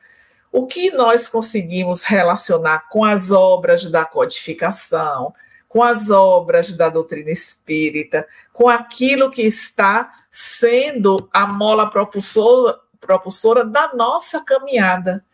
O 0.51 0.67
que 0.67 0.91
nós 0.91 1.29
conseguimos 1.29 2.03
relacionar 2.03 2.89
com 2.89 3.05
as 3.05 3.31
obras 3.31 3.85
da 3.89 4.05
codificação, 4.05 5.35
com 5.71 5.85
as 5.85 6.11
obras 6.11 6.75
da 6.75 6.89
doutrina 6.89 7.31
espírita, 7.31 8.27
com 8.53 8.69
aquilo 8.69 9.31
que 9.31 9.43
está 9.43 10.13
sendo 10.29 11.29
a 11.33 11.47
mola 11.47 11.89
propulsora, 11.89 12.77
propulsora 13.01 13.65
da 13.65 13.95
nossa 13.95 14.45
caminhada. 14.45 15.25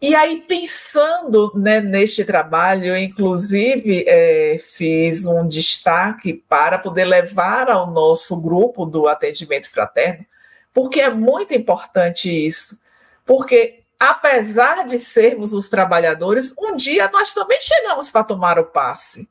E 0.00 0.16
aí, 0.16 0.40
pensando 0.40 1.52
né, 1.54 1.80
neste 1.80 2.24
trabalho, 2.24 2.86
eu, 2.86 2.96
inclusive, 2.98 4.04
é, 4.08 4.58
fiz 4.58 5.24
um 5.24 5.46
destaque 5.46 6.42
para 6.48 6.76
poder 6.76 7.04
levar 7.04 7.70
ao 7.70 7.88
nosso 7.92 8.40
grupo 8.40 8.84
do 8.84 9.06
atendimento 9.06 9.70
fraterno, 9.70 10.26
porque 10.74 11.00
é 11.00 11.08
muito 11.08 11.54
importante 11.54 12.28
isso. 12.28 12.82
Porque, 13.24 13.81
apesar 14.10 14.84
de 14.86 14.98
sermos 14.98 15.52
os 15.52 15.68
trabalhadores, 15.68 16.54
um 16.58 16.74
dia 16.74 17.08
nós 17.12 17.32
também 17.32 17.60
chegamos 17.60 18.10
para 18.10 18.24
tomar 18.24 18.58
o 18.58 18.64
passe, 18.64 19.28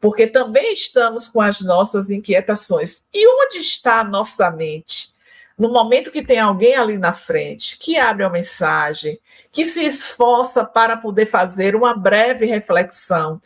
porque 0.00 0.26
também 0.26 0.72
estamos 0.72 1.28
com 1.28 1.40
as 1.40 1.60
nossas 1.60 2.10
inquietações. 2.10 3.04
E 3.12 3.28
onde 3.28 3.58
está 3.58 4.00
a 4.00 4.04
nossa 4.04 4.50
mente? 4.50 5.12
no 5.58 5.68
momento 5.72 6.12
que 6.12 6.22
tem 6.22 6.38
alguém 6.38 6.76
ali 6.76 6.96
na 6.96 7.12
frente 7.12 7.76
que 7.78 7.98
abre 7.98 8.22
a 8.22 8.30
mensagem, 8.30 9.18
que 9.50 9.66
se 9.66 9.84
esforça 9.84 10.64
para 10.64 10.96
poder 10.96 11.26
fazer 11.26 11.74
uma 11.74 11.96
breve 11.96 12.46
reflexão, 12.46 13.42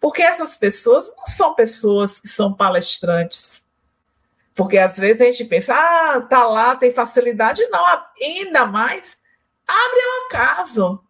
porque 0.00 0.22
essas 0.22 0.56
pessoas 0.56 1.12
não 1.16 1.26
são 1.26 1.54
pessoas 1.54 2.20
que 2.20 2.28
são 2.28 2.54
palestrantes. 2.54 3.66
Porque 4.54 4.78
às 4.78 4.96
vezes 4.96 5.20
a 5.20 5.24
gente 5.24 5.44
pensa, 5.46 5.74
ah, 5.74 6.20
tá 6.20 6.46
lá, 6.46 6.76
tem 6.76 6.92
facilidade. 6.92 7.66
Não, 7.70 7.84
ainda 8.22 8.64
mais, 8.64 9.17
abre 9.68 10.00
um 10.00 10.26
acaso. 10.26 11.04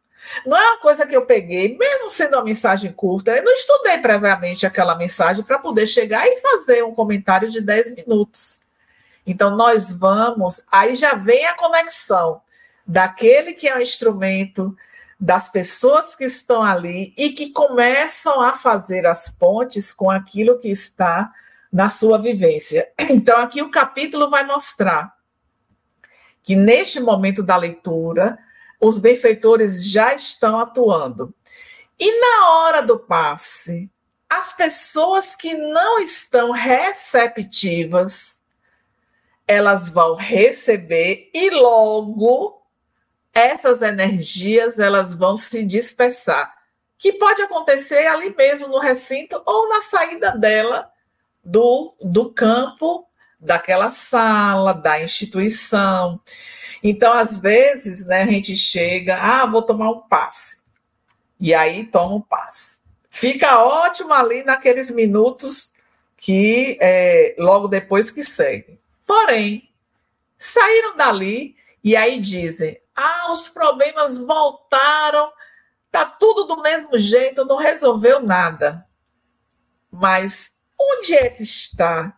Não 0.45 0.57
é 0.57 0.71
uma 0.73 0.79
coisa 0.79 1.07
que 1.07 1.17
eu 1.17 1.25
peguei, 1.25 1.79
mesmo 1.79 2.11
sendo 2.11 2.35
uma 2.35 2.45
mensagem 2.45 2.93
curta, 2.93 3.37
eu 3.37 3.43
não 3.43 3.53
estudei 3.53 3.99
previamente 3.99 4.67
aquela 4.67 4.95
mensagem 4.95 5.43
para 5.43 5.59
poder 5.59 5.87
chegar 5.87 6.27
e 6.27 6.37
fazer 6.37 6.85
um 6.85 6.95
comentário 6.95 7.51
de 7.51 7.61
10 7.61 7.95
minutos. 7.95 8.61
Então, 9.27 9.57
nós 9.57 9.93
vamos, 9.93 10.63
aí 10.71 10.95
já 10.95 11.15
vem 11.15 11.47
a 11.47 11.55
conexão 11.55 12.43
daquele 12.87 13.53
que 13.53 13.69
é 13.69 13.77
o 13.77 13.81
instrumento, 13.81 14.77
das 15.21 15.49
pessoas 15.49 16.15
que 16.15 16.25
estão 16.25 16.63
ali 16.63 17.13
e 17.17 17.31
que 17.31 17.51
começam 17.51 18.41
a 18.41 18.53
fazer 18.53 19.05
as 19.05 19.29
pontes 19.29 19.93
com 19.93 20.11
aquilo 20.11 20.59
que 20.59 20.69
está 20.69 21.33
na 21.73 21.91
sua 21.91 22.19
vivência. 22.19 22.89
Então, 23.11 23.39
aqui 23.41 23.61
o 23.63 23.71
capítulo 23.71 24.31
vai 24.31 24.45
mostrar 24.45 25.13
que 26.43 26.55
neste 26.55 27.01
momento 27.01 27.43
da 27.43 27.57
leitura, 27.57 28.39
os 28.81 28.99
benfeitores 28.99 29.85
já 29.85 30.15
estão 30.15 30.59
atuando. 30.59 31.35
E 31.99 32.21
na 32.21 32.51
hora 32.51 32.83
do 32.83 32.99
passe, 32.99 33.91
as 34.29 34.53
pessoas 34.53 35.35
que 35.35 35.55
não 35.55 35.99
estão 35.99 36.51
receptivas, 36.51 38.43
elas 39.47 39.89
vão 39.89 40.15
receber 40.15 41.31
e 41.33 41.51
logo 41.51 42.63
essas 43.33 43.83
energias 43.83 44.79
elas 44.79 45.15
vão 45.15 45.37
se 45.37 45.65
dispersar, 45.65 46.55
que 46.99 47.13
pode 47.13 47.41
acontecer 47.43 48.07
ali 48.07 48.35
mesmo 48.37 48.69
no 48.69 48.79
recinto 48.79 49.41
ou 49.47 49.69
na 49.69 49.81
saída 49.81 50.33
dela 50.33 50.91
do, 51.45 51.95
do 52.01 52.33
campo 52.33 53.07
daquela 53.41 53.89
sala, 53.91 54.73
da 54.73 55.01
instituição. 55.01 56.21
Então, 56.83 57.13
às 57.13 57.41
vezes, 57.41 58.05
né, 58.07 58.23
a 58.23 58.27
gente 58.27 58.57
chega, 58.57 59.17
ah, 59.17 59.47
vou 59.47 59.63
tomar 59.63 59.91
um 59.91 60.01
passe. 60.01 60.59
E 61.41 61.55
aí 61.55 61.87
toma 61.87 62.17
um 62.17 62.21
passe. 62.21 62.79
Fica 63.11 63.63
ótimo 63.63 64.13
ali 64.13 64.43
naqueles 64.45 64.91
minutos 64.91 65.73
que 66.17 66.77
é, 66.81 67.35
logo 67.39 67.69
depois 67.69 68.11
que 68.11 68.25
seguem. 68.25 68.79
Porém, 69.07 69.69
saíram 70.37 70.97
dali 70.97 71.57
e 71.83 71.97
aí 71.97 72.21
dizem: 72.21 72.81
ah, 72.95 73.31
os 73.31 73.49
problemas 73.49 74.19
voltaram, 74.19 75.33
tá 75.91 76.05
tudo 76.05 76.45
do 76.45 76.61
mesmo 76.61 76.99
jeito, 76.99 77.45
não 77.45 77.57
resolveu 77.57 78.21
nada. 78.21 78.87
Mas 79.91 80.53
onde 80.79 81.15
é 81.15 81.31
que 81.31 81.43
está 81.43 82.18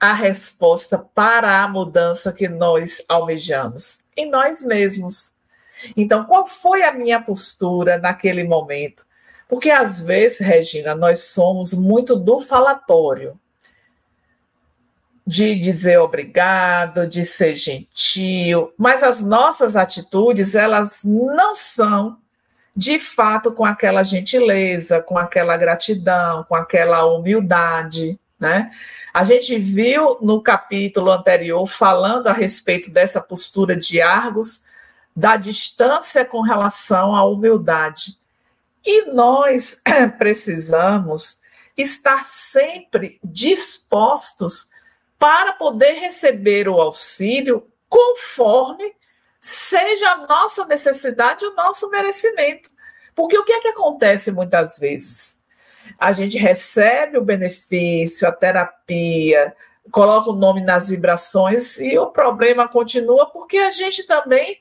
a 0.00 0.14
resposta 0.14 0.98
para 0.98 1.62
a 1.62 1.68
mudança 1.68 2.32
que 2.32 2.48
nós 2.48 3.04
almejamos? 3.06 4.00
Em 4.16 4.30
nós 4.30 4.62
mesmos. 4.62 5.34
Então, 5.96 6.24
qual 6.24 6.46
foi 6.46 6.82
a 6.82 6.92
minha 6.92 7.20
postura 7.20 7.98
naquele 7.98 8.44
momento? 8.44 9.06
Porque 9.48 9.70
às 9.70 10.00
vezes, 10.00 10.38
Regina, 10.38 10.94
nós 10.94 11.24
somos 11.24 11.74
muito 11.74 12.16
do 12.16 12.40
falatório 12.40 13.38
de 15.26 15.54
dizer 15.54 15.98
obrigado, 15.98 17.06
de 17.06 17.24
ser 17.24 17.54
gentil, 17.54 18.72
mas 18.76 19.02
as 19.02 19.22
nossas 19.22 19.76
atitudes, 19.76 20.54
elas 20.54 21.02
não 21.04 21.54
são 21.54 22.18
de 22.76 22.98
fato 22.98 23.52
com 23.52 23.64
aquela 23.64 24.02
gentileza, 24.02 25.00
com 25.00 25.18
aquela 25.18 25.56
gratidão, 25.56 26.44
com 26.44 26.54
aquela 26.54 27.04
humildade, 27.04 28.18
né? 28.40 28.70
A 29.12 29.22
gente 29.24 29.58
viu 29.58 30.16
no 30.20 30.42
capítulo 30.42 31.10
anterior 31.10 31.66
falando 31.66 32.28
a 32.28 32.32
respeito 32.32 32.90
dessa 32.90 33.20
postura 33.20 33.76
de 33.76 34.00
Argos, 34.00 34.62
da 35.14 35.36
distância 35.36 36.24
com 36.24 36.40
relação 36.40 37.14
à 37.14 37.24
humildade. 37.24 38.18
E 38.84 39.12
nós 39.12 39.82
precisamos 40.18 41.40
estar 41.76 42.24
sempre 42.24 43.20
dispostos 43.22 44.70
para 45.18 45.52
poder 45.52 45.92
receber 45.94 46.68
o 46.68 46.80
auxílio 46.80 47.66
conforme 47.88 48.94
seja 49.40 50.10
a 50.10 50.26
nossa 50.26 50.64
necessidade, 50.66 51.44
o 51.44 51.54
nosso 51.54 51.90
merecimento. 51.90 52.70
Porque 53.14 53.36
o 53.36 53.44
que 53.44 53.52
é 53.52 53.60
que 53.60 53.68
acontece 53.68 54.30
muitas 54.30 54.78
vezes? 54.78 55.39
A 55.98 56.12
gente 56.12 56.38
recebe 56.38 57.18
o 57.18 57.24
benefício, 57.24 58.26
a 58.26 58.32
terapia, 58.32 59.54
coloca 59.90 60.30
o 60.30 60.36
nome 60.36 60.60
nas 60.60 60.88
vibrações 60.88 61.78
e 61.78 61.98
o 61.98 62.06
problema 62.06 62.68
continua 62.68 63.26
porque 63.26 63.58
a 63.58 63.70
gente 63.70 64.04
também 64.04 64.58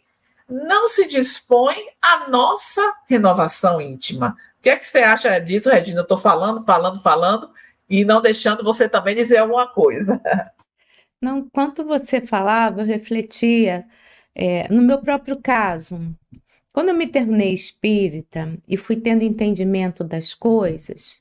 não 0.50 0.88
se 0.88 1.08
dispõe 1.08 1.78
à 2.02 2.28
nossa 2.28 2.82
renovação 3.08 3.80
íntima. 3.80 4.36
O 4.60 4.64
que 4.64 4.70
é 4.70 4.76
que 4.76 4.88
você 4.88 5.00
acha 5.00 5.40
disso, 5.40 5.70
Regina? 5.70 6.00
Eu 6.00 6.04
estou 6.04 6.18
falando, 6.18 6.62
falando, 6.62 7.00
falando 7.02 7.52
e 7.90 8.04
não 8.04 8.22
deixando 8.22 8.64
você 8.64 8.90
também 8.90 9.16
dizer 9.16 9.38
alguma 9.38 9.68
coisa. 9.68 10.20
Não, 11.22 11.40
enquanto 11.40 11.84
você 11.84 12.22
falava, 12.22 12.80
eu 12.80 12.86
refletia 12.86 13.86
é, 14.34 14.70
no 14.70 14.82
meu 14.82 15.00
próprio 15.00 15.38
caso. 15.42 16.00
Quando 16.72 16.90
eu 16.90 16.96
me 16.96 17.08
tornei 17.08 17.54
espírita 17.54 18.58
e 18.68 18.78
fui 18.78 18.96
tendo 18.96 19.24
entendimento 19.24 20.04
das 20.04 20.34
coisas, 20.34 21.20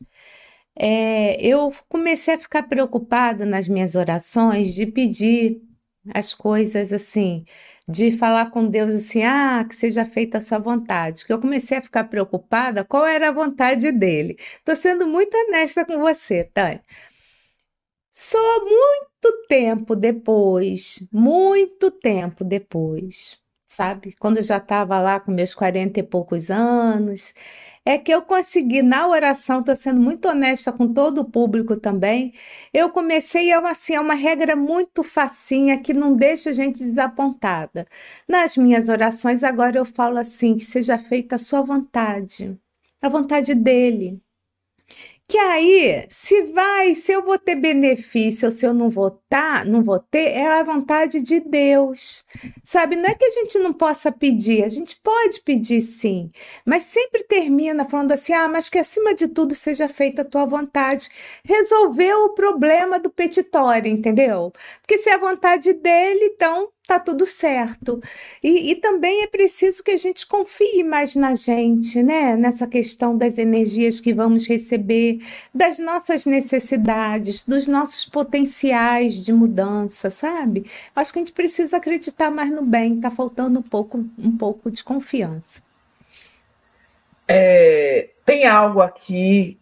é, 0.78 1.40
eu 1.44 1.72
comecei 1.88 2.34
a 2.34 2.38
ficar 2.38 2.64
preocupada 2.64 3.44
nas 3.44 3.66
minhas 3.68 3.94
orações 3.94 4.74
de 4.74 4.86
pedir 4.86 5.60
as 6.14 6.32
coisas 6.34 6.92
assim, 6.92 7.44
de 7.88 8.12
falar 8.12 8.50
com 8.50 8.66
Deus 8.68 8.94
assim, 8.94 9.22
ah, 9.24 9.64
que 9.68 9.74
seja 9.74 10.04
feita 10.06 10.38
a 10.38 10.40
sua 10.40 10.58
vontade. 10.58 11.24
Que 11.24 11.32
eu 11.32 11.40
comecei 11.40 11.78
a 11.78 11.82
ficar 11.82 12.04
preocupada 12.04 12.84
qual 12.84 13.06
era 13.06 13.28
a 13.28 13.32
vontade 13.32 13.90
dele. 13.92 14.38
Estou 14.58 14.76
sendo 14.76 15.06
muito 15.06 15.34
honesta 15.36 15.84
com 15.84 15.98
você, 16.00 16.44
Tânia. 16.44 16.82
Só 18.12 18.38
muito 18.64 19.46
tempo 19.48 19.94
depois, 19.94 21.02
muito 21.12 21.90
tempo 21.90 22.44
depois, 22.44 23.38
sabe? 23.68 24.14
Quando 24.18 24.38
eu 24.38 24.42
já 24.42 24.56
estava 24.56 25.00
lá 25.00 25.20
com 25.20 25.30
meus 25.30 25.54
40 25.54 26.00
e 26.00 26.02
poucos 26.02 26.50
anos, 26.50 27.34
é 27.84 27.98
que 27.98 28.12
eu 28.12 28.22
consegui, 28.22 28.82
na 28.82 29.06
oração, 29.08 29.60
estou 29.60 29.76
sendo 29.76 30.00
muito 30.00 30.28
honesta 30.28 30.72
com 30.72 30.92
todo 30.92 31.20
o 31.22 31.30
público 31.30 31.76
também, 31.78 32.34
eu 32.72 32.90
comecei 32.90 33.52
a, 33.52 33.60
assim, 33.60 33.94
é 33.94 34.00
uma 34.00 34.14
regra 34.14 34.56
muito 34.56 35.02
facinha 35.02 35.78
que 35.80 35.94
não 35.94 36.14
deixa 36.16 36.50
a 36.50 36.52
gente 36.52 36.84
desapontada. 36.84 37.86
Nas 38.28 38.56
minhas 38.56 38.88
orações, 38.88 39.42
agora 39.44 39.78
eu 39.78 39.84
falo 39.84 40.18
assim, 40.18 40.56
que 40.56 40.64
seja 40.64 40.98
feita 40.98 41.36
a 41.36 41.38
sua 41.38 41.62
vontade, 41.62 42.58
a 43.02 43.08
vontade 43.08 43.54
dele. 43.54 44.20
Que 45.30 45.36
aí, 45.36 46.06
se 46.08 46.42
vai, 46.52 46.94
se 46.94 47.12
eu 47.12 47.22
vou 47.22 47.38
ter 47.38 47.54
benefício 47.54 48.46
ou 48.48 48.52
se 48.52 48.64
eu 48.64 48.72
não 48.72 48.88
vou 48.88 49.10
tá, 49.28 49.62
não 49.62 49.82
vou 49.84 49.98
ter, 49.98 50.30
é 50.30 50.46
a 50.46 50.62
vontade 50.62 51.20
de 51.20 51.38
Deus. 51.38 52.24
Sabe? 52.64 52.96
Não 52.96 53.04
é 53.10 53.14
que 53.14 53.26
a 53.26 53.30
gente 53.30 53.58
não 53.58 53.74
possa 53.74 54.10
pedir, 54.10 54.64
a 54.64 54.68
gente 54.68 54.96
pode 55.02 55.40
pedir 55.42 55.82
sim, 55.82 56.30
mas 56.64 56.84
sempre 56.84 57.24
termina 57.24 57.84
falando 57.84 58.12
assim: 58.12 58.32
"Ah, 58.32 58.48
mas 58.48 58.70
que 58.70 58.78
acima 58.78 59.14
de 59.14 59.28
tudo 59.28 59.54
seja 59.54 59.86
feita 59.86 60.22
a 60.22 60.24
tua 60.24 60.46
vontade". 60.46 61.10
Resolveu 61.44 62.24
o 62.24 62.34
problema 62.34 62.98
do 62.98 63.10
petitório, 63.10 63.90
entendeu? 63.92 64.50
Porque 64.80 64.96
se 64.96 65.10
é 65.10 65.14
a 65.14 65.18
vontade 65.18 65.74
dele, 65.74 66.24
então 66.34 66.70
tá 66.88 66.98
tudo 66.98 67.26
certo. 67.26 68.02
E, 68.42 68.72
e, 68.72 68.76
também 68.76 69.22
é 69.22 69.26
preciso 69.26 69.84
que 69.84 69.90
a 69.90 69.96
gente 69.98 70.26
confie 70.26 70.82
mais 70.82 71.14
na 71.14 71.34
gente, 71.34 72.02
né? 72.02 72.34
Nessa 72.34 72.66
questão 72.66 73.14
das 73.14 73.36
energias 73.36 74.00
que 74.00 74.14
vamos 74.14 74.48
receber, 74.48 75.18
das 75.54 75.78
nossas 75.78 76.24
necessidades, 76.24 77.44
dos 77.44 77.66
nossos 77.66 78.06
potenciais 78.06 79.22
de 79.22 79.34
mudança, 79.34 80.08
sabe? 80.08 80.64
Acho 80.96 81.12
que 81.12 81.18
a 81.18 81.22
gente 81.22 81.32
precisa 81.32 81.76
acreditar 81.76 82.30
mais 82.30 82.50
no 82.50 82.62
bem, 82.62 82.98
tá 82.98 83.10
faltando 83.10 83.58
um 83.58 83.62
pouco, 83.62 83.98
um 84.18 84.34
pouco 84.34 84.70
de 84.70 84.82
confiança. 84.82 85.60
É, 87.28 88.08
tem 88.24 88.46
algo 88.46 88.80
aqui, 88.80 89.60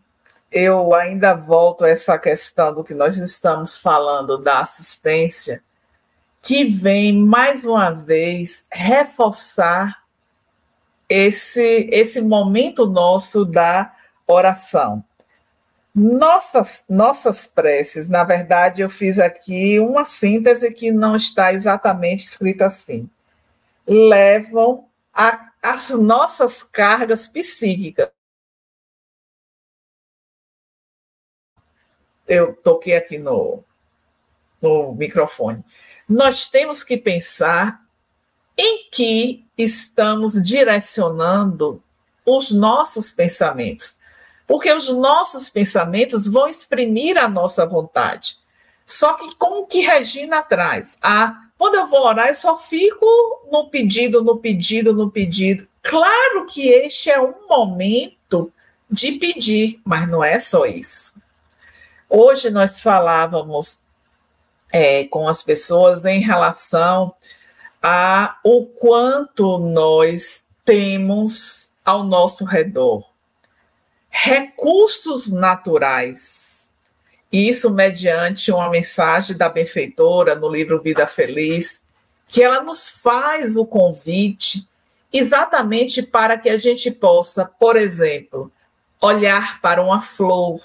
eu 0.52 0.94
ainda 0.94 1.34
volto 1.34 1.84
a 1.84 1.88
essa 1.88 2.16
questão 2.20 2.72
do 2.72 2.84
que 2.84 2.94
nós 2.94 3.16
estamos 3.16 3.78
falando 3.78 4.38
da 4.38 4.60
assistência 4.60 5.65
que 6.46 6.64
vem 6.64 7.12
mais 7.12 7.64
uma 7.64 7.90
vez 7.90 8.64
reforçar 8.70 10.06
esse 11.08 11.88
esse 11.90 12.20
momento 12.20 12.86
nosso 12.86 13.44
da 13.44 13.92
oração. 14.28 15.04
Nossas 15.92 16.84
nossas 16.88 17.48
preces, 17.48 18.08
na 18.08 18.22
verdade, 18.22 18.80
eu 18.80 18.88
fiz 18.88 19.18
aqui 19.18 19.80
uma 19.80 20.04
síntese 20.04 20.72
que 20.72 20.92
não 20.92 21.16
está 21.16 21.52
exatamente 21.52 22.20
escrita 22.20 22.66
assim. 22.66 23.10
Levam 23.84 24.88
a, 25.12 25.50
as 25.60 25.90
nossas 25.90 26.62
cargas 26.62 27.26
psíquicas. 27.26 28.08
Eu 32.28 32.54
toquei 32.54 32.94
aqui 32.94 33.18
no, 33.18 33.64
no 34.62 34.92
microfone 34.94 35.64
nós 36.08 36.48
temos 36.48 36.84
que 36.84 36.96
pensar 36.96 37.82
em 38.56 38.88
que 38.90 39.44
estamos 39.56 40.40
direcionando 40.40 41.82
os 42.24 42.50
nossos 42.50 43.10
pensamentos. 43.10 43.98
Porque 44.46 44.72
os 44.72 44.88
nossos 44.88 45.50
pensamentos 45.50 46.26
vão 46.26 46.48
exprimir 46.48 47.18
a 47.18 47.28
nossa 47.28 47.66
vontade. 47.66 48.38
Só 48.86 49.14
que 49.14 49.34
como 49.34 49.66
que 49.66 49.80
Regina 49.80 50.42
traz? 50.42 50.96
Ah, 51.02 51.42
quando 51.58 51.74
eu 51.74 51.86
vou 51.86 52.06
orar, 52.06 52.28
eu 52.28 52.34
só 52.34 52.56
fico 52.56 53.06
no 53.50 53.68
pedido, 53.68 54.22
no 54.22 54.38
pedido, 54.38 54.94
no 54.94 55.10
pedido. 55.10 55.66
Claro 55.82 56.46
que 56.46 56.68
este 56.68 57.10
é 57.10 57.20
um 57.20 57.34
momento 57.48 58.52
de 58.88 59.12
pedir, 59.12 59.80
mas 59.84 60.08
não 60.08 60.22
é 60.22 60.38
só 60.38 60.64
isso. 60.66 61.20
Hoje 62.08 62.50
nós 62.50 62.80
falávamos 62.80 63.80
é, 64.76 65.04
com 65.04 65.26
as 65.26 65.42
pessoas 65.42 66.04
em 66.04 66.20
relação 66.20 67.14
a 67.82 68.38
o 68.44 68.66
quanto 68.66 69.56
nós 69.56 70.46
temos 70.66 71.72
ao 71.82 72.04
nosso 72.04 72.44
redor 72.44 73.08
recursos 74.10 75.30
naturais. 75.30 76.70
Isso 77.32 77.70
mediante 77.70 78.52
uma 78.52 78.68
mensagem 78.68 79.34
da 79.34 79.48
benfeitora 79.48 80.34
no 80.34 80.48
livro 80.48 80.80
Vida 80.82 81.06
Feliz, 81.06 81.84
que 82.28 82.42
ela 82.42 82.62
nos 82.62 82.86
faz 82.88 83.56
o 83.56 83.64
convite 83.64 84.68
exatamente 85.10 86.02
para 86.02 86.36
que 86.36 86.50
a 86.50 86.56
gente 86.58 86.90
possa, 86.90 87.46
por 87.46 87.76
exemplo, 87.76 88.52
olhar 89.00 89.58
para 89.62 89.82
uma 89.82 90.02
flor, 90.02 90.60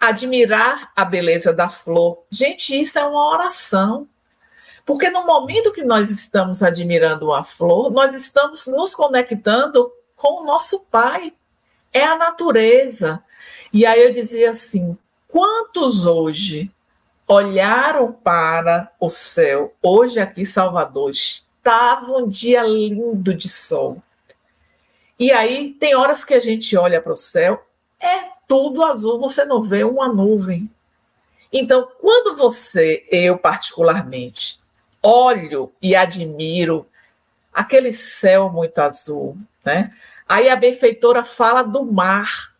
admirar 0.00 0.90
a 0.96 1.04
beleza 1.04 1.52
da 1.52 1.68
flor. 1.68 2.24
Gente, 2.30 2.80
isso 2.80 2.98
é 2.98 3.04
uma 3.04 3.28
oração. 3.32 4.08
Porque 4.86 5.10
no 5.10 5.26
momento 5.26 5.72
que 5.72 5.84
nós 5.84 6.10
estamos 6.10 6.62
admirando 6.62 7.26
uma 7.26 7.44
flor, 7.44 7.90
nós 7.90 8.14
estamos 8.14 8.66
nos 8.66 8.94
conectando 8.94 9.92
com 10.16 10.42
o 10.42 10.44
nosso 10.44 10.80
Pai. 10.90 11.34
É 11.92 12.02
a 12.02 12.16
natureza. 12.16 13.22
E 13.72 13.84
aí 13.84 14.02
eu 14.02 14.12
dizia 14.12 14.50
assim: 14.50 14.96
quantos 15.28 16.06
hoje 16.06 16.72
olharam 17.28 18.12
para 18.12 18.90
o 18.98 19.08
céu? 19.08 19.74
Hoje 19.82 20.18
aqui 20.18 20.42
em 20.42 20.46
Salvador 20.46 21.10
estava 21.10 22.16
um 22.16 22.28
dia 22.28 22.62
lindo 22.62 23.34
de 23.34 23.48
sol. 23.48 24.02
E 25.18 25.30
aí 25.30 25.74
tem 25.74 25.94
horas 25.94 26.24
que 26.24 26.32
a 26.32 26.40
gente 26.40 26.74
olha 26.76 27.00
para 27.00 27.12
o 27.12 27.16
céu, 27.16 27.62
é 28.00 28.30
tudo 28.48 28.82
azul, 28.84 29.18
você 29.18 29.44
não 29.44 29.60
vê 29.60 29.84
uma 29.84 30.08
nuvem. 30.08 30.70
Então, 31.52 31.88
quando 32.00 32.36
você, 32.36 33.04
eu 33.10 33.36
particularmente, 33.36 34.60
olho 35.02 35.72
e 35.80 35.94
admiro 35.94 36.86
aquele 37.52 37.92
céu 37.92 38.48
muito 38.50 38.78
azul, 38.78 39.36
né? 39.64 39.92
Aí 40.28 40.48
a 40.48 40.56
benfeitora 40.56 41.24
fala 41.24 41.62
do 41.62 41.84
mar, 41.84 42.54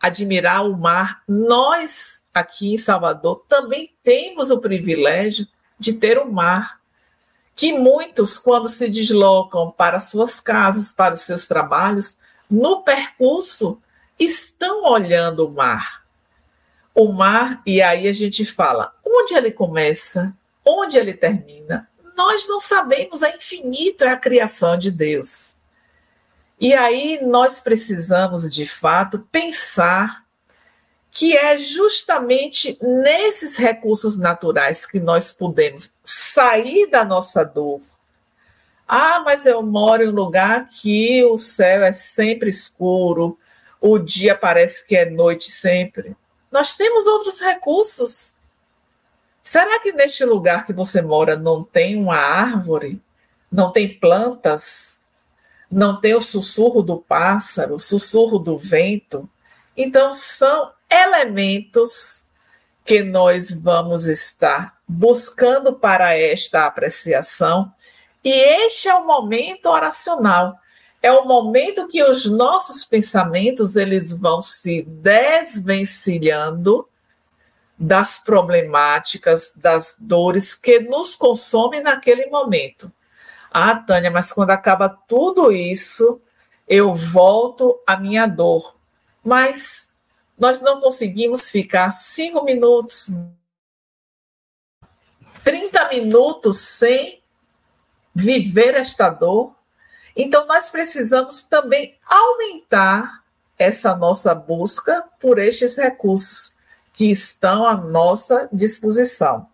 admirar 0.00 0.64
o 0.64 0.76
mar. 0.76 1.22
Nós 1.28 2.24
aqui 2.32 2.72
em 2.72 2.78
Salvador 2.78 3.44
também 3.46 3.92
temos 4.02 4.50
o 4.50 4.58
privilégio 4.58 5.46
de 5.78 5.92
ter 5.92 6.18
o 6.18 6.30
mar, 6.30 6.80
que 7.54 7.72
muitos 7.72 8.38
quando 8.38 8.68
se 8.68 8.88
deslocam 8.88 9.70
para 9.70 10.00
suas 10.00 10.40
casas, 10.40 10.90
para 10.90 11.14
os 11.14 11.20
seus 11.20 11.46
trabalhos, 11.46 12.18
no 12.50 12.82
percurso 12.82 13.80
estão 14.20 14.84
olhando 14.84 15.46
o 15.46 15.50
mar. 15.50 16.04
O 16.94 17.12
mar, 17.12 17.62
e 17.64 17.80
aí 17.80 18.06
a 18.06 18.12
gente 18.12 18.44
fala, 18.44 18.94
onde 19.04 19.34
ele 19.34 19.50
começa, 19.50 20.36
onde 20.64 20.98
ele 20.98 21.14
termina, 21.14 21.88
nós 22.16 22.46
não 22.46 22.60
sabemos, 22.60 23.22
é 23.22 23.34
infinito, 23.34 24.04
é 24.04 24.10
a 24.10 24.16
criação 24.16 24.76
de 24.76 24.90
Deus. 24.90 25.58
E 26.60 26.74
aí 26.74 27.18
nós 27.22 27.60
precisamos, 27.60 28.48
de 28.52 28.66
fato, 28.66 29.26
pensar 29.32 30.24
que 31.10 31.36
é 31.36 31.56
justamente 31.56 32.78
nesses 32.80 33.56
recursos 33.56 34.18
naturais 34.18 34.86
que 34.86 35.00
nós 35.00 35.32
podemos 35.32 35.92
sair 36.04 36.86
da 36.86 37.04
nossa 37.04 37.42
dor. 37.44 37.80
Ah, 38.86 39.22
mas 39.24 39.46
eu 39.46 39.62
moro 39.62 40.02
em 40.02 40.08
um 40.08 40.14
lugar 40.14 40.68
que 40.68 41.24
o 41.24 41.38
céu 41.38 41.82
é 41.82 41.92
sempre 41.92 42.50
escuro, 42.50 43.38
o 43.80 43.98
dia 43.98 44.34
parece 44.34 44.86
que 44.86 44.96
é 44.96 45.08
noite 45.08 45.50
sempre. 45.50 46.16
Nós 46.50 46.76
temos 46.76 47.06
outros 47.06 47.40
recursos. 47.40 48.34
Será 49.42 49.80
que 49.80 49.92
neste 49.92 50.24
lugar 50.24 50.66
que 50.66 50.72
você 50.72 51.00
mora 51.00 51.36
não 51.36 51.64
tem 51.64 51.96
uma 51.96 52.16
árvore? 52.16 53.00
Não 53.50 53.72
tem 53.72 53.88
plantas? 53.98 55.00
Não 55.70 55.98
tem 55.98 56.14
o 56.14 56.20
sussurro 56.20 56.82
do 56.82 56.98
pássaro, 56.98 57.74
o 57.76 57.78
sussurro 57.78 58.38
do 58.38 58.58
vento? 58.58 59.28
Então, 59.76 60.12
são 60.12 60.72
elementos 60.90 62.26
que 62.84 63.02
nós 63.02 63.52
vamos 63.52 64.06
estar 64.06 64.78
buscando 64.86 65.72
para 65.72 66.16
esta 66.16 66.66
apreciação. 66.66 67.72
E 68.22 68.30
este 68.30 68.88
é 68.88 68.94
o 68.94 69.06
momento 69.06 69.66
oracional 69.66 70.58
é 71.02 71.10
o 71.10 71.26
momento 71.26 71.88
que 71.88 72.02
os 72.02 72.26
nossos 72.26 72.84
pensamentos 72.84 73.74
eles 73.74 74.12
vão 74.12 74.40
se 74.40 74.82
desvencilhando 74.82 76.86
das 77.78 78.18
problemáticas, 78.18 79.54
das 79.56 79.96
dores 79.98 80.54
que 80.54 80.80
nos 80.80 81.16
consomem 81.16 81.82
naquele 81.82 82.26
momento. 82.26 82.92
Ah, 83.50 83.74
Tânia, 83.74 84.10
mas 84.10 84.30
quando 84.30 84.50
acaba 84.50 84.90
tudo 85.08 85.50
isso, 85.50 86.20
eu 86.68 86.92
volto 86.92 87.80
à 87.86 87.96
minha 87.96 88.26
dor. 88.26 88.76
Mas 89.24 89.90
nós 90.38 90.60
não 90.60 90.78
conseguimos 90.78 91.50
ficar 91.50 91.92
cinco 91.92 92.44
minutos, 92.44 93.10
30 95.42 95.88
minutos 95.88 96.58
sem 96.58 97.22
viver 98.14 98.74
esta 98.74 99.08
dor 99.08 99.54
então, 100.16 100.46
nós 100.46 100.70
precisamos 100.70 101.42
também 101.42 101.96
aumentar 102.06 103.22
essa 103.58 103.94
nossa 103.94 104.34
busca 104.34 105.04
por 105.20 105.38
estes 105.38 105.76
recursos 105.76 106.56
que 106.92 107.10
estão 107.10 107.66
à 107.66 107.76
nossa 107.76 108.48
disposição. 108.52 109.46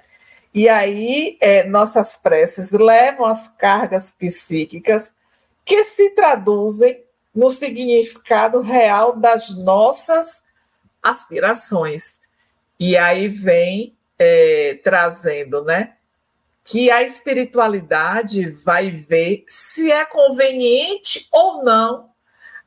E 0.54 0.68
aí, 0.68 1.36
é, 1.40 1.64
nossas 1.64 2.16
preces 2.16 2.70
levam 2.70 3.26
as 3.26 3.48
cargas 3.48 4.12
psíquicas 4.12 5.14
que 5.64 5.84
se 5.84 6.10
traduzem 6.10 7.04
no 7.34 7.50
significado 7.50 8.60
real 8.60 9.14
das 9.14 9.50
nossas 9.50 10.42
aspirações. 11.02 12.20
E 12.80 12.96
aí 12.96 13.28
vem 13.28 13.94
é, 14.18 14.80
trazendo, 14.82 15.62
né? 15.62 15.95
Que 16.66 16.90
a 16.90 17.00
espiritualidade 17.04 18.50
vai 18.50 18.90
ver 18.90 19.44
se 19.46 19.92
é 19.92 20.04
conveniente 20.04 21.28
ou 21.30 21.62
não 21.62 22.10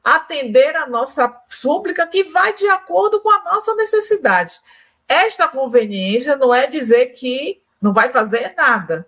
atender 0.01 0.73
a 0.77 0.87
nossa 0.87 1.29
súplica 1.45 2.07
que 2.07 2.23
vai 2.23 2.53
de 2.53 2.65
acordo 2.69 3.19
com 3.19 3.29
a 3.29 3.43
nossa 3.43 3.75
necessidade. 3.75 4.61
Esta 5.05 5.49
conveniência 5.49 6.37
não 6.37 6.55
é 6.55 6.65
dizer 6.65 7.07
que 7.07 7.61
não 7.81 7.91
vai 7.91 8.09
fazer 8.09 8.53
nada, 8.55 9.05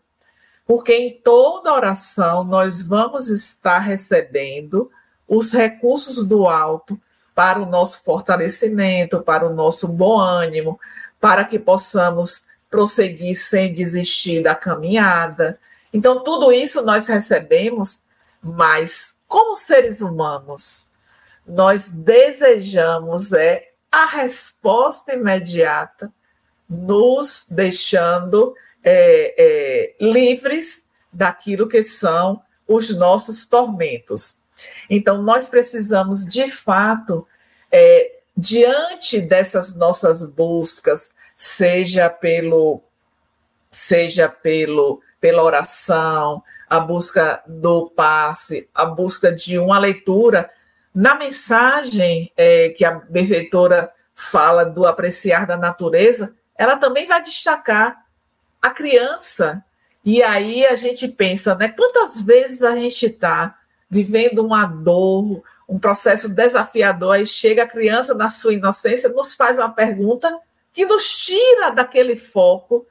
porque 0.66 0.94
em 0.94 1.22
toda 1.24 1.74
oração 1.74 2.44
nós 2.44 2.82
vamos 2.82 3.30
estar 3.30 3.80
recebendo 3.80 4.92
os 5.26 5.54
recursos 5.54 6.22
do 6.28 6.50
alto 6.50 7.00
para 7.34 7.62
o 7.62 7.66
nosso 7.66 8.04
fortalecimento, 8.04 9.22
para 9.22 9.48
o 9.48 9.54
nosso 9.54 9.88
bom 9.88 10.20
ânimo, 10.20 10.78
para 11.18 11.46
que 11.46 11.58
possamos 11.58 12.44
prosseguir 12.72 13.36
sem 13.36 13.74
desistir 13.74 14.41
da 14.41 14.55
caminhada. 14.55 15.59
Então, 15.93 16.24
tudo 16.24 16.51
isso 16.53 16.82
nós 16.82 17.05
recebemos, 17.05 18.01
mas 18.41 19.17
como 19.28 19.55
seres 19.55 20.01
humanos, 20.01 20.89
nós 21.45 21.89
desejamos 21.89 23.34
é 23.34 23.72
a 23.91 24.05
resposta 24.05 25.13
imediata, 25.13 26.11
nos 26.69 27.45
deixando 27.49 28.55
é, 28.82 29.36
é, 29.38 29.95
livres 29.99 30.86
daquilo 31.11 31.67
que 31.67 31.84
são 31.84 32.41
os 32.65 32.95
nossos 32.95 33.45
tormentos. 33.45 34.38
Então, 34.89 35.22
nós 35.22 35.49
precisamos, 35.49 36.26
de 36.26 36.49
fato, 36.49 37.28
é, 37.69 38.19
diante 38.38 39.19
dessas 39.19 39.76
nossas 39.76 40.26
buscas, 40.26 41.13
seja 41.42 42.08
pelo 42.08 42.84
seja 43.72 44.30
pelo 44.30 45.02
pela 45.20 45.44
oração, 45.44 46.44
a 46.70 46.80
busca 46.80 47.42
do 47.48 47.89
passe, 47.89 48.70
a 48.74 48.86
busca 48.86 49.32
de 49.32 49.58
uma 49.58 49.80
leitura. 49.80 50.52
Na 50.94 51.16
mensagem 51.16 52.32
é, 52.38 52.70
que 52.70 52.86
a 52.86 52.92
benfeitora 52.92 53.92
fala 54.14 54.64
do 54.64 54.86
apreciar 54.86 55.48
da 55.48 55.58
natureza, 55.58 56.36
ela 56.56 56.78
também 56.78 57.08
vai 57.08 57.24
destacar 57.24 58.06
a 58.62 58.70
criança. 58.70 59.64
E 60.06 60.22
aí 60.22 60.64
a 60.66 60.76
gente 60.76 61.08
pensa, 61.08 61.56
né? 61.56 61.70
Quantas 61.70 62.22
vezes 62.22 62.62
a 62.62 62.76
gente 62.76 63.08
está 63.08 63.58
vivendo 63.89 64.46
uma 64.46 64.66
dor, 64.66 65.42
um 65.68 65.80
processo 65.80 66.30
desafiador, 66.30 67.16
aí 67.16 67.26
chega 67.26 67.64
a 67.64 67.68
criança 67.68 68.14
na 68.14 68.30
sua 68.30 68.54
inocência, 68.54 69.10
nos 69.10 69.34
faz 69.34 69.58
uma 69.58 69.70
pergunta 69.70 70.39
que 70.74 70.86
nos 70.86 71.26
tira 71.26 71.69
daquele 71.69 72.15
foco 72.15 72.86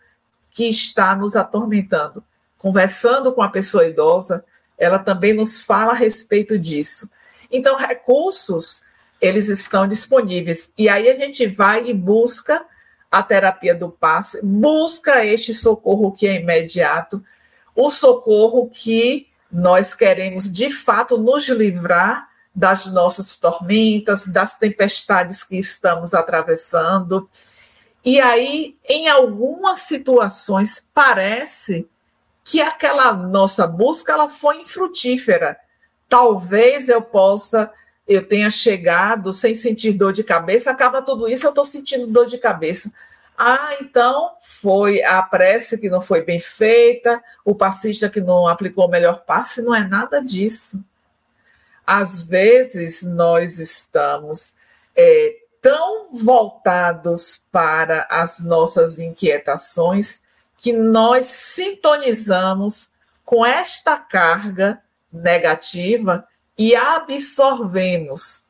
que 0.51 0.68
está 0.68 1.14
nos 1.14 1.37
atormentando. 1.37 2.22
Conversando 2.59 3.33
com 3.33 3.43
a 3.43 3.49
pessoa 3.49 3.87
idosa, 3.87 4.45
ela 4.76 4.99
também 4.99 5.33
nos 5.33 5.61
fala 5.61 5.93
a 5.93 5.97
respeito 5.97 6.59
disso. 6.59 7.11
Então, 7.51 7.76
recursos, 7.76 8.85
eles 9.20 9.49
estão 9.49 9.87
disponíveis. 9.87 10.72
E 10.76 10.89
aí 10.89 11.09
a 11.09 11.16
gente 11.16 11.47
vai 11.47 11.89
e 11.89 11.95
busca 11.95 12.64
a 13.11 13.22
terapia 13.22 13.74
do 13.74 13.91
passe, 13.91 14.41
busca 14.45 15.24
este 15.24 15.53
socorro 15.53 16.12
que 16.12 16.26
é 16.26 16.37
imediato, 16.37 17.22
o 17.74 17.91
socorro 17.91 18.70
que 18.70 19.26
nós 19.51 19.95
queremos 19.95 20.51
de 20.51 20.70
fato 20.70 21.18
nos 21.18 21.49
livrar 21.49 22.28
das 22.55 22.87
nossas 22.87 23.39
tormentas, 23.39 24.26
das 24.26 24.57
tempestades 24.57 25.43
que 25.43 25.57
estamos 25.57 26.14
atravessando. 26.14 27.28
E 28.05 28.21
aí, 28.21 28.77
em 28.89 29.09
algumas 29.09 29.81
situações, 29.81 30.87
parece 30.95 31.89
que 32.43 32.61
aquela 32.61 33.13
nossa 33.13 33.67
busca 33.67 34.13
ela 34.13 34.29
foi 34.29 34.61
infrutífera. 34.61 35.59
Talvez 36.09 36.89
eu 36.89 37.03
possa, 37.03 37.71
eu 38.09 38.27
tenha 38.27 38.51
chegado 38.51 39.33
sem 39.33 39.55
sentir 39.55 39.93
dor 39.93 40.13
de 40.13 40.25
cabeça, 40.25 40.71
acaba 40.71 41.03
tudo 41.03 41.29
isso, 41.29 41.47
eu 41.47 41.51
estou 41.51 41.65
sentindo 41.65 42.07
dor 42.07 42.27
de 42.27 42.39
cabeça. 42.39 42.93
Ah, 43.37 43.77
então 43.81 44.35
foi 44.41 45.03
a 45.03 45.23
prece 45.23 45.79
que 45.79 45.89
não 45.89 46.01
foi 46.01 46.23
bem 46.23 46.41
feita, 46.41 47.23
o 47.45 47.55
passista 47.55 48.09
que 48.09 48.21
não 48.21 48.47
aplicou 48.47 48.87
o 48.87 48.91
melhor 48.91 49.25
passe, 49.25 49.63
não 49.63 49.75
é 49.75 49.87
nada 49.87 50.21
disso. 50.21 50.85
Às 51.87 52.23
vezes 52.23 53.03
nós 53.03 53.59
estamos 53.59 54.55
é, 54.95 55.37
tão 55.61 56.09
voltados 56.13 57.43
para 57.51 58.07
as 58.11 58.41
nossas 58.41 58.99
inquietações 58.99 60.23
que 60.59 60.73
nós 60.73 61.27
sintonizamos 61.27 62.91
com 63.25 63.45
esta 63.45 63.97
carga 63.97 64.83
negativa 65.13 66.27
e 66.57 66.75
absorvemos. 66.75 68.47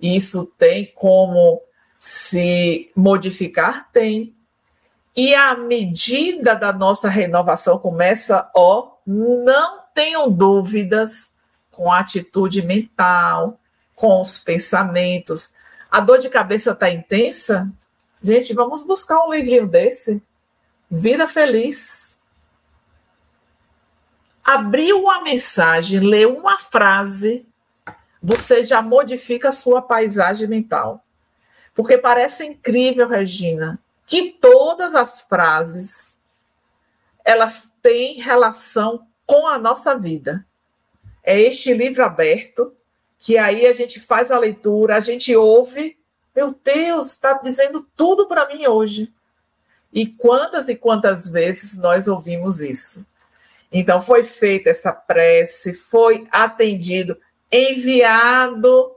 Isso 0.00 0.52
tem 0.58 0.92
como 0.94 1.62
se 1.98 2.90
modificar? 2.94 3.88
Tem. 3.92 4.34
E 5.16 5.34
a 5.34 5.54
medida 5.54 6.54
da 6.54 6.72
nossa 6.72 7.08
renovação 7.08 7.78
começa, 7.78 8.50
ó, 8.54 8.96
não 9.06 9.80
tenham 9.94 10.30
dúvidas, 10.30 11.32
com 11.70 11.90
a 11.90 12.00
atitude 12.00 12.62
mental, 12.62 13.58
com 13.94 14.20
os 14.20 14.38
pensamentos. 14.38 15.54
A 15.94 16.00
dor 16.00 16.18
de 16.18 16.28
cabeça 16.28 16.72
está 16.72 16.90
intensa? 16.90 17.72
Gente, 18.20 18.52
vamos 18.52 18.82
buscar 18.82 19.24
um 19.24 19.30
livrinho 19.30 19.64
desse. 19.64 20.20
Vida 20.90 21.28
Feliz. 21.28 22.18
Abriu 24.42 25.02
uma 25.02 25.22
mensagem, 25.22 26.00
leu 26.00 26.36
uma 26.36 26.58
frase, 26.58 27.46
você 28.20 28.64
já 28.64 28.82
modifica 28.82 29.50
a 29.50 29.52
sua 29.52 29.80
paisagem 29.80 30.48
mental. 30.48 31.04
Porque 31.72 31.96
parece 31.96 32.44
incrível, 32.44 33.06
Regina, 33.06 33.78
que 34.04 34.32
todas 34.32 34.96
as 34.96 35.22
frases 35.22 36.18
elas 37.24 37.72
têm 37.80 38.20
relação 38.20 39.06
com 39.24 39.46
a 39.46 39.60
nossa 39.60 39.96
vida. 39.96 40.44
É 41.22 41.40
este 41.40 41.72
livro 41.72 42.02
aberto 42.02 42.76
que 43.18 43.38
aí 43.38 43.66
a 43.66 43.72
gente 43.72 44.00
faz 44.00 44.30
a 44.30 44.38
leitura, 44.38 44.96
a 44.96 45.00
gente 45.00 45.34
ouve, 45.34 45.96
meu 46.34 46.54
Deus, 46.64 47.12
está 47.12 47.34
dizendo 47.34 47.86
tudo 47.96 48.26
para 48.26 48.48
mim 48.48 48.66
hoje. 48.66 49.12
E 49.92 50.06
quantas 50.06 50.68
e 50.68 50.74
quantas 50.74 51.28
vezes 51.28 51.78
nós 51.78 52.08
ouvimos 52.08 52.60
isso? 52.60 53.06
Então 53.70 54.02
foi 54.02 54.24
feita 54.24 54.70
essa 54.70 54.92
prece, 54.92 55.72
foi 55.74 56.26
atendido, 56.30 57.16
enviado 57.50 58.90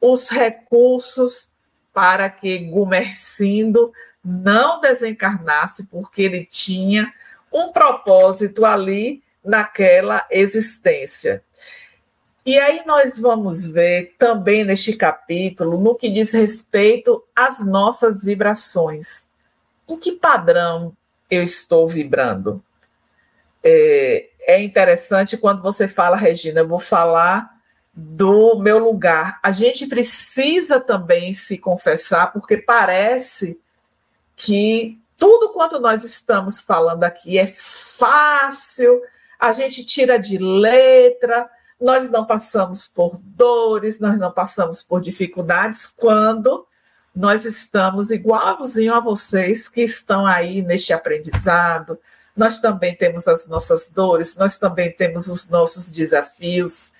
os 0.00 0.28
recursos 0.28 1.52
para 1.92 2.28
que 2.28 2.58
Gumercindo 2.58 3.92
não 4.24 4.80
desencarnasse, 4.80 5.86
porque 5.86 6.22
ele 6.22 6.44
tinha 6.44 7.12
um 7.52 7.70
propósito 7.70 8.64
ali 8.64 9.22
naquela 9.44 10.26
existência. 10.30 11.44
E 12.46 12.58
aí 12.58 12.82
nós 12.84 13.18
vamos 13.18 13.66
ver 13.66 14.14
também 14.18 14.64
neste 14.64 14.94
capítulo, 14.94 15.80
no 15.80 15.94
que 15.94 16.10
diz 16.10 16.32
respeito 16.32 17.24
às 17.34 17.64
nossas 17.64 18.24
vibrações. 18.24 19.26
Em 19.88 19.98
que 19.98 20.12
padrão 20.12 20.94
eu 21.30 21.42
estou 21.42 21.88
vibrando? 21.88 22.62
É, 23.62 24.28
é 24.40 24.62
interessante 24.62 25.38
quando 25.38 25.62
você 25.62 25.88
fala, 25.88 26.16
Regina, 26.16 26.60
eu 26.60 26.68
vou 26.68 26.78
falar 26.78 27.50
do 27.94 28.58
meu 28.58 28.78
lugar. 28.78 29.38
A 29.42 29.50
gente 29.50 29.86
precisa 29.86 30.78
também 30.78 31.32
se 31.32 31.56
confessar, 31.56 32.30
porque 32.30 32.58
parece 32.58 33.58
que 34.36 34.98
tudo 35.16 35.50
quanto 35.50 35.80
nós 35.80 36.04
estamos 36.04 36.60
falando 36.60 37.04
aqui 37.04 37.38
é 37.38 37.46
fácil, 37.46 39.00
a 39.38 39.52
gente 39.52 39.84
tira 39.84 40.18
de 40.18 40.36
letra, 40.36 41.48
nós 41.80 42.08
não 42.10 42.24
passamos 42.24 42.88
por 42.88 43.18
dores, 43.18 44.00
nós 44.00 44.18
não 44.18 44.30
passamos 44.30 44.82
por 44.82 45.00
dificuldades 45.00 45.86
quando 45.86 46.66
nós 47.14 47.44
estamos 47.44 48.10
igualzinho 48.10 48.94
a 48.94 49.00
vocês 49.00 49.68
que 49.68 49.82
estão 49.82 50.26
aí 50.26 50.62
neste 50.62 50.92
aprendizado. 50.92 51.98
Nós 52.36 52.58
também 52.58 52.96
temos 52.96 53.28
as 53.28 53.46
nossas 53.46 53.88
dores, 53.88 54.34
nós 54.36 54.58
também 54.58 54.90
temos 54.90 55.28
os 55.28 55.48
nossos 55.48 55.90
desafios. 55.90 56.92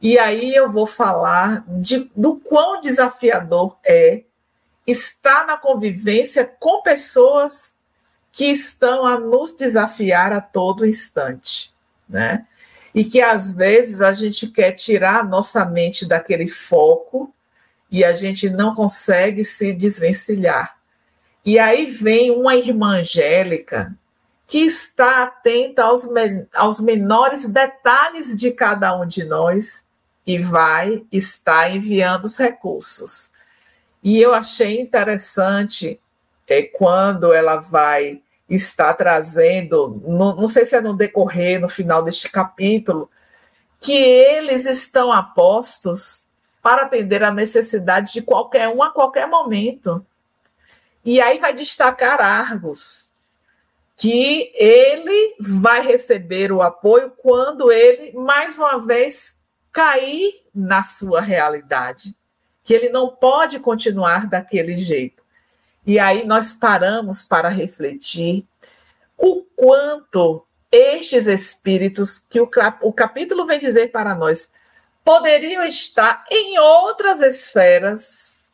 E 0.00 0.18
aí 0.18 0.54
eu 0.54 0.70
vou 0.70 0.86
falar 0.86 1.64
de, 1.66 2.10
do 2.14 2.36
quão 2.36 2.80
desafiador 2.82 3.78
é 3.82 4.24
estar 4.86 5.46
na 5.46 5.56
convivência 5.56 6.44
com 6.44 6.82
pessoas 6.82 7.74
que 8.30 8.44
estão 8.44 9.06
a 9.06 9.18
nos 9.18 9.54
desafiar 9.54 10.32
a 10.32 10.40
todo 10.42 10.86
instante, 10.86 11.72
né? 12.06 12.46
E 12.96 13.04
que 13.04 13.20
às 13.20 13.52
vezes 13.52 14.00
a 14.00 14.14
gente 14.14 14.46
quer 14.46 14.72
tirar 14.72 15.20
a 15.20 15.22
nossa 15.22 15.66
mente 15.66 16.08
daquele 16.08 16.48
foco 16.48 17.30
e 17.90 18.02
a 18.02 18.14
gente 18.14 18.48
não 18.48 18.74
consegue 18.74 19.44
se 19.44 19.74
desvencilhar. 19.74 20.78
E 21.44 21.58
aí 21.58 21.84
vem 21.84 22.30
uma 22.30 22.56
irmã 22.56 23.00
Angélica 23.00 23.94
que 24.46 24.60
está 24.60 25.24
atenta 25.24 25.82
aos, 25.82 26.08
aos 26.54 26.80
menores 26.80 27.46
detalhes 27.46 28.34
de 28.34 28.50
cada 28.50 28.96
um 28.98 29.06
de 29.06 29.24
nós 29.24 29.84
e 30.26 30.38
vai 30.38 31.04
estar 31.12 31.70
enviando 31.70 32.24
os 32.24 32.38
recursos. 32.38 33.30
E 34.02 34.18
eu 34.18 34.32
achei 34.32 34.80
interessante 34.80 36.00
é, 36.48 36.62
quando 36.62 37.34
ela 37.34 37.56
vai 37.56 38.22
estar 38.48 38.94
trazendo, 38.94 40.00
no, 40.06 40.36
não 40.36 40.48
sei 40.48 40.64
se 40.64 40.76
é 40.76 40.80
no 40.80 40.94
decorrer, 40.94 41.60
no 41.60 41.68
final 41.68 42.02
deste 42.02 42.30
capítulo, 42.30 43.10
que 43.80 43.92
eles 43.92 44.64
estão 44.64 45.12
apostos 45.12 46.26
para 46.62 46.82
atender 46.82 47.22
a 47.22 47.30
necessidade 47.30 48.12
de 48.12 48.22
qualquer 48.22 48.68
um 48.68 48.82
a 48.82 48.90
qualquer 48.90 49.26
momento. 49.26 50.04
E 51.04 51.20
aí 51.20 51.38
vai 51.38 51.54
destacar 51.54 52.20
Argos, 52.20 53.12
que 53.96 54.52
ele 54.54 55.36
vai 55.38 55.80
receber 55.80 56.50
o 56.52 56.62
apoio 56.62 57.12
quando 57.16 57.70
ele, 57.70 58.12
mais 58.12 58.58
uma 58.58 58.78
vez, 58.80 59.36
cair 59.72 60.42
na 60.54 60.82
sua 60.82 61.20
realidade, 61.20 62.16
que 62.64 62.74
ele 62.74 62.88
não 62.88 63.08
pode 63.08 63.60
continuar 63.60 64.26
daquele 64.26 64.76
jeito. 64.76 65.22
E 65.86 66.00
aí 66.00 66.26
nós 66.26 66.52
paramos 66.52 67.24
para 67.24 67.48
refletir 67.48 68.44
o 69.16 69.42
quanto 69.54 70.44
estes 70.70 71.26
espíritos, 71.26 72.18
que 72.18 72.40
o, 72.40 72.50
o 72.82 72.92
capítulo 72.92 73.46
vem 73.46 73.60
dizer 73.60 73.92
para 73.92 74.14
nós, 74.14 74.50
poderiam 75.04 75.62
estar 75.62 76.24
em 76.28 76.58
outras 76.58 77.20
esferas, 77.20 78.50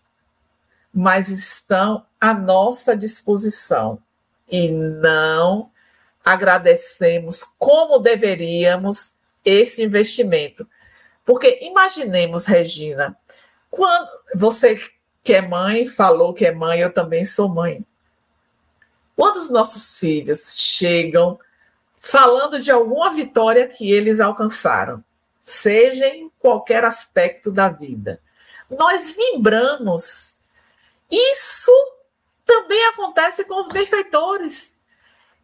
mas 0.93 1.31
estão 1.31 2.05
à 2.21 2.35
nossa 2.35 2.95
disposição 2.95 3.99
e 4.47 4.71
não 4.71 5.71
agradecemos 6.23 7.43
como 7.59 7.99
deveríamos 7.99 9.17
esse 9.43 9.83
investimento. 9.83 10.69
Porque 11.25 11.61
imaginemos, 11.63 12.45
Regina, 12.45 13.17
quando 13.71 14.11
você 14.35 14.79
que 15.23 15.35
é 15.35 15.41
mãe 15.41 15.87
falou 15.87 16.35
que 16.35 16.45
é 16.45 16.53
mãe, 16.53 16.81
eu 16.81 16.93
também 16.93 17.25
sou 17.25 17.49
mãe. 17.49 17.85
Quando 19.15 19.37
os 19.37 19.51
nossos 19.51 19.99
filhos 19.99 20.55
chegam 20.57 21.39
falando 21.97 22.59
de 22.59 22.71
alguma 22.71 23.13
vitória 23.13 23.69
que 23.69 23.91
eles 23.91 24.19
alcançaram, 24.19 25.03
seja 25.45 26.07
em 26.07 26.31
qualquer 26.39 26.85
aspecto 26.85 27.51
da 27.51 27.69
vida, 27.69 28.21
nós 28.69 29.15
vibramos. 29.15 30.37
Isso 31.11 31.73
também 32.45 32.85
acontece 32.87 33.45
com 33.45 33.55
os 33.55 33.69
benfeitores. 33.69 34.75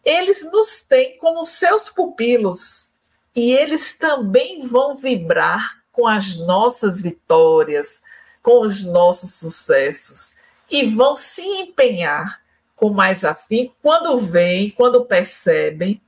Eles 0.05 0.45
nos 0.51 0.81
têm 0.81 1.19
como 1.19 1.45
seus 1.45 1.91
pupilos 1.91 2.95
e 3.37 3.53
eles 3.53 3.97
também 3.97 4.67
vão 4.67 4.95
vibrar 4.95 5.79
com 5.93 6.07
as 6.07 6.37
nossas 6.37 7.01
vitórias, 7.01 8.03
com 8.43 8.61
os 8.61 8.85
nossos 8.85 9.35
sucessos 9.35 10.37
e 10.71 10.87
vão 10.87 11.15
se 11.15 11.43
empenhar 11.43 12.41
com 12.77 12.91
mais 12.91 13.25
afim 13.25 13.73
quando 13.83 14.19
veem, 14.19 14.71
quando 14.71 15.05
percebem 15.05 16.01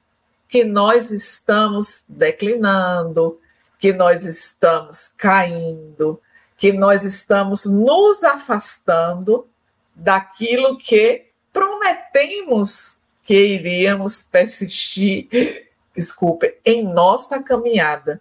que 0.49 0.65
nós 0.65 1.11
estamos 1.11 2.05
declinando, 2.09 3.41
que 3.79 3.93
nós 3.93 4.25
estamos 4.25 5.09
caindo, 5.17 6.21
que 6.57 6.73
nós 6.73 7.05
estamos 7.05 7.65
nos 7.65 8.23
afastando 8.23 9.47
daquilo 9.95 10.77
que 10.77 11.27
prometemos 11.53 13.01
que 13.25 13.35
iríamos 13.35 14.23
persistir, 14.23 15.69
desculpe, 15.95 16.57
em 16.65 16.85
nossa 16.85 17.43
caminhada. 17.43 18.21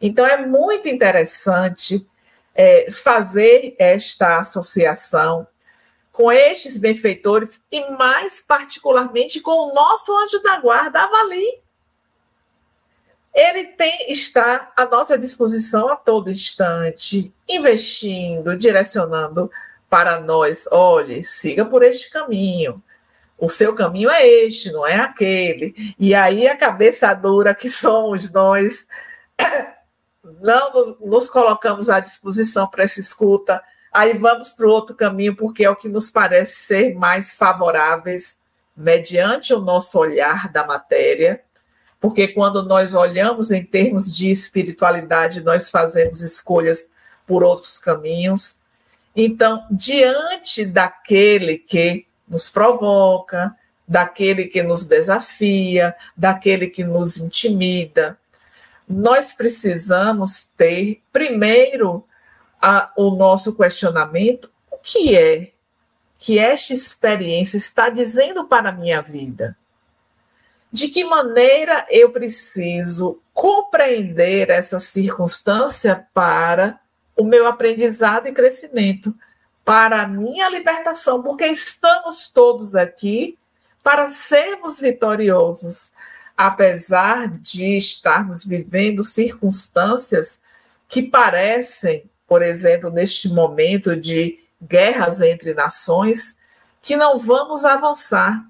Então 0.00 0.24
é 0.24 0.46
muito 0.46 0.88
interessante 0.88 2.06
é, 2.56 2.90
fazer 2.90 3.76
esta 3.78 4.38
associação 4.38 5.46
com 6.10 6.32
estes 6.32 6.78
benfeitores 6.78 7.62
e 7.70 7.90
mais 7.90 8.40
particularmente 8.40 9.40
com 9.40 9.70
o 9.70 9.74
nosso 9.74 10.16
anjo 10.18 10.42
da 10.42 10.58
guarda, 10.58 11.02
Avali. 11.02 11.60
Ele 13.34 13.66
tem 13.66 14.10
está 14.10 14.72
à 14.74 14.86
nossa 14.86 15.18
disposição 15.18 15.90
a 15.90 15.96
todo 15.96 16.30
instante, 16.30 17.30
investindo, 17.46 18.56
direcionando 18.56 19.50
para 19.90 20.18
nós, 20.18 20.66
olhe, 20.72 21.22
siga 21.22 21.66
por 21.66 21.82
este 21.82 22.10
caminho. 22.10 22.82
O 23.38 23.48
seu 23.48 23.74
caminho 23.74 24.08
é 24.08 24.26
este, 24.26 24.72
não 24.72 24.86
é 24.86 24.94
aquele. 24.94 25.94
E 25.98 26.14
aí 26.14 26.48
a 26.48 26.56
cabeça 26.56 27.12
dura 27.12 27.54
que 27.54 27.68
somos 27.68 28.30
nós, 28.32 28.86
não 30.40 30.72
nos, 30.72 31.00
nos 31.00 31.30
colocamos 31.30 31.88
à 31.88 32.00
disposição 32.00 32.66
para 32.66 32.84
essa 32.84 33.00
escuta, 33.00 33.62
aí 33.92 34.12
vamos 34.12 34.52
para 34.52 34.66
o 34.66 34.70
outro 34.70 34.94
caminho, 34.94 35.36
porque 35.36 35.64
é 35.64 35.70
o 35.70 35.76
que 35.76 35.88
nos 35.88 36.10
parece 36.10 36.56
ser 36.56 36.94
mais 36.94 37.34
favoráveis, 37.34 38.38
mediante 38.76 39.54
o 39.54 39.60
nosso 39.60 39.98
olhar 39.98 40.50
da 40.52 40.66
matéria, 40.66 41.42
porque 41.98 42.28
quando 42.28 42.62
nós 42.62 42.92
olhamos 42.92 43.50
em 43.50 43.64
termos 43.64 44.14
de 44.14 44.30
espiritualidade, 44.30 45.42
nós 45.42 45.70
fazemos 45.70 46.20
escolhas 46.20 46.90
por 47.26 47.42
outros 47.42 47.78
caminhos. 47.78 48.58
Então, 49.14 49.64
diante 49.70 50.64
daquele 50.64 51.56
que 51.56 52.06
nos 52.28 52.50
provoca, 52.50 53.56
daquele 53.88 54.44
que 54.44 54.62
nos 54.62 54.84
desafia, 54.84 55.94
daquele 56.16 56.66
que 56.66 56.84
nos 56.84 57.16
intimida, 57.16 58.18
nós 58.88 59.34
precisamos 59.34 60.44
ter, 60.56 61.02
primeiro, 61.12 62.04
a, 62.60 62.92
o 62.96 63.10
nosso 63.10 63.56
questionamento: 63.56 64.50
o 64.70 64.78
que 64.78 65.16
é 65.16 65.52
que 66.18 66.38
esta 66.38 66.72
experiência 66.72 67.56
está 67.56 67.88
dizendo 67.88 68.46
para 68.46 68.70
a 68.70 68.72
minha 68.72 69.02
vida? 69.02 69.56
De 70.72 70.88
que 70.88 71.04
maneira 71.04 71.86
eu 71.90 72.10
preciso 72.10 73.20
compreender 73.32 74.50
essa 74.50 74.78
circunstância 74.78 76.06
para 76.12 76.80
o 77.16 77.24
meu 77.24 77.46
aprendizado 77.46 78.28
e 78.28 78.32
crescimento, 78.32 79.14
para 79.64 80.02
a 80.02 80.06
minha 80.06 80.48
libertação, 80.48 81.22
porque 81.22 81.46
estamos 81.46 82.28
todos 82.28 82.74
aqui 82.74 83.38
para 83.82 84.08
sermos 84.08 84.80
vitoriosos, 84.80 85.92
apesar 86.36 87.28
de 87.28 87.76
estarmos 87.76 88.44
vivendo 88.44 89.02
circunstâncias 89.02 90.42
que 90.88 91.02
parecem, 91.02 92.04
por 92.26 92.42
exemplo, 92.42 92.90
neste 92.90 93.28
momento 93.28 93.96
de 93.96 94.38
guerras 94.62 95.20
entre 95.20 95.54
nações, 95.54 96.38
que 96.82 96.96
não 96.96 97.18
vamos 97.18 97.64
avançar. 97.64 98.44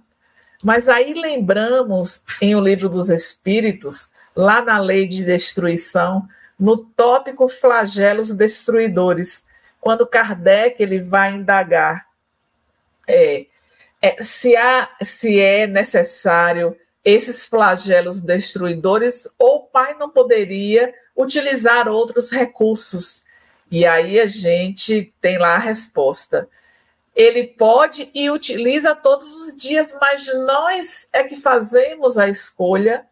Mas 0.64 0.88
aí 0.88 1.14
lembramos 1.14 2.24
em 2.40 2.54
O 2.54 2.60
Livro 2.60 2.88
dos 2.88 3.08
Espíritos, 3.08 4.10
lá 4.34 4.60
na 4.62 4.78
lei 4.78 5.06
de 5.06 5.24
destruição, 5.24 6.28
no 6.58 6.76
tópico 6.76 7.46
flagelos 7.46 8.34
destruidores, 8.34 9.46
quando 9.80 10.06
Kardec 10.06 10.82
ele 10.82 11.00
vai 11.00 11.34
indagar 11.34 12.06
é, 13.06 13.46
é, 14.02 14.22
se, 14.22 14.56
há, 14.56 14.88
se 15.02 15.40
é 15.40 15.66
necessário 15.66 16.76
esses 17.06 17.46
flagelos 17.46 18.20
destruidores 18.20 19.28
ou 19.38 19.58
o 19.58 19.62
pai 19.62 19.94
não 19.94 20.10
poderia 20.10 20.92
utilizar 21.16 21.86
outros 21.86 22.32
recursos. 22.32 23.24
E 23.70 23.86
aí 23.86 24.18
a 24.18 24.26
gente 24.26 25.14
tem 25.20 25.38
lá 25.38 25.54
a 25.54 25.58
resposta. 25.58 26.48
Ele 27.14 27.46
pode 27.46 28.10
e 28.12 28.28
utiliza 28.28 28.92
todos 28.92 29.36
os 29.36 29.54
dias, 29.54 29.96
mas 30.00 30.26
nós 30.34 31.08
é 31.12 31.22
que 31.22 31.36
fazemos 31.36 32.18
a 32.18 32.28
escolha 32.28 33.06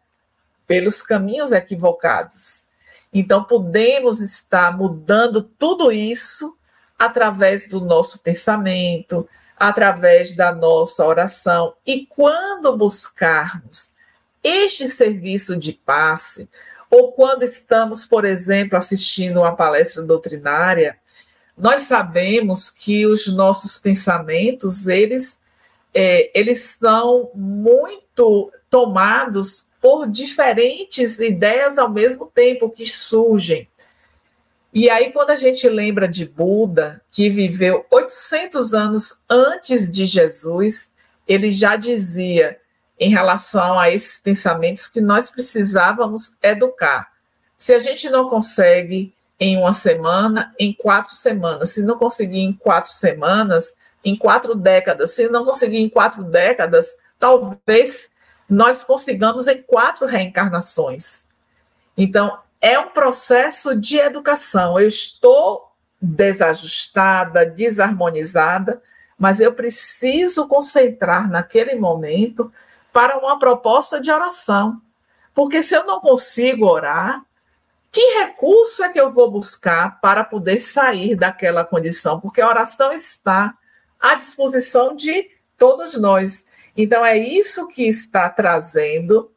pelos 0.67 1.01
caminhos 1.01 1.53
equivocados. 1.53 2.67
Então, 3.13 3.45
podemos 3.45 4.19
estar 4.19 4.77
mudando 4.77 5.41
tudo 5.41 5.89
isso 5.89 6.57
através 6.99 7.65
do 7.65 7.79
nosso 7.79 8.21
pensamento, 8.21 9.25
através 9.57 10.35
da 10.35 10.53
nossa 10.53 11.05
oração. 11.05 11.73
E 11.85 12.05
quando 12.05 12.75
buscarmos 12.75 13.93
este 14.43 14.87
serviço 14.87 15.55
de 15.57 15.73
passe, 15.73 16.49
ou 16.89 17.11
quando 17.11 17.43
estamos, 17.43 18.05
por 18.05 18.25
exemplo, 18.25 18.77
assistindo 18.77 19.39
uma 19.39 19.55
palestra 19.55 20.03
doutrinária, 20.03 20.97
nós 21.57 21.81
sabemos 21.81 22.69
que 22.69 23.05
os 23.05 23.27
nossos 23.33 23.77
pensamentos, 23.77 24.87
eles, 24.87 25.41
é, 25.93 26.29
eles 26.37 26.77
são 26.79 27.31
muito 27.33 28.51
tomados 28.69 29.65
por 29.81 30.07
diferentes 30.07 31.19
ideias 31.19 31.77
ao 31.77 31.89
mesmo 31.89 32.25
tempo 32.25 32.69
que 32.69 32.85
surgem. 32.85 33.67
E 34.75 34.89
aí, 34.89 35.13
quando 35.13 35.29
a 35.29 35.37
gente 35.37 35.69
lembra 35.69 36.05
de 36.05 36.25
Buda, 36.25 37.01
que 37.09 37.29
viveu 37.29 37.85
800 37.89 38.73
anos 38.73 39.21
antes 39.29 39.89
de 39.89 40.05
Jesus, 40.05 40.91
ele 41.25 41.49
já 41.49 41.77
dizia, 41.77 42.59
em 42.99 43.09
relação 43.09 43.79
a 43.79 43.89
esses 43.89 44.19
pensamentos, 44.19 44.89
que 44.89 44.99
nós 44.99 45.29
precisávamos 45.29 46.35
educar. 46.43 47.09
Se 47.57 47.73
a 47.73 47.79
gente 47.79 48.09
não 48.09 48.27
consegue 48.27 49.13
em 49.39 49.55
uma 49.55 49.71
semana, 49.71 50.53
em 50.59 50.73
quatro 50.73 51.15
semanas, 51.15 51.69
se 51.69 51.81
não 51.81 51.97
conseguir 51.97 52.41
em 52.41 52.51
quatro 52.51 52.91
semanas, 52.91 53.77
em 54.03 54.13
quatro 54.13 54.53
décadas, 54.55 55.11
se 55.11 55.29
não 55.29 55.45
conseguir 55.45 55.77
em 55.77 55.87
quatro 55.87 56.21
décadas, 56.21 56.97
talvez 57.17 58.09
nós 58.49 58.83
consigamos 58.83 59.47
em 59.47 59.61
quatro 59.61 60.05
reencarnações. 60.05 61.25
Então, 61.97 62.37
é 62.61 62.79
um 62.79 62.89
processo 62.89 63.75
de 63.75 63.97
educação. 63.97 64.79
Eu 64.79 64.87
estou 64.87 65.71
desajustada, 66.01 67.45
desarmonizada, 67.45 68.81
mas 69.17 69.39
eu 69.39 69.53
preciso 69.53 70.47
concentrar 70.47 71.29
naquele 71.29 71.75
momento 71.75 72.51
para 72.91 73.17
uma 73.17 73.39
proposta 73.39 73.99
de 73.99 74.11
oração. 74.11 74.81
Porque 75.33 75.61
se 75.61 75.75
eu 75.75 75.85
não 75.85 75.99
consigo 75.99 76.65
orar, 76.65 77.23
que 77.91 78.19
recurso 78.19 78.83
é 78.83 78.89
que 78.89 78.99
eu 78.99 79.11
vou 79.11 79.31
buscar 79.31 79.99
para 80.01 80.23
poder 80.23 80.59
sair 80.59 81.15
daquela 81.15 81.63
condição? 81.63 82.19
Porque 82.19 82.41
a 82.41 82.47
oração 82.47 82.91
está 82.91 83.53
à 83.99 84.15
disposição 84.15 84.95
de 84.95 85.29
todos 85.57 85.97
nós. 85.97 86.45
Então, 86.75 87.05
é 87.05 87.17
isso 87.17 87.67
que 87.67 87.87
está 87.87 88.29
trazendo 88.29 89.31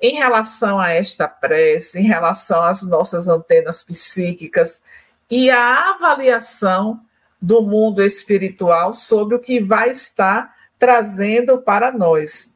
em 0.00 0.16
relação 0.16 0.78
a 0.78 0.90
esta 0.90 1.26
prece, 1.26 2.00
em 2.00 2.04
relação 2.04 2.62
às 2.62 2.82
nossas 2.82 3.28
antenas 3.28 3.82
psíquicas 3.82 4.82
e 5.30 5.50
a 5.50 5.90
avaliação 5.90 7.00
do 7.40 7.62
mundo 7.62 8.02
espiritual 8.02 8.92
sobre 8.92 9.34
o 9.34 9.40
que 9.40 9.60
vai 9.60 9.90
estar 9.90 10.54
trazendo 10.78 11.58
para 11.58 11.90
nós. 11.92 12.52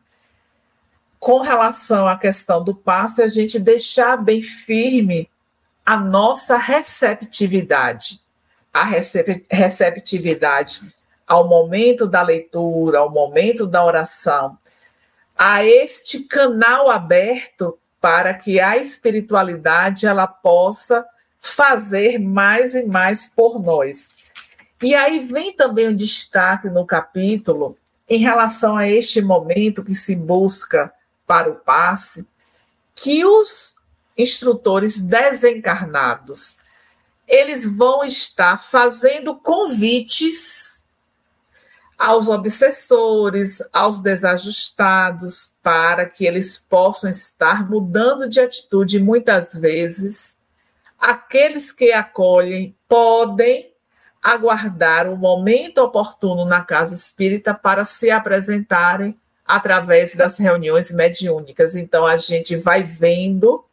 Com 1.19 1.41
relação 1.41 2.07
à 2.07 2.17
questão 2.17 2.63
do 2.63 2.75
passe, 2.75 3.23
a 3.23 3.29
gente 3.29 3.59
deixar 3.59 4.17
bem 4.17 4.43
firme 4.43 5.29
a 5.85 5.97
nossa 5.97 6.57
receptividade. 6.57 8.21
A 8.73 8.85
receptividade 9.51 10.83
ao 11.27 11.49
momento 11.49 12.07
da 12.07 12.23
leitura, 12.23 13.01
ao 13.01 13.11
momento 13.11 13.67
da 13.67 13.85
oração, 13.85 14.57
a 15.39 15.65
este 15.65 16.25
canal 16.25 16.91
aberto 16.91 17.79
para 18.01 18.35
que 18.35 18.61
a 18.61 18.77
espiritualidade 18.77 20.07
ela 20.07 20.27
possa 20.27 21.07
fazer 21.41 22.19
mais 22.19 22.75
e 22.75 22.85
mais 22.85 23.27
por 23.27 23.63
nós. 23.63 24.11
E 24.83 24.95
aí 24.95 25.21
vem 25.21 25.53
também 25.53 25.89
um 25.89 25.95
destaque 25.95 26.69
no 26.69 26.85
capítulo 26.85 27.77
em 28.09 28.19
relação 28.19 28.77
a 28.77 28.89
este 28.89 29.23
momento 29.23 29.85
que 29.85 29.95
se 29.95 30.17
busca 30.17 30.93
para 31.27 31.51
o 31.51 31.57
passe, 31.57 32.27
que 32.95 33.25
os 33.25 33.77
instrutores 34.17 35.01
desencarnados 35.01 36.59
eles 37.29 37.67
vão 37.67 38.03
estar 38.05 38.57
fazendo 38.57 39.37
convites 39.37 40.78
aos 41.99 42.29
obsessores, 42.29 43.61
aos 43.73 43.99
desajustados, 43.99 45.53
para 45.61 46.07
que 46.07 46.25
eles 46.25 46.57
possam 46.57 47.11
estar 47.11 47.69
mudando 47.69 48.29
de 48.29 48.41
atitude. 48.41 49.01
Muitas 49.01 49.55
vezes, 49.55 50.37
aqueles 50.97 51.73
que 51.73 51.93
acolhem 51.93 52.77
podem 52.89 53.73
aguardar 54.23 55.09
o 55.09 55.17
momento 55.17 55.79
oportuno 55.79 56.45
na 56.45 56.63
casa 56.63 56.95
espírita 56.95 57.53
para 57.53 57.85
se 57.85 58.11
apresentarem 58.11 59.19
através 59.45 60.15
das 60.15 60.39
reuniões 60.39 60.93
mediúnicas. 60.93 61.75
Então, 61.75 62.07
a 62.07 62.17
gente 62.17 62.55
vai 62.57 62.85
vendo 62.85 63.65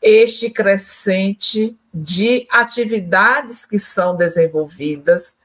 este 0.00 0.50
crescente 0.50 1.76
de 1.92 2.46
atividades 2.50 3.66
que 3.66 3.78
são 3.78 4.14
desenvolvidas 4.14 5.36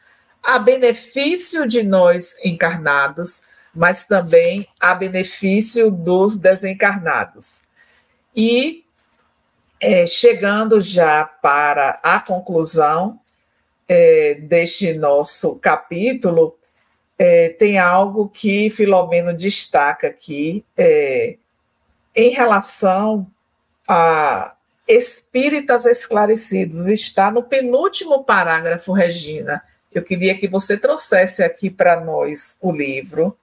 a 0.44 0.58
benefício 0.58 1.68
de 1.68 1.84
nós 1.84 2.36
encarnados, 2.44 3.44
mas 3.74 4.04
também 4.04 4.68
a 4.80 4.96
benefício 4.96 5.92
dos 5.92 6.36
desencarnados. 6.36 7.62
E 8.36 8.84
é, 9.80 10.06
chegando 10.06 10.80
já 10.80 11.24
para 11.24 12.00
a 12.04 12.20
conclusão 12.20 13.20
é, 13.88 14.36
deste 14.36 14.94
nosso 14.94 15.56
capítulo, 15.56 16.58
é, 17.18 17.50
tem 17.50 17.78
algo 17.78 18.28
que 18.28 18.70
Filomeno 18.70 19.34
destaca 19.34 20.08
aqui 20.08 20.66
é, 20.76 21.38
em 22.16 22.30
relação 22.30 23.28
a 23.88 24.56
espíritas 24.88 25.86
esclarecidos. 25.86 26.88
Está 26.88 27.32
no 27.32 27.44
penúltimo 27.44 28.24
parágrafo, 28.24 28.92
Regina 28.92 29.62
eu 29.94 30.04
queria 30.04 30.38
que 30.38 30.48
você 30.48 30.78
trouxesse 30.78 31.44
aqui 31.44 31.70
para 31.70 32.00
nós 32.00 32.58
o 32.62 32.72
livro. 32.72 33.38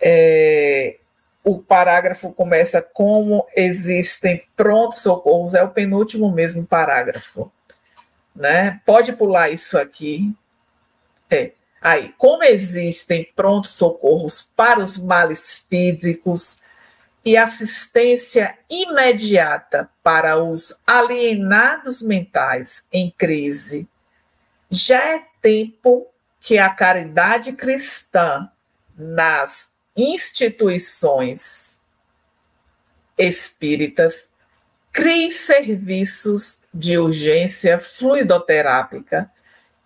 É, 0.00 0.96
o 1.42 1.60
parágrafo 1.60 2.32
começa 2.32 2.82
como 2.82 3.46
existem 3.56 4.44
prontos 4.56 4.98
socorros, 4.98 5.54
é 5.54 5.62
o 5.62 5.70
penúltimo 5.70 6.30
mesmo 6.30 6.66
parágrafo. 6.66 7.50
Né? 8.34 8.80
Pode 8.84 9.12
pular 9.12 9.50
isso 9.50 9.78
aqui. 9.78 10.34
É. 11.30 11.52
Aí, 11.80 12.12
como 12.18 12.42
existem 12.42 13.30
prontos 13.36 13.70
socorros 13.70 14.42
para 14.56 14.80
os 14.80 14.98
males 14.98 15.64
físicos 15.68 16.60
e 17.24 17.36
assistência 17.36 18.56
imediata 18.68 19.88
para 20.02 20.42
os 20.42 20.76
alienados 20.86 22.02
mentais 22.02 22.84
em 22.92 23.10
crise, 23.10 23.88
já 24.70 25.14
é 25.14 25.22
tempo 25.46 26.08
que 26.40 26.58
a 26.58 26.68
caridade 26.68 27.52
cristã 27.52 28.50
nas 28.98 29.70
instituições 29.96 31.80
espíritas 33.16 34.28
crie 34.92 35.30
serviços 35.30 36.60
de 36.74 36.98
urgência 36.98 37.78
fluidoterápica 37.78 39.30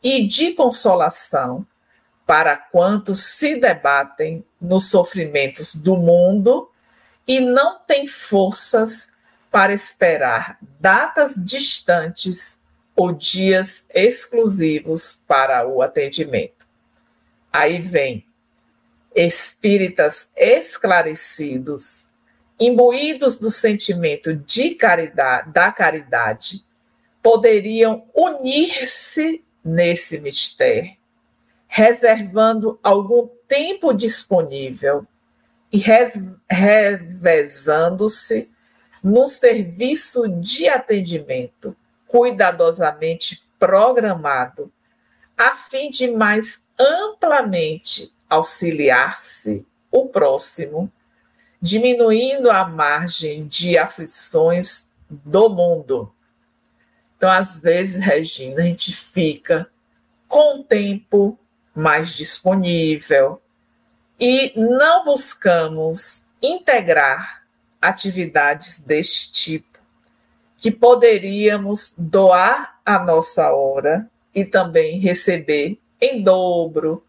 e 0.02 0.26
de 0.26 0.52
consolação 0.52 1.66
para 2.26 2.56
quantos 2.56 3.22
se 3.22 3.56
debatem 3.56 4.42
nos 4.58 4.88
sofrimentos 4.88 5.74
do 5.74 5.94
mundo 5.94 6.70
e 7.28 7.38
não 7.38 7.80
têm 7.80 8.06
forças 8.06 9.12
para 9.50 9.74
esperar 9.74 10.56
datas 10.80 11.34
distantes 11.36 12.59
ou 13.01 13.12
dias 13.12 13.86
exclusivos 13.94 15.24
para 15.26 15.66
o 15.66 15.80
atendimento. 15.80 16.68
Aí 17.51 17.80
vem 17.80 18.26
espíritas 19.16 20.30
esclarecidos, 20.36 22.11
imbuídos 22.61 23.38
do 23.38 23.51
sentimento 23.51 24.36
de 24.36 24.74
caridade, 24.74 25.51
da 25.51 25.72
caridade, 25.72 26.62
poderiam 27.22 28.05
unir-se 28.14 29.42
nesse 29.64 30.20
mistério, 30.20 30.94
reservando 31.66 32.78
algum 32.82 33.30
tempo 33.48 33.94
disponível 33.94 35.07
e 35.72 35.82
revezando-se 36.51 38.51
no 39.03 39.26
serviço 39.26 40.28
de 40.28 40.68
atendimento 40.68 41.74
cuidadosamente 42.11 43.40
programado, 43.58 44.72
a 45.38 45.54
fim 45.54 45.90
de 45.90 46.11
mais 46.11 46.66
amplamente 46.78 48.12
auxiliar-se 48.28 49.64
o 49.90 50.06
próximo, 50.08 50.92
diminuindo 51.62 52.50
a 52.50 52.64
margem 52.66 53.46
de 53.46 53.78
aflições 53.78 54.90
do 55.08 55.48
mundo. 55.48 56.12
Então, 57.16 57.30
às 57.30 57.56
vezes, 57.56 58.00
Regina, 58.00 58.62
a 58.62 58.64
gente 58.64 58.92
fica 58.92 59.70
com 60.26 60.61
o 60.61 60.64
tempo 60.64 61.38
mais 61.74 62.16
disponível 62.16 63.40
e 64.18 64.52
não 64.56 65.04
buscamos 65.04 66.24
integrar 66.42 67.44
atividades 67.80 68.80
deste 68.80 69.30
tipo 69.30 69.70
que 70.61 70.70
poderíamos 70.70 71.94
doar 71.96 72.78
a 72.84 72.98
nossa 72.98 73.50
hora 73.50 74.08
e 74.34 74.44
também 74.44 75.00
receber 75.00 75.80
em 75.98 76.22
dobro, 76.22 77.02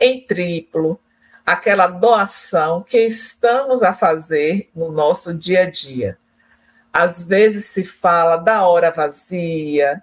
em 0.00 0.22
triplo, 0.26 0.98
aquela 1.44 1.86
doação 1.86 2.82
que 2.82 2.98
estamos 2.98 3.82
a 3.82 3.92
fazer 3.92 4.70
no 4.74 4.90
nosso 4.90 5.34
dia 5.34 5.64
a 5.64 5.70
dia. 5.70 6.18
Às 6.90 7.22
vezes 7.22 7.66
se 7.66 7.84
fala 7.84 8.38
da 8.38 8.66
hora 8.66 8.90
vazia, 8.90 10.02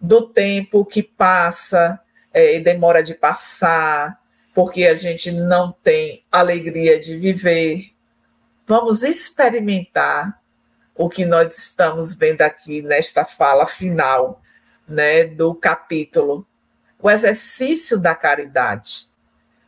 do 0.00 0.22
tempo 0.22 0.86
que 0.86 1.02
passa 1.02 2.00
é, 2.32 2.56
e 2.56 2.60
demora 2.60 3.02
de 3.02 3.14
passar, 3.14 4.18
porque 4.54 4.86
a 4.86 4.94
gente 4.94 5.30
não 5.30 5.70
tem 5.82 6.24
alegria 6.32 6.98
de 6.98 7.14
viver. 7.16 7.90
Vamos 8.66 9.02
experimentar 9.02 10.37
o 10.98 11.08
que 11.08 11.24
nós 11.24 11.56
estamos 11.56 12.12
vendo 12.12 12.42
aqui 12.42 12.82
nesta 12.82 13.24
fala 13.24 13.66
final 13.66 14.42
né, 14.86 15.24
do 15.24 15.54
capítulo, 15.54 16.44
o 17.00 17.08
exercício 17.08 17.96
da 17.96 18.16
caridade. 18.16 19.08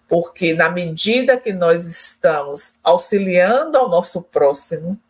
Porque 0.09 0.53
na 0.53 0.69
medida 0.69 1.37
que 1.37 1.53
nós 1.53 1.87
estamos 1.87 2.75
auxiliando 2.83 3.79
ao 3.79 3.89
nosso 3.89 4.23
próximo, 4.25 5.01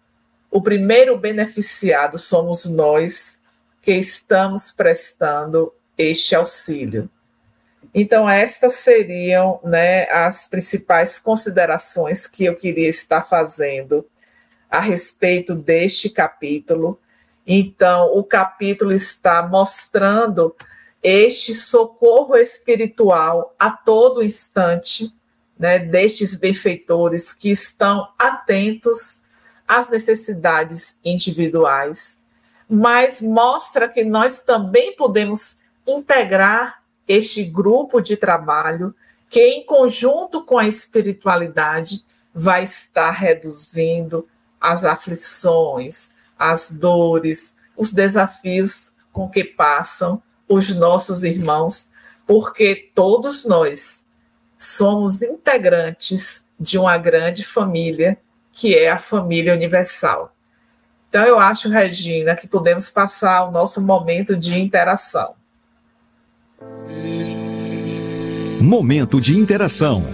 o 0.51 0.61
primeiro 0.61 1.17
beneficiado 1.17 2.19
somos 2.19 2.67
nós 2.67 3.43
que 3.81 3.93
estamos 3.93 4.71
prestando 4.71 5.73
este 5.97 6.35
auxílio. 6.35 7.09
Então, 7.95 8.29
estas 8.29 8.75
seriam 8.75 9.59
né, 9.65 10.03
as 10.11 10.47
principais 10.47 11.19
considerações 11.19 12.27
que 12.27 12.45
eu 12.45 12.55
queria 12.55 12.91
estar 12.91 13.23
fazendo 13.23 14.07
a 14.71 14.79
respeito 14.79 15.55
deste 15.55 16.09
capítulo. 16.09 16.99
Então, 17.47 18.17
o 18.17 18.23
capítulo 18.23 18.93
está 18.93 19.43
mostrando 19.47 20.55
este 21.03 21.55
socorro 21.55 22.37
espiritual 22.37 23.55
a 23.59 23.71
todo 23.71 24.23
instante, 24.23 25.13
né, 25.59 25.79
destes 25.79 26.37
benfeitores 26.37 27.33
que 27.33 27.51
estão 27.51 28.09
atentos 28.19 29.21
às 29.67 29.89
necessidades 29.89 30.99
individuais, 31.05 32.21
mas 32.69 33.21
mostra 33.21 33.89
que 33.89 34.05
nós 34.05 34.41
também 34.41 34.95
podemos 34.95 35.59
integrar 35.87 36.83
este 37.09 37.45
grupo 37.45 38.01
de 38.01 38.17
trabalho 38.17 38.95
que, 39.29 39.41
em 39.41 39.65
conjunto 39.65 40.45
com 40.45 40.59
a 40.59 40.67
espiritualidade, 40.67 42.05
vai 42.33 42.63
estar 42.63 43.11
reduzindo 43.11 44.29
as 44.61 44.85
aflições, 44.85 46.13
as 46.39 46.71
dores, 46.71 47.57
os 47.77 47.93
desafios 47.93 48.93
com 49.13 49.29
que 49.29 49.43
passam 49.43 50.23
os 50.49 50.75
nossos 50.77 51.25
irmãos, 51.25 51.89
porque 52.27 52.91
todos 52.95 53.45
nós 53.47 54.05
somos 54.57 55.23
integrantes 55.23 56.47
de 56.59 56.77
uma 56.79 56.99
grande 56.99 57.45
família, 57.45 58.19
que 58.53 58.77
é 58.77 58.91
a 58.91 58.99
família 58.99 59.55
universal. 59.55 60.35
Então, 61.09 61.25
eu 61.25 61.41
acho, 61.41 61.69
Regina, 61.69 62.37
que 62.37 62.47
podemos 62.47 62.91
passar 62.91 63.49
o 63.49 63.51
nosso 63.51 63.81
momento 63.81 64.37
de 64.37 64.59
interação. 64.59 65.35
Momento 68.61 69.21
de 69.21 69.37
interação. 69.37 70.05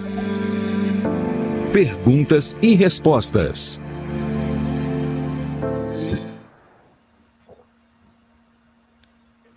Perguntas 1.71 2.57
e 2.61 2.73
respostas. 2.73 3.79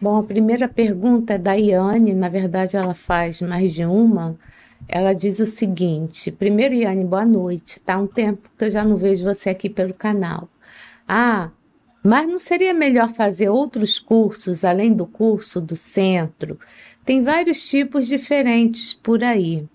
Bom, 0.01 0.17
a 0.17 0.23
primeira 0.23 0.67
pergunta 0.67 1.35
é 1.35 1.39
da 1.39 1.53
Iane, 1.53 2.15
na 2.15 2.31
verdade 2.31 2.75
ela 2.75 2.95
faz 2.95 3.43
mais 3.43 3.75
de 3.75 3.85
uma. 3.85 4.35
Ela 4.89 5.13
diz 5.13 5.39
o 5.41 5.47
seguinte: 5.47 6.31
primeiro, 6.33 6.75
Iane, 6.75 7.05
boa 7.05 7.25
noite. 7.25 7.79
Tá 7.81 7.99
um 7.99 8.07
tempo 8.07 8.51
que 8.57 8.65
eu 8.65 8.71
já 8.71 8.83
não 8.83 8.97
vejo 8.97 9.25
você 9.25 9.51
aqui 9.51 9.69
pelo 9.69 9.93
canal. 9.93 10.49
Ah, 11.07 11.51
mas 12.03 12.27
não 12.27 12.39
seria 12.39 12.73
melhor 12.73 13.13
fazer 13.13 13.51
outros 13.51 13.99
cursos 13.99 14.65
além 14.65 14.91
do 14.91 15.07
curso 15.07 15.61
do 15.61 15.77
centro? 15.77 16.59
Tem 17.05 17.23
vários 17.23 17.69
tipos 17.69 18.07
diferentes 18.07 18.95
por 18.95 19.23
aí. 19.23 19.69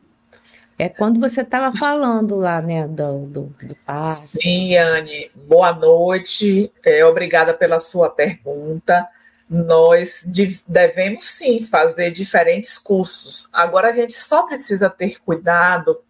É 0.78 0.90
quando 0.90 1.20
você 1.20 1.42
estava 1.42 1.76
falando 1.78 2.36
lá, 2.36 2.62
né, 2.62 2.88
do, 2.88 3.28
do, 3.28 3.42
do. 3.64 3.78
Sim, 4.12 4.76
Anne, 4.76 5.30
boa 5.36 5.72
noite. 5.72 6.72
É, 6.84 7.06
obrigada 7.06 7.54
pela 7.54 7.78
sua 7.78 8.10
pergunta. 8.10 9.08
Nós 9.50 10.26
devemos 10.68 11.26
sim 11.26 11.62
fazer 11.62 12.12
diferentes 12.12 12.78
cursos. 12.78 13.48
Agora 13.54 13.90
a 13.90 13.94
gente 13.94 14.14
só 14.14 14.44
precisa 14.44 14.90
ter 14.90 15.22
cuidado 15.22 16.02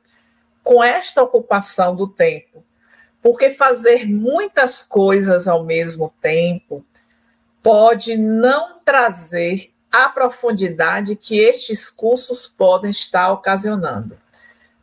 com 0.63 0.83
esta 0.83 1.21
ocupação 1.21 1.95
do 1.95 2.07
tempo, 2.07 2.63
porque 3.21 3.51
fazer 3.51 4.07
muitas 4.07 4.83
coisas 4.83 5.47
ao 5.47 5.63
mesmo 5.63 6.13
tempo 6.21 6.83
pode 7.61 8.15
não 8.17 8.79
trazer 8.83 9.71
a 9.91 10.09
profundidade 10.09 11.15
que 11.15 11.39
estes 11.39 11.89
cursos 11.89 12.47
podem 12.47 12.91
estar 12.91 13.31
ocasionando. 13.31 14.17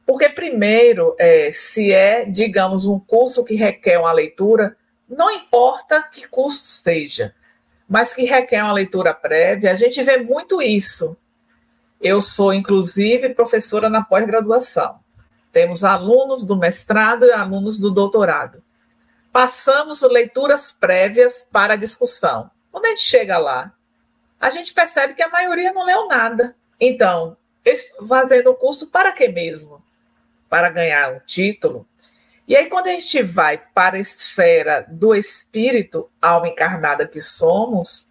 Porque, 0.07 0.29
primeiro, 0.29 1.15
é, 1.19 1.53
se 1.53 1.93
é, 1.93 2.25
digamos, 2.25 2.87
um 2.87 2.99
curso 2.99 3.45
que 3.45 3.55
requer 3.55 3.99
uma 3.99 4.13
leitura, 4.13 4.77
não 5.09 5.31
importa 5.31 6.03
que 6.03 6.27
curso 6.27 6.63
seja, 6.65 7.35
mas 7.93 8.15
que 8.15 8.25
requer 8.25 8.63
uma 8.63 8.73
leitura 8.73 9.13
prévia, 9.13 9.71
a 9.71 9.75
gente 9.75 10.03
vê 10.03 10.17
muito 10.17 10.63
isso. 10.63 11.15
Eu 12.01 12.23
sou, 12.23 12.55
inclusive, 12.55 13.35
professora 13.35 13.91
na 13.91 14.03
pós-graduação. 14.03 14.99
Temos 15.53 15.85
alunos 15.85 16.45
do 16.45 16.57
mestrado 16.57 17.27
e 17.27 17.31
alunos 17.31 17.79
do 17.79 17.91
doutorado. 17.91 18.63
Passamos 19.31 20.01
leituras 20.01 20.73
prévias 20.73 21.47
para 21.53 21.75
a 21.75 21.77
discussão. 21.77 22.51
Quando 22.71 22.87
a 22.87 22.89
gente 22.89 23.03
chega 23.03 23.37
lá, 23.37 23.73
a 24.41 24.49
gente 24.49 24.73
percebe 24.73 25.13
que 25.13 25.23
a 25.23 25.29
maioria 25.29 25.73
não 25.73 25.85
leu 25.85 26.09
nada. 26.09 26.57
Então, 26.81 27.37
fazendo 28.09 28.51
o 28.51 28.55
curso 28.55 28.87
para 28.87 29.13
quê 29.13 29.29
mesmo? 29.29 29.83
para 30.53 30.69
ganhar 30.69 31.15
um 31.15 31.19
título. 31.21 31.87
E 32.47 32.57
aí, 32.57 32.69
quando 32.69 32.89
a 32.89 32.93
gente 32.93 33.23
vai 33.23 33.57
para 33.57 33.97
a 33.97 34.01
esfera 34.01 34.85
do 34.89 35.15
espírito, 35.15 36.11
alma 36.21 36.49
encarnada 36.49 37.07
que 37.07 37.21
somos, 37.21 38.09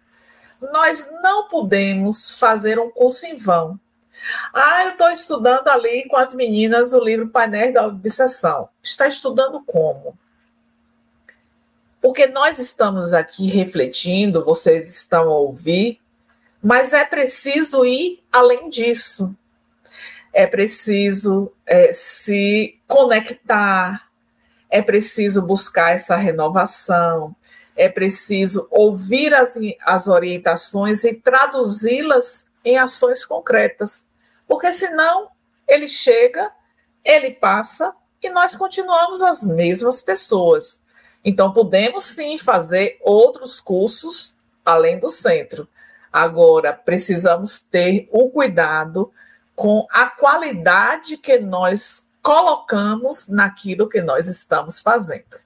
nós 0.60 1.06
não 1.22 1.48
podemos 1.48 2.38
fazer 2.38 2.78
um 2.78 2.90
curso 2.90 3.26
em 3.26 3.36
vão. 3.36 3.78
Ah, 4.54 4.84
eu 4.84 4.90
estou 4.90 5.10
estudando 5.10 5.68
ali 5.68 6.06
com 6.08 6.16
as 6.16 6.34
meninas 6.34 6.92
o 6.92 7.02
livro 7.02 7.28
Painéis 7.28 7.74
da 7.74 7.86
Obsessão. 7.86 8.68
Está 8.82 9.06
estudando 9.06 9.62
como? 9.64 10.16
Porque 12.00 12.26
nós 12.26 12.58
estamos 12.58 13.12
aqui 13.12 13.48
refletindo, 13.48 14.44
vocês 14.44 14.88
estão 14.94 15.28
a 15.28 15.38
ouvir, 15.38 16.00
mas 16.62 16.92
é 16.92 17.04
preciso 17.04 17.84
ir 17.84 18.22
além 18.32 18.68
disso 18.68 19.36
é 20.32 20.46
preciso 20.46 21.52
é, 21.66 21.92
se 21.92 22.78
conectar, 22.86 24.08
é 24.72 24.80
preciso 24.80 25.42
buscar 25.42 25.94
essa 25.94 26.16
renovação, 26.16 27.36
é 27.76 27.90
preciso 27.90 28.66
ouvir 28.70 29.34
as, 29.34 29.58
as 29.84 30.08
orientações 30.08 31.04
e 31.04 31.12
traduzi-las 31.12 32.46
em 32.64 32.78
ações 32.78 33.22
concretas, 33.22 34.08
porque 34.48 34.72
senão 34.72 35.28
ele 35.68 35.86
chega, 35.86 36.50
ele 37.04 37.32
passa 37.32 37.94
e 38.22 38.30
nós 38.30 38.56
continuamos 38.56 39.20
as 39.20 39.44
mesmas 39.44 40.00
pessoas. 40.00 40.82
Então, 41.22 41.52
podemos 41.52 42.04
sim 42.04 42.38
fazer 42.38 42.98
outros 43.02 43.60
cursos 43.60 44.38
além 44.64 44.98
do 44.98 45.10
centro. 45.10 45.68
Agora, 46.10 46.72
precisamos 46.72 47.60
ter 47.60 48.08
o 48.10 48.30
cuidado 48.30 49.12
com 49.54 49.86
a 49.90 50.06
qualidade 50.06 51.18
que 51.18 51.38
nós 51.38 52.10
colocamos 52.22 53.28
naquilo 53.28 53.88
que 53.88 54.00
nós 54.00 54.28
estamos 54.28 54.80
fazendo. 54.80 55.40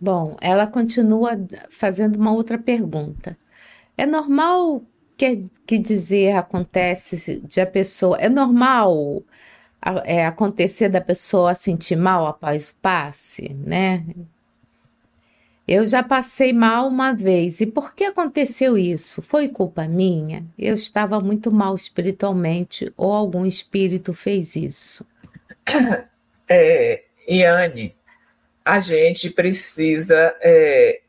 Bom, 0.00 0.36
ela 0.40 0.66
continua 0.66 1.32
fazendo 1.70 2.16
uma 2.16 2.32
outra 2.32 2.58
pergunta. 2.58 3.36
É 3.96 4.06
normal 4.06 4.82
que, 5.16 5.50
que 5.66 5.78
dizer 5.78 6.36
acontece 6.36 7.40
de 7.40 7.60
a 7.60 7.66
pessoa. 7.66 8.16
É 8.18 8.28
normal 8.28 9.22
é, 10.04 10.26
acontecer 10.26 10.88
da 10.88 11.00
pessoa 11.00 11.54
sentir 11.54 11.96
mal 11.96 12.26
após 12.26 12.70
o 12.70 12.76
passe, 12.76 13.54
né? 13.54 14.04
Eu 15.68 15.86
já 15.86 16.02
passei 16.02 16.50
mal 16.50 16.88
uma 16.88 17.12
vez. 17.12 17.60
E 17.60 17.66
por 17.66 17.94
que 17.94 18.04
aconteceu 18.04 18.78
isso? 18.78 19.20
Foi 19.20 19.50
culpa 19.50 19.86
minha? 19.86 20.46
Eu 20.58 20.72
estava 20.72 21.20
muito 21.20 21.52
mal 21.52 21.74
espiritualmente 21.74 22.90
ou 22.96 23.12
algum 23.12 23.44
espírito 23.44 24.14
fez 24.14 24.56
isso? 24.56 25.04
É, 26.50 27.04
Iane, 27.28 27.94
a 28.64 28.80
gente 28.80 29.28
precisa 29.28 30.34
é, 30.40 31.02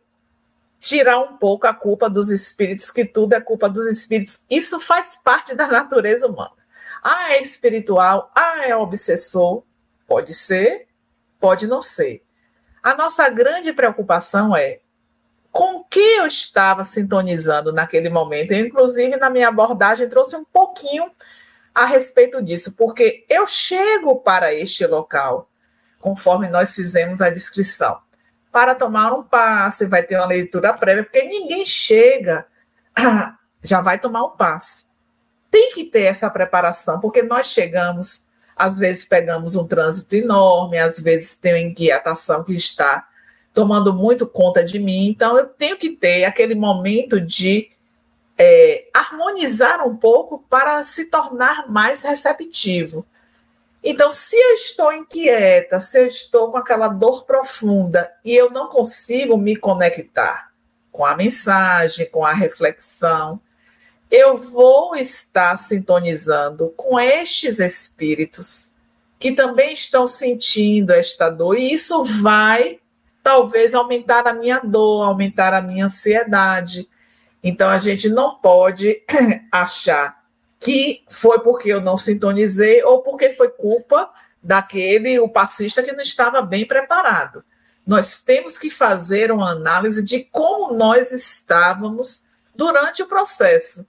tirar 0.81 1.17
um 1.17 1.37
pouco 1.37 1.65
a 1.65 1.73
culpa 1.73 2.09
dos 2.09 2.29
espíritos, 2.29 2.91
que 2.91 3.05
tudo 3.05 3.31
é 3.31 3.39
culpa 3.39 3.69
dos 3.69 3.87
espíritos. 3.87 4.43
Isso 4.49 4.81
faz 4.81 5.15
parte 5.15 5.55
da 5.55 5.65
natureza 5.65 6.27
humana. 6.27 6.51
Ah, 7.01 7.31
é 7.31 7.41
espiritual, 7.41 8.29
ah, 8.35 8.65
é 8.65 8.75
obsessor. 8.75 9.63
Pode 10.05 10.33
ser, 10.33 10.87
pode 11.39 11.65
não 11.65 11.81
ser. 11.81 12.21
A 12.81 12.95
nossa 12.95 13.29
grande 13.29 13.73
preocupação 13.73 14.55
é 14.55 14.79
com 15.51 15.83
que 15.83 15.99
eu 15.99 16.25
estava 16.25 16.83
sintonizando 16.83 17.73
naquele 17.73 18.09
momento. 18.09 18.51
Eu, 18.51 18.65
inclusive, 18.65 19.17
na 19.17 19.29
minha 19.29 19.47
abordagem, 19.47 20.07
trouxe 20.07 20.35
um 20.35 20.45
pouquinho 20.45 21.11
a 21.73 21.85
respeito 21.85 22.41
disso, 22.41 22.73
porque 22.73 23.25
eu 23.29 23.45
chego 23.47 24.17
para 24.17 24.53
este 24.53 24.85
local, 24.85 25.49
conforme 25.99 26.49
nós 26.49 26.75
fizemos 26.75 27.21
a 27.21 27.29
descrição, 27.29 27.99
para 28.51 28.75
tomar 28.75 29.13
um 29.13 29.23
passe, 29.23 29.85
vai 29.85 30.03
ter 30.03 30.17
uma 30.17 30.25
leitura 30.25 30.73
prévia, 30.73 31.03
porque 31.03 31.23
ninguém 31.23 31.65
chega, 31.65 32.45
já 33.63 33.81
vai 33.81 33.99
tomar 33.99 34.25
um 34.25 34.31
passe. 34.31 34.85
Tem 35.51 35.73
que 35.73 35.85
ter 35.85 36.03
essa 36.03 36.29
preparação, 36.29 36.99
porque 36.99 37.21
nós 37.21 37.47
chegamos 37.47 38.27
às 38.59 38.77
vezes 38.77 39.05
pegamos 39.05 39.55
um 39.55 39.65
trânsito 39.65 40.17
enorme, 40.17 40.77
às 40.77 40.99
vezes 40.99 41.37
tem 41.37 41.53
uma 41.53 41.59
inquietação 41.59 42.43
que 42.43 42.53
está 42.53 43.07
tomando 43.53 43.93
muito 43.93 44.27
conta 44.27 44.61
de 44.61 44.77
mim. 44.77 45.07
Então, 45.07 45.37
eu 45.37 45.47
tenho 45.47 45.77
que 45.77 45.91
ter 45.91 46.25
aquele 46.25 46.55
momento 46.55 47.21
de 47.21 47.69
é, 48.37 48.85
harmonizar 48.93 49.87
um 49.87 49.95
pouco 49.95 50.43
para 50.49 50.83
se 50.83 51.05
tornar 51.05 51.71
mais 51.71 52.01
receptivo. 52.01 53.05
Então, 53.81 54.11
se 54.11 54.35
eu 54.35 54.55
estou 54.55 54.91
inquieta, 54.91 55.79
se 55.79 55.97
eu 55.97 56.05
estou 56.05 56.51
com 56.51 56.57
aquela 56.57 56.89
dor 56.89 57.23
profunda 57.23 58.11
e 58.25 58.35
eu 58.35 58.49
não 58.49 58.67
consigo 58.67 59.37
me 59.37 59.55
conectar 59.55 60.51
com 60.91 61.05
a 61.05 61.15
mensagem, 61.15 62.09
com 62.09 62.25
a 62.25 62.33
reflexão, 62.33 63.39
eu 64.09 64.35
vou 64.35 64.95
estar 64.95 65.57
sintonizando 65.57 66.73
com 66.75 66.99
estes 66.99 67.59
espíritos 67.59 68.73
que 69.19 69.33
também 69.33 69.73
estão 69.73 70.07
sentindo 70.07 70.91
esta 70.91 71.29
dor, 71.29 71.57
e 71.57 71.73
isso 71.73 72.03
vai 72.03 72.79
talvez 73.21 73.75
aumentar 73.75 74.25
a 74.27 74.33
minha 74.33 74.59
dor, 74.59 75.03
aumentar 75.03 75.53
a 75.53 75.61
minha 75.61 75.85
ansiedade. 75.85 76.87
Então 77.43 77.69
a 77.69 77.79
gente 77.79 78.09
não 78.09 78.35
pode 78.35 79.03
achar 79.51 80.23
que 80.59 81.03
foi 81.07 81.39
porque 81.39 81.69
eu 81.69 81.81
não 81.81 81.97
sintonizei 81.97 82.83
ou 82.83 83.01
porque 83.01 83.29
foi 83.29 83.49
culpa 83.49 84.09
daquele 84.41 85.19
o 85.19 85.29
passista 85.29 85.83
que 85.83 85.91
não 85.91 86.01
estava 86.01 86.41
bem 86.41 86.65
preparado. 86.65 87.43
Nós 87.85 88.21
temos 88.21 88.57
que 88.57 88.69
fazer 88.69 89.31
uma 89.31 89.51
análise 89.51 90.03
de 90.03 90.23
como 90.23 90.73
nós 90.73 91.11
estávamos 91.11 92.23
durante 92.55 93.01
o 93.01 93.07
processo. 93.07 93.85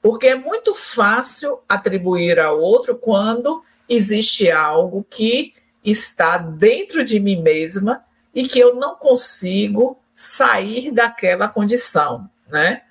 Porque 0.00 0.28
é 0.28 0.34
muito 0.34 0.74
fácil 0.74 1.60
atribuir 1.68 2.38
ao 2.38 2.60
outro 2.60 2.96
quando 2.96 3.62
existe 3.88 4.50
algo 4.50 5.04
que 5.08 5.54
está 5.84 6.38
dentro 6.38 7.02
de 7.02 7.18
mim 7.18 7.40
mesma 7.42 8.04
e 8.34 8.48
que 8.48 8.58
eu 8.58 8.74
não 8.74 8.94
consigo 8.94 9.98
sair 10.14 10.90
daquela 10.90 11.48
condição, 11.48 12.28
né? 12.48 12.82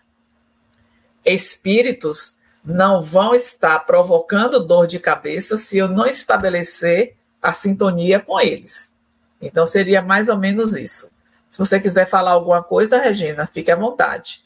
Espíritos 1.24 2.38
não 2.64 3.02
vão 3.02 3.34
estar 3.34 3.80
provocando 3.80 4.66
dor 4.66 4.88
de 4.88 5.00
cabeça 5.00 5.58
se 5.58 5.78
eu 5.78 5.88
não 5.88 6.06
estabelecer 6.06 7.16
a 7.42 7.54
sintonia 7.54 8.20
com 8.20 8.40
eles. 8.40 8.94
Então 9.42 9.66
seria 9.66 10.02
mais 10.02 10.30
ou 10.30 10.38
menos 10.38 10.76
isso. 10.76 11.12
Se 11.50 11.58
você 11.58 11.80
quiser 11.80 12.06
falar 12.06 12.32
alguma 12.32 12.62
coisa, 12.62 13.00
Regina, 13.00 13.46
fique 13.46 13.72
à 13.72 13.76
vontade. 13.76 14.42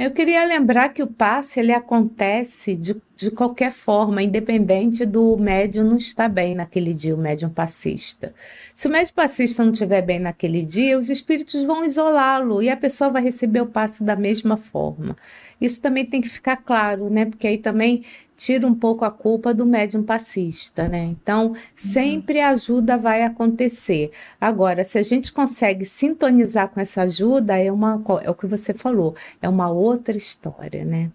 Eu 0.00 0.12
queria 0.12 0.44
lembrar 0.44 0.90
que 0.90 1.02
o 1.02 1.08
passe 1.08 1.58
ele 1.58 1.72
acontece 1.72 2.76
de, 2.76 2.94
de 3.16 3.32
qualquer 3.32 3.72
forma, 3.72 4.22
independente 4.22 5.04
do 5.04 5.36
médium 5.36 5.82
não 5.82 5.96
estar 5.96 6.28
bem 6.28 6.54
naquele 6.54 6.94
dia, 6.94 7.16
o 7.16 7.18
médium 7.18 7.50
passista. 7.50 8.32
Se 8.72 8.86
o 8.86 8.90
médium 8.92 9.12
passista 9.16 9.64
não 9.64 9.72
estiver 9.72 10.00
bem 10.02 10.20
naquele 10.20 10.64
dia, 10.64 10.96
os 10.96 11.10
espíritos 11.10 11.64
vão 11.64 11.84
isolá-lo 11.84 12.62
e 12.62 12.70
a 12.70 12.76
pessoa 12.76 13.10
vai 13.10 13.22
receber 13.22 13.60
o 13.60 13.66
passe 13.66 14.04
da 14.04 14.14
mesma 14.14 14.56
forma. 14.56 15.16
Isso 15.60 15.82
também 15.82 16.06
tem 16.06 16.20
que 16.20 16.28
ficar 16.28 16.56
claro, 16.56 17.12
né? 17.12 17.24
Porque 17.24 17.46
aí 17.46 17.58
também 17.58 18.04
tira 18.36 18.66
um 18.66 18.74
pouco 18.74 19.04
a 19.04 19.10
culpa 19.10 19.52
do 19.52 19.66
médium 19.66 20.04
passista, 20.04 20.88
né? 20.88 20.98
Então, 20.98 21.54
sempre 21.74 22.40
a 22.40 22.50
ajuda 22.50 22.96
vai 22.96 23.24
acontecer. 23.24 24.12
Agora, 24.40 24.84
se 24.84 24.96
a 24.96 25.02
gente 25.02 25.32
consegue 25.32 25.84
sintonizar 25.84 26.68
com 26.68 26.80
essa 26.80 27.02
ajuda, 27.02 27.58
é, 27.58 27.70
uma, 27.72 28.00
é 28.22 28.30
o 28.30 28.34
que 28.34 28.46
você 28.46 28.72
falou, 28.72 29.16
é 29.42 29.48
uma 29.48 29.68
outra 29.68 30.16
história, 30.16 30.84
né? 30.84 31.10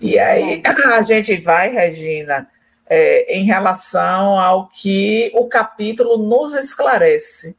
E 0.00 0.18
aí 0.18 0.62
a 0.92 1.02
gente 1.02 1.36
vai, 1.36 1.70
Regina, 1.70 2.48
é, 2.88 3.38
em 3.38 3.44
relação 3.44 4.40
ao 4.40 4.68
que 4.68 5.30
o 5.34 5.46
capítulo 5.46 6.18
nos 6.18 6.54
esclarece. 6.54 7.54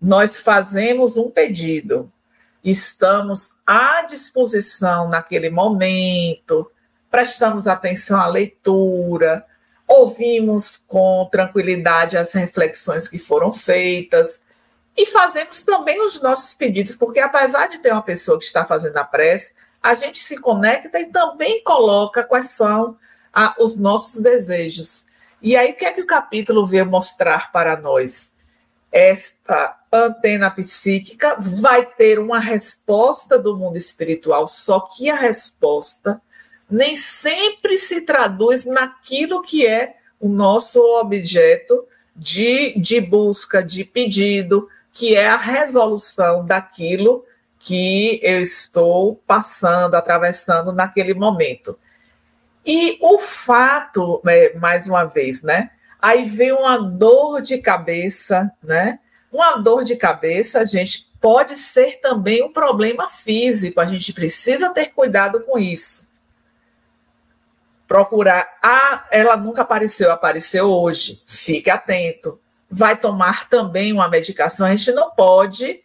Nós 0.00 0.38
fazemos 0.38 1.16
um 1.16 1.30
pedido, 1.30 2.12
estamos 2.64 3.56
à 3.66 4.02
disposição 4.02 5.08
naquele 5.08 5.50
momento, 5.50 6.70
prestamos 7.10 7.66
atenção 7.66 8.20
à 8.20 8.26
leitura, 8.26 9.44
ouvimos 9.86 10.76
com 10.86 11.28
tranquilidade 11.30 12.16
as 12.16 12.32
reflexões 12.32 13.08
que 13.08 13.18
foram 13.18 13.50
feitas 13.50 14.42
e 14.96 15.06
fazemos 15.06 15.62
também 15.62 16.00
os 16.04 16.20
nossos 16.20 16.54
pedidos, 16.54 16.94
porque 16.94 17.20
apesar 17.20 17.68
de 17.68 17.78
ter 17.78 17.92
uma 17.92 18.02
pessoa 18.02 18.38
que 18.38 18.44
está 18.44 18.64
fazendo 18.64 18.96
a 18.98 19.04
prece, 19.04 19.54
a 19.82 19.94
gente 19.94 20.18
se 20.18 20.38
conecta 20.38 21.00
e 21.00 21.06
também 21.06 21.62
coloca 21.64 22.22
quais 22.22 22.50
são 22.50 22.96
a, 23.32 23.54
os 23.58 23.76
nossos 23.76 24.20
desejos. 24.20 25.06
E 25.40 25.56
aí, 25.56 25.70
o 25.70 25.74
que 25.74 25.86
é 25.86 25.92
que 25.92 26.02
o 26.02 26.06
capítulo 26.06 26.66
veio 26.66 26.84
mostrar 26.84 27.50
para 27.50 27.76
nós? 27.76 28.32
Esta 28.92 29.79
antena 29.92 30.50
psíquica 30.50 31.36
vai 31.38 31.84
ter 31.84 32.18
uma 32.18 32.38
resposta 32.38 33.38
do 33.38 33.56
mundo 33.56 33.76
espiritual, 33.76 34.46
só 34.46 34.80
que 34.80 35.10
a 35.10 35.16
resposta 35.16 36.20
nem 36.70 36.94
sempre 36.94 37.78
se 37.78 38.02
traduz 38.02 38.64
naquilo 38.64 39.42
que 39.42 39.66
é 39.66 39.96
o 40.20 40.28
nosso 40.28 40.80
objeto 41.00 41.84
de, 42.14 42.78
de 42.78 43.00
busca, 43.00 43.62
de 43.62 43.84
pedido, 43.84 44.68
que 44.92 45.16
é 45.16 45.28
a 45.28 45.36
resolução 45.36 46.44
daquilo 46.44 47.24
que 47.58 48.20
eu 48.22 48.40
estou 48.40 49.16
passando, 49.26 49.94
atravessando 49.94 50.72
naquele 50.72 51.14
momento. 51.14 51.78
E 52.64 52.98
o 53.00 53.18
fato, 53.18 54.20
né, 54.24 54.50
mais 54.50 54.86
uma 54.86 55.04
vez, 55.04 55.42
né? 55.42 55.70
Aí 56.00 56.24
vem 56.24 56.52
uma 56.52 56.78
dor 56.78 57.40
de 57.40 57.58
cabeça, 57.58 58.50
né? 58.62 58.98
Uma 59.32 59.56
dor 59.56 59.84
de 59.84 59.96
cabeça, 59.96 60.60
a 60.60 60.64
gente 60.64 61.12
pode 61.20 61.56
ser 61.56 62.00
também 62.00 62.42
um 62.42 62.52
problema 62.52 63.08
físico, 63.08 63.80
a 63.80 63.86
gente 63.86 64.12
precisa 64.12 64.70
ter 64.70 64.86
cuidado 64.86 65.40
com 65.40 65.58
isso 65.58 66.10
procurar. 67.90 68.48
Ah, 68.62 69.04
ela 69.10 69.36
nunca 69.36 69.62
apareceu, 69.62 70.12
apareceu 70.12 70.70
hoje. 70.70 71.20
Fique 71.26 71.68
atento. 71.68 72.38
Vai 72.70 72.96
tomar 72.96 73.48
também 73.48 73.92
uma 73.92 74.06
medicação. 74.06 74.64
A 74.64 74.70
gente 74.70 74.92
não 74.92 75.10
pode 75.10 75.82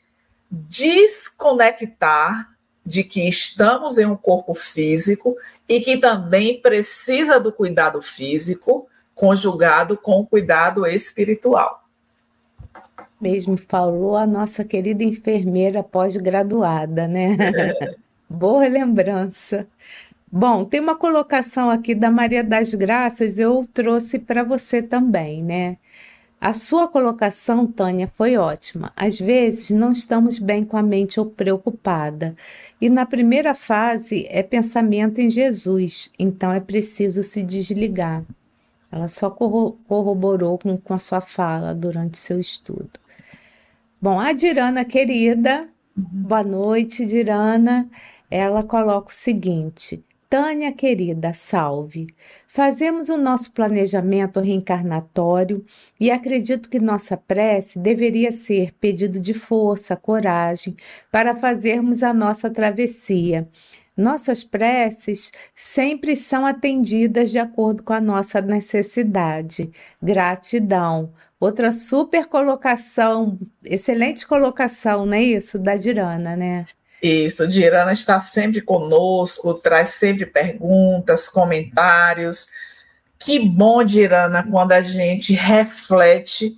desconectar 0.51 2.47
de 2.85 3.03
que 3.03 3.27
estamos 3.27 3.97
em 3.97 4.05
um 4.05 4.15
corpo 4.15 4.53
físico 4.53 5.35
e 5.67 5.81
que 5.81 5.97
também 5.97 6.61
precisa 6.61 7.39
do 7.39 7.51
cuidado 7.51 7.99
físico 8.03 8.87
conjugado 9.15 9.97
com 9.97 10.19
o 10.19 10.27
cuidado 10.27 10.85
espiritual. 10.85 11.84
Mesmo 13.25 13.57
falou 13.57 14.15
a 14.15 14.27
nossa 14.27 14.63
querida 14.63 15.03
enfermeira 15.03 15.81
pós-graduada, 15.81 17.07
né? 17.07 17.35
É. 17.39 17.95
Boa 18.29 18.67
lembrança. 18.67 19.67
Bom, 20.31 20.63
tem 20.63 20.79
uma 20.79 20.93
colocação 20.93 21.71
aqui 21.71 21.95
da 21.95 22.11
Maria 22.11 22.43
das 22.43 22.75
Graças, 22.75 23.39
eu 23.39 23.67
trouxe 23.73 24.19
para 24.19 24.43
você 24.43 24.79
também, 24.79 25.41
né? 25.41 25.77
A 26.39 26.53
sua 26.53 26.87
colocação, 26.87 27.65
Tânia, 27.65 28.07
foi 28.15 28.37
ótima. 28.37 28.93
Às 28.95 29.17
vezes 29.17 29.71
não 29.71 29.91
estamos 29.91 30.37
bem 30.37 30.63
com 30.63 30.77
a 30.77 30.83
mente 30.83 31.19
ou 31.19 31.25
preocupada. 31.25 32.35
E 32.79 32.91
na 32.91 33.07
primeira 33.07 33.55
fase 33.55 34.27
é 34.29 34.43
pensamento 34.43 35.19
em 35.19 35.31
Jesus, 35.31 36.11
então 36.19 36.51
é 36.51 36.59
preciso 36.59 37.23
se 37.23 37.41
desligar. 37.41 38.23
Ela 38.91 39.07
só 39.07 39.31
corroborou 39.31 40.59
com, 40.59 40.77
com 40.77 40.93
a 40.93 40.99
sua 40.99 41.21
fala 41.21 41.73
durante 41.73 42.19
seu 42.19 42.39
estudo. 42.39 42.99
Bom, 44.05 44.19
a 44.19 44.33
Dirana 44.33 44.85
querida, 44.85 45.67
uhum. 45.97 46.05
boa 46.11 46.43
noite, 46.43 47.07
Dirana. 47.07 47.89
Ela 48.29 48.61
coloca 48.61 49.09
o 49.09 49.11
seguinte: 49.11 50.05
Tânia 50.29 50.71
querida, 50.71 51.33
salve. 51.33 52.13
Fazemos 52.47 53.09
o 53.09 53.17
nosso 53.17 53.51
planejamento 53.51 54.39
reencarnatório 54.39 55.65
e 55.99 56.11
acredito 56.11 56.69
que 56.69 56.79
nossa 56.79 57.17
prece 57.17 57.79
deveria 57.79 58.31
ser 58.31 58.73
pedido 58.73 59.19
de 59.19 59.33
força, 59.33 59.95
coragem 59.95 60.77
para 61.11 61.33
fazermos 61.33 62.03
a 62.03 62.13
nossa 62.13 62.47
travessia. 62.47 63.49
Nossas 63.95 64.43
preces 64.43 65.31
sempre 65.55 66.15
são 66.15 66.45
atendidas 66.45 67.31
de 67.31 67.39
acordo 67.39 67.81
com 67.81 67.93
a 67.93 68.01
nossa 68.01 68.41
necessidade. 68.41 69.71
Gratidão. 70.01 71.13
Outra 71.39 71.71
super 71.71 72.25
colocação, 72.25 73.37
excelente 73.63 74.25
colocação, 74.25 75.05
não 75.05 75.13
é 75.13 75.21
isso? 75.21 75.59
Da 75.59 75.75
Dirana, 75.75 76.35
né? 76.35 76.65
Isso, 77.01 77.47
Dirana 77.47 77.91
está 77.91 78.19
sempre 78.19 78.61
conosco, 78.61 79.53
traz 79.53 79.89
sempre 79.89 80.25
perguntas, 80.25 81.29
comentários. 81.29 82.47
Que 83.19 83.39
bom, 83.39 83.83
Dirana, 83.83 84.43
quando 84.43 84.71
a 84.71 84.81
gente 84.81 85.33
reflete 85.33 86.55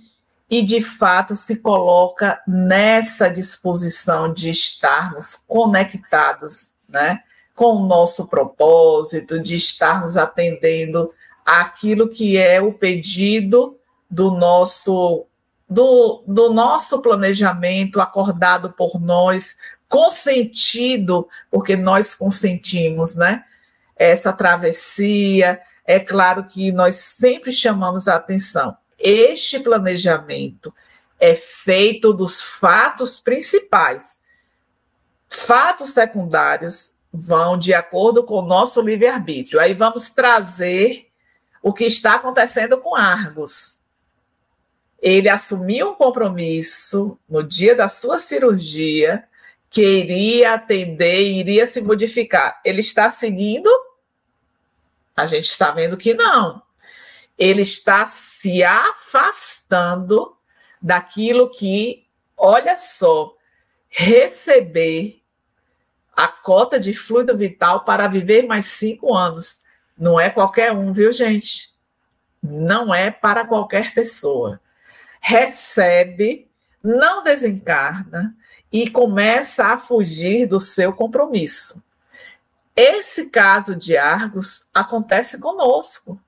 e 0.50 0.62
de 0.62 0.80
fato 0.80 1.36
se 1.36 1.56
coloca 1.56 2.40
nessa 2.46 3.28
disposição 3.28 4.32
de 4.32 4.50
estarmos 4.50 5.34
conectados, 5.46 6.72
né, 6.88 7.20
com 7.58 7.74
o 7.74 7.86
nosso 7.88 8.28
propósito, 8.28 9.42
de 9.42 9.56
estarmos 9.56 10.16
atendendo 10.16 11.12
aquilo 11.44 12.08
que 12.08 12.36
é 12.36 12.62
o 12.62 12.72
pedido 12.72 13.76
do 14.08 14.30
nosso 14.30 15.26
do, 15.68 16.22
do 16.24 16.52
nosso 16.52 17.02
planejamento 17.02 18.00
acordado 18.00 18.70
por 18.70 19.00
nós 19.00 19.58
consentido, 19.88 21.28
porque 21.50 21.76
nós 21.76 22.14
consentimos, 22.14 23.16
né? 23.16 23.42
Essa 23.96 24.32
travessia. 24.32 25.60
É 25.84 25.98
claro 25.98 26.44
que 26.44 26.70
nós 26.70 26.94
sempre 26.94 27.50
chamamos 27.50 28.06
a 28.06 28.14
atenção. 28.14 28.76
Este 28.96 29.58
planejamento 29.58 30.72
é 31.18 31.34
feito 31.34 32.12
dos 32.12 32.40
fatos 32.40 33.18
principais. 33.18 34.16
Fatos 35.28 35.88
secundários 35.88 36.96
vão 37.18 37.58
de 37.58 37.74
acordo 37.74 38.22
com 38.22 38.36
o 38.36 38.46
nosso 38.46 38.80
livre-arbítrio. 38.80 39.60
Aí 39.60 39.74
vamos 39.74 40.10
trazer 40.10 41.08
o 41.62 41.72
que 41.72 41.84
está 41.84 42.14
acontecendo 42.14 42.78
com 42.78 42.94
Argos. 42.94 43.80
Ele 45.00 45.28
assumiu 45.28 45.90
um 45.90 45.94
compromisso 45.94 47.18
no 47.28 47.42
dia 47.42 47.74
da 47.74 47.88
sua 47.88 48.18
cirurgia 48.18 49.24
que 49.70 49.82
iria 49.82 50.54
atender 50.54 51.20
iria 51.20 51.66
se 51.66 51.80
modificar. 51.80 52.60
Ele 52.64 52.80
está 52.80 53.10
seguindo? 53.10 53.70
A 55.16 55.26
gente 55.26 55.50
está 55.50 55.70
vendo 55.70 55.96
que 55.96 56.14
não. 56.14 56.62
Ele 57.36 57.62
está 57.62 58.06
se 58.06 58.62
afastando 58.64 60.36
daquilo 60.80 61.50
que, 61.50 62.06
olha 62.36 62.76
só, 62.76 63.36
receber 63.88 65.17
a 66.18 66.26
cota 66.26 66.80
de 66.80 66.92
fluido 66.92 67.36
vital 67.36 67.84
para 67.84 68.08
viver 68.08 68.44
mais 68.44 68.66
cinco 68.66 69.14
anos. 69.14 69.60
Não 69.96 70.18
é 70.18 70.28
qualquer 70.28 70.72
um, 70.72 70.92
viu, 70.92 71.12
gente? 71.12 71.72
Não 72.42 72.92
é 72.92 73.08
para 73.08 73.46
qualquer 73.46 73.94
pessoa. 73.94 74.60
Recebe, 75.20 76.50
não 76.82 77.22
desencarna, 77.22 78.36
e 78.72 78.90
começa 78.90 79.66
a 79.66 79.78
fugir 79.78 80.44
do 80.48 80.58
seu 80.58 80.92
compromisso. 80.92 81.80
Esse 82.74 83.30
caso 83.30 83.76
de 83.76 83.96
Argos 83.96 84.66
acontece 84.74 85.38
conosco, 85.38 86.20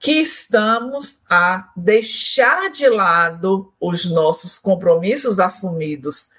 que 0.00 0.20
estamos 0.20 1.22
a 1.30 1.70
deixar 1.76 2.68
de 2.68 2.88
lado 2.88 3.72
os 3.78 4.06
nossos 4.06 4.58
compromissos 4.58 5.38
assumidos 5.38 6.30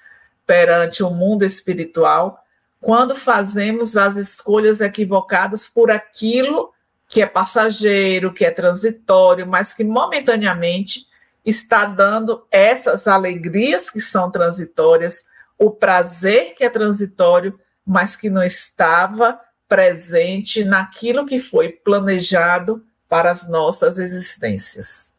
perante 0.46 1.02
o 1.02 1.08
mundo 1.08 1.42
espiritual 1.42 2.44
quando 2.80 3.14
fazemos 3.14 3.96
as 3.96 4.16
escolhas 4.16 4.80
equivocadas 4.80 5.68
por 5.68 5.90
aquilo 5.90 6.72
que 7.06 7.20
é 7.20 7.26
passageiro, 7.26 8.32
que 8.32 8.44
é 8.44 8.50
transitório, 8.50 9.46
mas 9.46 9.74
que 9.74 9.84
momentaneamente 9.84 11.06
está 11.44 11.84
dando 11.84 12.46
essas 12.50 13.06
alegrias 13.08 13.90
que 13.90 14.00
são 14.00 14.30
transitórias, 14.30 15.24
o 15.58 15.70
prazer 15.70 16.54
que 16.54 16.64
é 16.64 16.70
transitório, 16.70 17.58
mas 17.84 18.14
que 18.16 18.30
não 18.30 18.42
estava 18.42 19.40
presente 19.68 20.64
naquilo 20.64 21.26
que 21.26 21.38
foi 21.38 21.70
planejado 21.70 22.84
para 23.08 23.30
as 23.30 23.48
nossas 23.48 23.98
existências. 23.98 25.09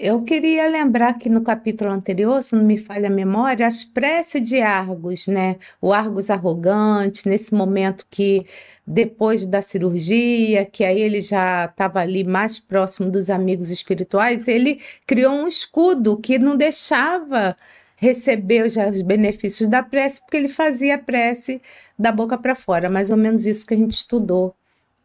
Eu 0.00 0.22
queria 0.22 0.68
lembrar 0.68 1.18
que 1.18 1.28
no 1.28 1.42
capítulo 1.42 1.90
anterior, 1.90 2.40
se 2.40 2.54
não 2.54 2.62
me 2.62 2.78
falha 2.78 3.08
a 3.08 3.10
memória, 3.10 3.66
as 3.66 3.82
preces 3.82 4.48
de 4.48 4.62
Argos, 4.62 5.26
né? 5.26 5.56
O 5.80 5.92
Argos 5.92 6.30
arrogante, 6.30 7.28
nesse 7.28 7.52
momento 7.52 8.06
que 8.08 8.46
depois 8.86 9.44
da 9.44 9.60
cirurgia, 9.60 10.64
que 10.64 10.84
aí 10.84 11.00
ele 11.00 11.20
já 11.20 11.64
estava 11.64 11.98
ali 11.98 12.22
mais 12.22 12.60
próximo 12.60 13.10
dos 13.10 13.28
amigos 13.28 13.72
espirituais, 13.72 14.46
ele 14.46 14.80
criou 15.04 15.32
um 15.32 15.48
escudo 15.48 16.16
que 16.16 16.38
não 16.38 16.56
deixava 16.56 17.56
receber 17.96 18.64
os, 18.64 18.76
os 18.76 19.02
benefícios 19.02 19.68
da 19.68 19.82
prece, 19.82 20.20
porque 20.20 20.36
ele 20.36 20.48
fazia 20.48 20.94
a 20.94 20.98
prece 20.98 21.60
da 21.98 22.12
boca 22.12 22.38
para 22.38 22.54
fora, 22.54 22.88
mais 22.88 23.10
ou 23.10 23.16
menos 23.16 23.46
isso 23.46 23.66
que 23.66 23.74
a 23.74 23.76
gente 23.76 23.90
estudou, 23.90 24.54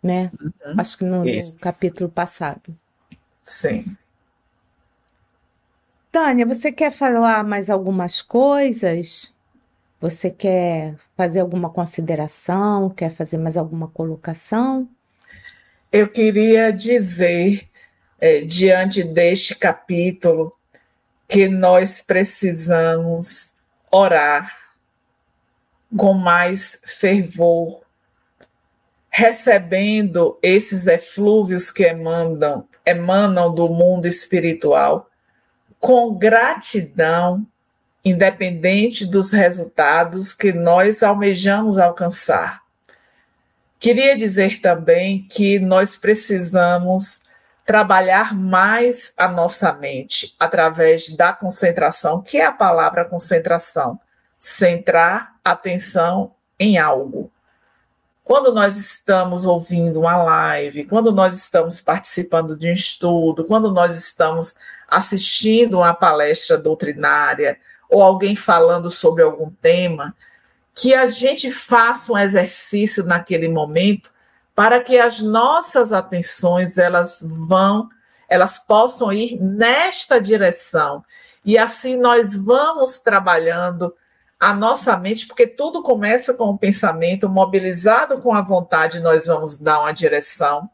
né? 0.03 0.29
Uhum. 0.39 0.75
Acho 0.77 0.99
que 0.99 1.03
no, 1.03 1.25
no 1.25 1.57
capítulo 1.59 2.09
passado. 2.11 2.77
Sim. 3.41 3.83
Tânia, 6.13 6.45
você 6.45 6.71
quer 6.71 6.91
falar 6.91 7.43
mais 7.43 7.71
algumas 7.71 8.21
coisas? 8.21 9.33
Você 9.99 10.29
quer 10.29 10.95
fazer 11.17 11.39
alguma 11.39 11.71
consideração? 11.71 12.87
Quer 12.91 13.09
fazer 13.09 13.39
mais 13.39 13.57
alguma 13.57 13.87
colocação? 13.87 14.87
Eu 15.91 16.07
queria 16.07 16.71
dizer, 16.71 17.67
é, 18.21 18.41
diante 18.41 19.03
deste 19.03 19.55
capítulo, 19.55 20.55
que 21.27 21.49
nós 21.49 21.99
precisamos 21.99 23.55
orar 23.91 24.55
com 25.97 26.13
mais 26.13 26.79
fervor, 26.85 27.81
recebendo 29.09 30.37
esses 30.43 30.85
eflúvios 30.85 31.71
que 31.71 31.85
emanam, 31.85 32.67
emanam 32.85 33.51
do 33.51 33.67
mundo 33.67 34.07
espiritual 34.07 35.09
com 35.83 36.15
gratidão, 36.15 37.45
independente 38.05 39.05
dos 39.05 39.33
resultados 39.33 40.33
que 40.33 40.53
nós 40.53 41.03
almejamos 41.03 41.77
alcançar. 41.77 42.61
Queria 43.81 44.15
dizer 44.15 44.61
também 44.61 45.27
que 45.29 45.59
nós 45.59 45.97
precisamos 45.97 47.21
trabalhar 47.65 48.33
mais 48.33 49.13
a 49.17 49.27
nossa 49.27 49.73
mente 49.73 50.33
através 50.39 51.09
da 51.09 51.33
concentração, 51.33 52.21
que 52.21 52.37
é 52.37 52.45
a 52.45 52.51
palavra 52.53 53.03
concentração, 53.03 53.99
centrar 54.39 55.35
atenção 55.43 56.31
em 56.57 56.77
algo. 56.77 57.29
Quando 58.23 58.53
nós 58.53 58.77
estamos 58.77 59.45
ouvindo 59.45 59.99
uma 59.99 60.15
live, 60.15 60.85
quando 60.85 61.11
nós 61.11 61.35
estamos 61.35 61.81
participando 61.81 62.57
de 62.57 62.69
um 62.69 62.73
estudo, 62.73 63.43
quando 63.43 63.69
nós 63.69 63.97
estamos 63.97 64.55
assistindo 64.87 65.77
uma 65.77 65.93
palestra 65.93 66.57
doutrinária 66.57 67.57
ou 67.89 68.01
alguém 68.01 68.35
falando 68.35 68.89
sobre 68.89 69.23
algum 69.23 69.49
tema, 69.49 70.15
que 70.73 70.93
a 70.93 71.07
gente 71.07 71.51
faça 71.51 72.11
um 72.11 72.17
exercício 72.17 73.03
naquele 73.03 73.47
momento 73.47 74.11
para 74.55 74.79
que 74.79 74.97
as 74.97 75.19
nossas 75.19 75.91
atenções 75.91 76.77
elas 76.77 77.23
vão, 77.23 77.89
elas 78.29 78.57
possam 78.57 79.11
ir 79.11 79.39
nesta 79.39 80.19
direção. 80.19 81.03
E 81.45 81.57
assim 81.57 81.97
nós 81.97 82.35
vamos 82.35 82.99
trabalhando 82.99 83.93
a 84.39 84.53
nossa 84.53 84.97
mente, 84.97 85.25
porque 85.25 85.47
tudo 85.47 85.81
começa 85.81 86.33
com 86.33 86.49
o 86.49 86.57
pensamento, 86.57 87.29
mobilizado 87.29 88.19
com 88.19 88.33
a 88.33 88.41
vontade, 88.41 88.99
nós 88.99 89.27
vamos 89.27 89.57
dar 89.57 89.79
uma 89.79 89.93
direção 89.93 90.69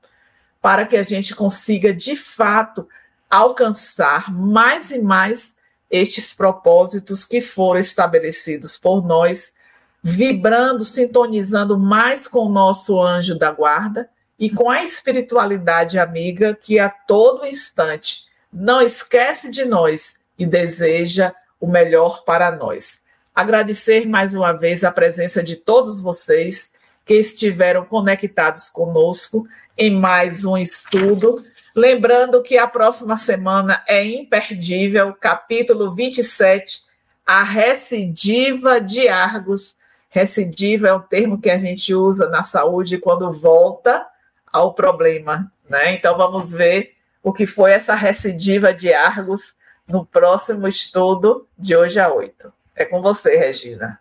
para 0.61 0.85
que 0.85 0.97
a 0.97 1.03
gente 1.03 1.35
consiga 1.35 1.93
de 1.93 2.15
fato 2.15 2.87
alcançar 3.29 4.33
mais 4.33 4.91
e 4.91 4.99
mais 4.99 5.53
estes 5.89 6.33
propósitos 6.33 7.25
que 7.25 7.41
foram 7.41 7.79
estabelecidos 7.79 8.77
por 8.77 9.05
nós, 9.05 9.53
vibrando, 10.01 10.83
sintonizando 10.83 11.77
mais 11.77 12.27
com 12.27 12.45
o 12.45 12.49
nosso 12.49 13.01
anjo 13.01 13.37
da 13.37 13.51
guarda 13.51 14.09
e 14.37 14.49
com 14.49 14.69
a 14.69 14.83
espiritualidade 14.83 15.99
amiga 15.99 16.57
que 16.59 16.79
a 16.79 16.89
todo 16.89 17.45
instante 17.45 18.27
não 18.51 18.81
esquece 18.81 19.51
de 19.51 19.65
nós 19.65 20.15
e 20.37 20.45
deseja 20.45 21.33
o 21.59 21.67
melhor 21.67 22.23
para 22.23 22.55
nós. 22.55 23.01
Agradecer 23.35 24.07
mais 24.07 24.33
uma 24.33 24.53
vez 24.53 24.83
a 24.83 24.91
presença 24.91 25.43
de 25.43 25.55
todos 25.55 26.01
vocês 26.01 26.71
que 27.05 27.15
estiveram 27.15 27.85
conectados 27.85 28.69
conosco 28.69 29.47
em 29.77 29.91
mais 29.91 30.45
um 30.45 30.57
estudo 30.57 31.43
Lembrando 31.75 32.41
que 32.41 32.57
a 32.57 32.67
próxima 32.67 33.15
semana 33.15 33.83
é 33.87 34.03
imperdível, 34.03 35.13
capítulo 35.13 35.93
27, 35.93 36.83
a 37.25 37.43
recidiva 37.43 38.81
de 38.81 39.07
Argos. 39.07 39.75
Recidiva 40.09 40.87
é 40.87 40.93
um 40.93 40.99
termo 40.99 41.39
que 41.39 41.49
a 41.49 41.57
gente 41.57 41.93
usa 41.93 42.27
na 42.29 42.41
saúde 42.41 42.97
quando 42.97 43.31
volta 43.31 44.05
ao 44.51 44.73
problema, 44.73 45.51
né? 45.69 45.93
Então 45.93 46.17
vamos 46.17 46.51
ver 46.51 46.95
o 47.21 47.31
que 47.31 47.45
foi 47.45 47.71
essa 47.71 47.93
recidiva 47.93 48.73
de 48.73 48.91
Argos 48.91 49.55
no 49.87 50.05
próximo 50.05 50.67
estudo 50.67 51.47
de 51.57 51.75
hoje 51.75 51.99
a 51.99 52.11
oito. 52.11 52.51
É 52.75 52.85
com 52.85 53.01
você, 53.01 53.35
Regina. 53.37 53.99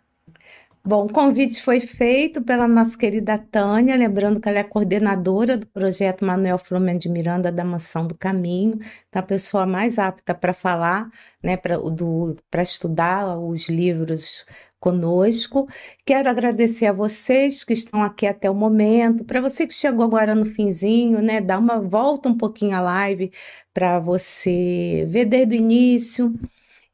Bom, 0.83 1.05
o 1.05 1.11
convite 1.11 1.61
foi 1.61 1.79
feito 1.81 2.41
pela 2.41 2.67
nossa 2.67 2.97
querida 2.97 3.37
Tânia, 3.37 3.95
lembrando 3.95 4.39
que 4.39 4.47
ela 4.47 4.59
é 4.59 4.63
coordenadora 4.63 5.57
do 5.57 5.67
projeto 5.67 6.23
Manuel 6.25 6.57
Flamengo 6.57 6.99
de 6.99 7.09
Miranda 7.09 7.51
da 7.51 7.65
Mansão 7.65 8.07
do 8.07 8.17
Caminho, 8.17 8.79
então 9.07 9.19
a 9.19 9.23
pessoa 9.23 9.65
mais 9.65 9.99
apta 9.99 10.33
para 10.33 10.53
falar, 10.53 11.09
né, 11.43 11.57
para 11.57 12.63
estudar 12.63 13.37
os 13.37 13.67
livros 13.67 14.45
conosco. 14.79 15.67
Quero 16.05 16.29
agradecer 16.29 16.85
a 16.87 16.93
vocês 16.93 17.63
que 17.63 17.73
estão 17.73 18.01
aqui 18.01 18.25
até 18.25 18.49
o 18.49 18.55
momento, 18.55 19.25
para 19.25 19.41
você 19.41 19.67
que 19.67 19.73
chegou 19.73 20.05
agora 20.05 20.33
no 20.33 20.45
finzinho, 20.45 21.21
né, 21.21 21.41
dá 21.41 21.59
uma 21.59 21.79
volta 21.79 22.29
um 22.29 22.37
pouquinho 22.37 22.75
a 22.75 22.79
live 22.79 23.31
para 23.73 23.99
você 23.99 25.05
ver 25.09 25.25
desde 25.25 25.55
o 25.55 25.57
início 25.57 26.33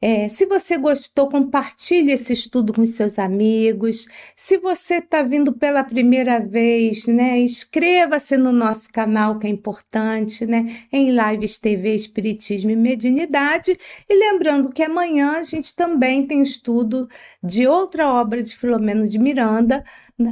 é, 0.00 0.28
se 0.28 0.44
você 0.44 0.76
gostou, 0.76 1.28
compartilhe 1.28 2.12
esse 2.12 2.32
estudo 2.32 2.72
com 2.72 2.84
seus 2.84 3.18
amigos. 3.18 4.06
Se 4.36 4.58
você 4.58 4.96
está 4.96 5.22
vindo 5.22 5.54
pela 5.54 5.82
primeira 5.82 6.38
vez, 6.38 7.06
né, 7.06 7.38
inscreva-se 7.38 8.36
no 8.36 8.52
nosso 8.52 8.90
canal, 8.92 9.38
que 9.38 9.46
é 9.46 9.50
importante, 9.50 10.44
né, 10.44 10.84
em 10.92 11.10
Lives 11.10 11.56
TV 11.56 11.94
Espiritismo 11.94 12.70
e 12.70 12.76
Mediunidade. 12.76 13.78
E 14.08 14.14
lembrando 14.14 14.70
que 14.70 14.82
amanhã 14.82 15.38
a 15.38 15.42
gente 15.42 15.74
também 15.74 16.26
tem 16.26 16.42
estudo 16.42 17.08
de 17.42 17.66
outra 17.66 18.12
obra 18.12 18.42
de 18.42 18.54
Filomeno 18.54 19.06
de 19.06 19.18
Miranda, 19.18 19.82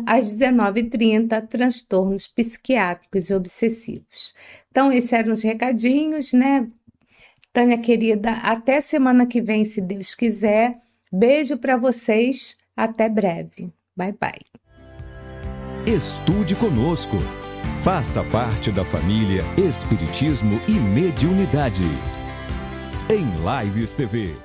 às 0.06 0.26
19h30, 0.26 1.46
transtornos 1.48 2.26
psiquiátricos 2.26 3.30
e 3.30 3.34
obsessivos. 3.34 4.34
Então, 4.70 4.92
esses 4.92 5.12
eram 5.12 5.32
os 5.32 5.42
recadinhos, 5.42 6.32
né? 6.32 6.68
Tânia 7.54 7.78
querida, 7.78 8.32
até 8.32 8.80
semana 8.80 9.26
que 9.26 9.40
vem, 9.40 9.64
se 9.64 9.80
Deus 9.80 10.12
quiser. 10.12 10.76
Beijo 11.12 11.56
para 11.56 11.76
vocês, 11.76 12.56
até 12.76 13.08
breve. 13.08 13.72
Bye 13.96 14.16
bye. 14.20 14.42
Estude 15.86 16.56
conosco. 16.56 17.16
Faça 17.84 18.24
parte 18.24 18.72
da 18.72 18.84
família 18.84 19.44
Espiritismo 19.56 20.60
e 20.66 20.72
Mediunidade. 20.72 21.84
Em 23.08 23.24
Lives 23.64 23.94
TV. 23.94 24.43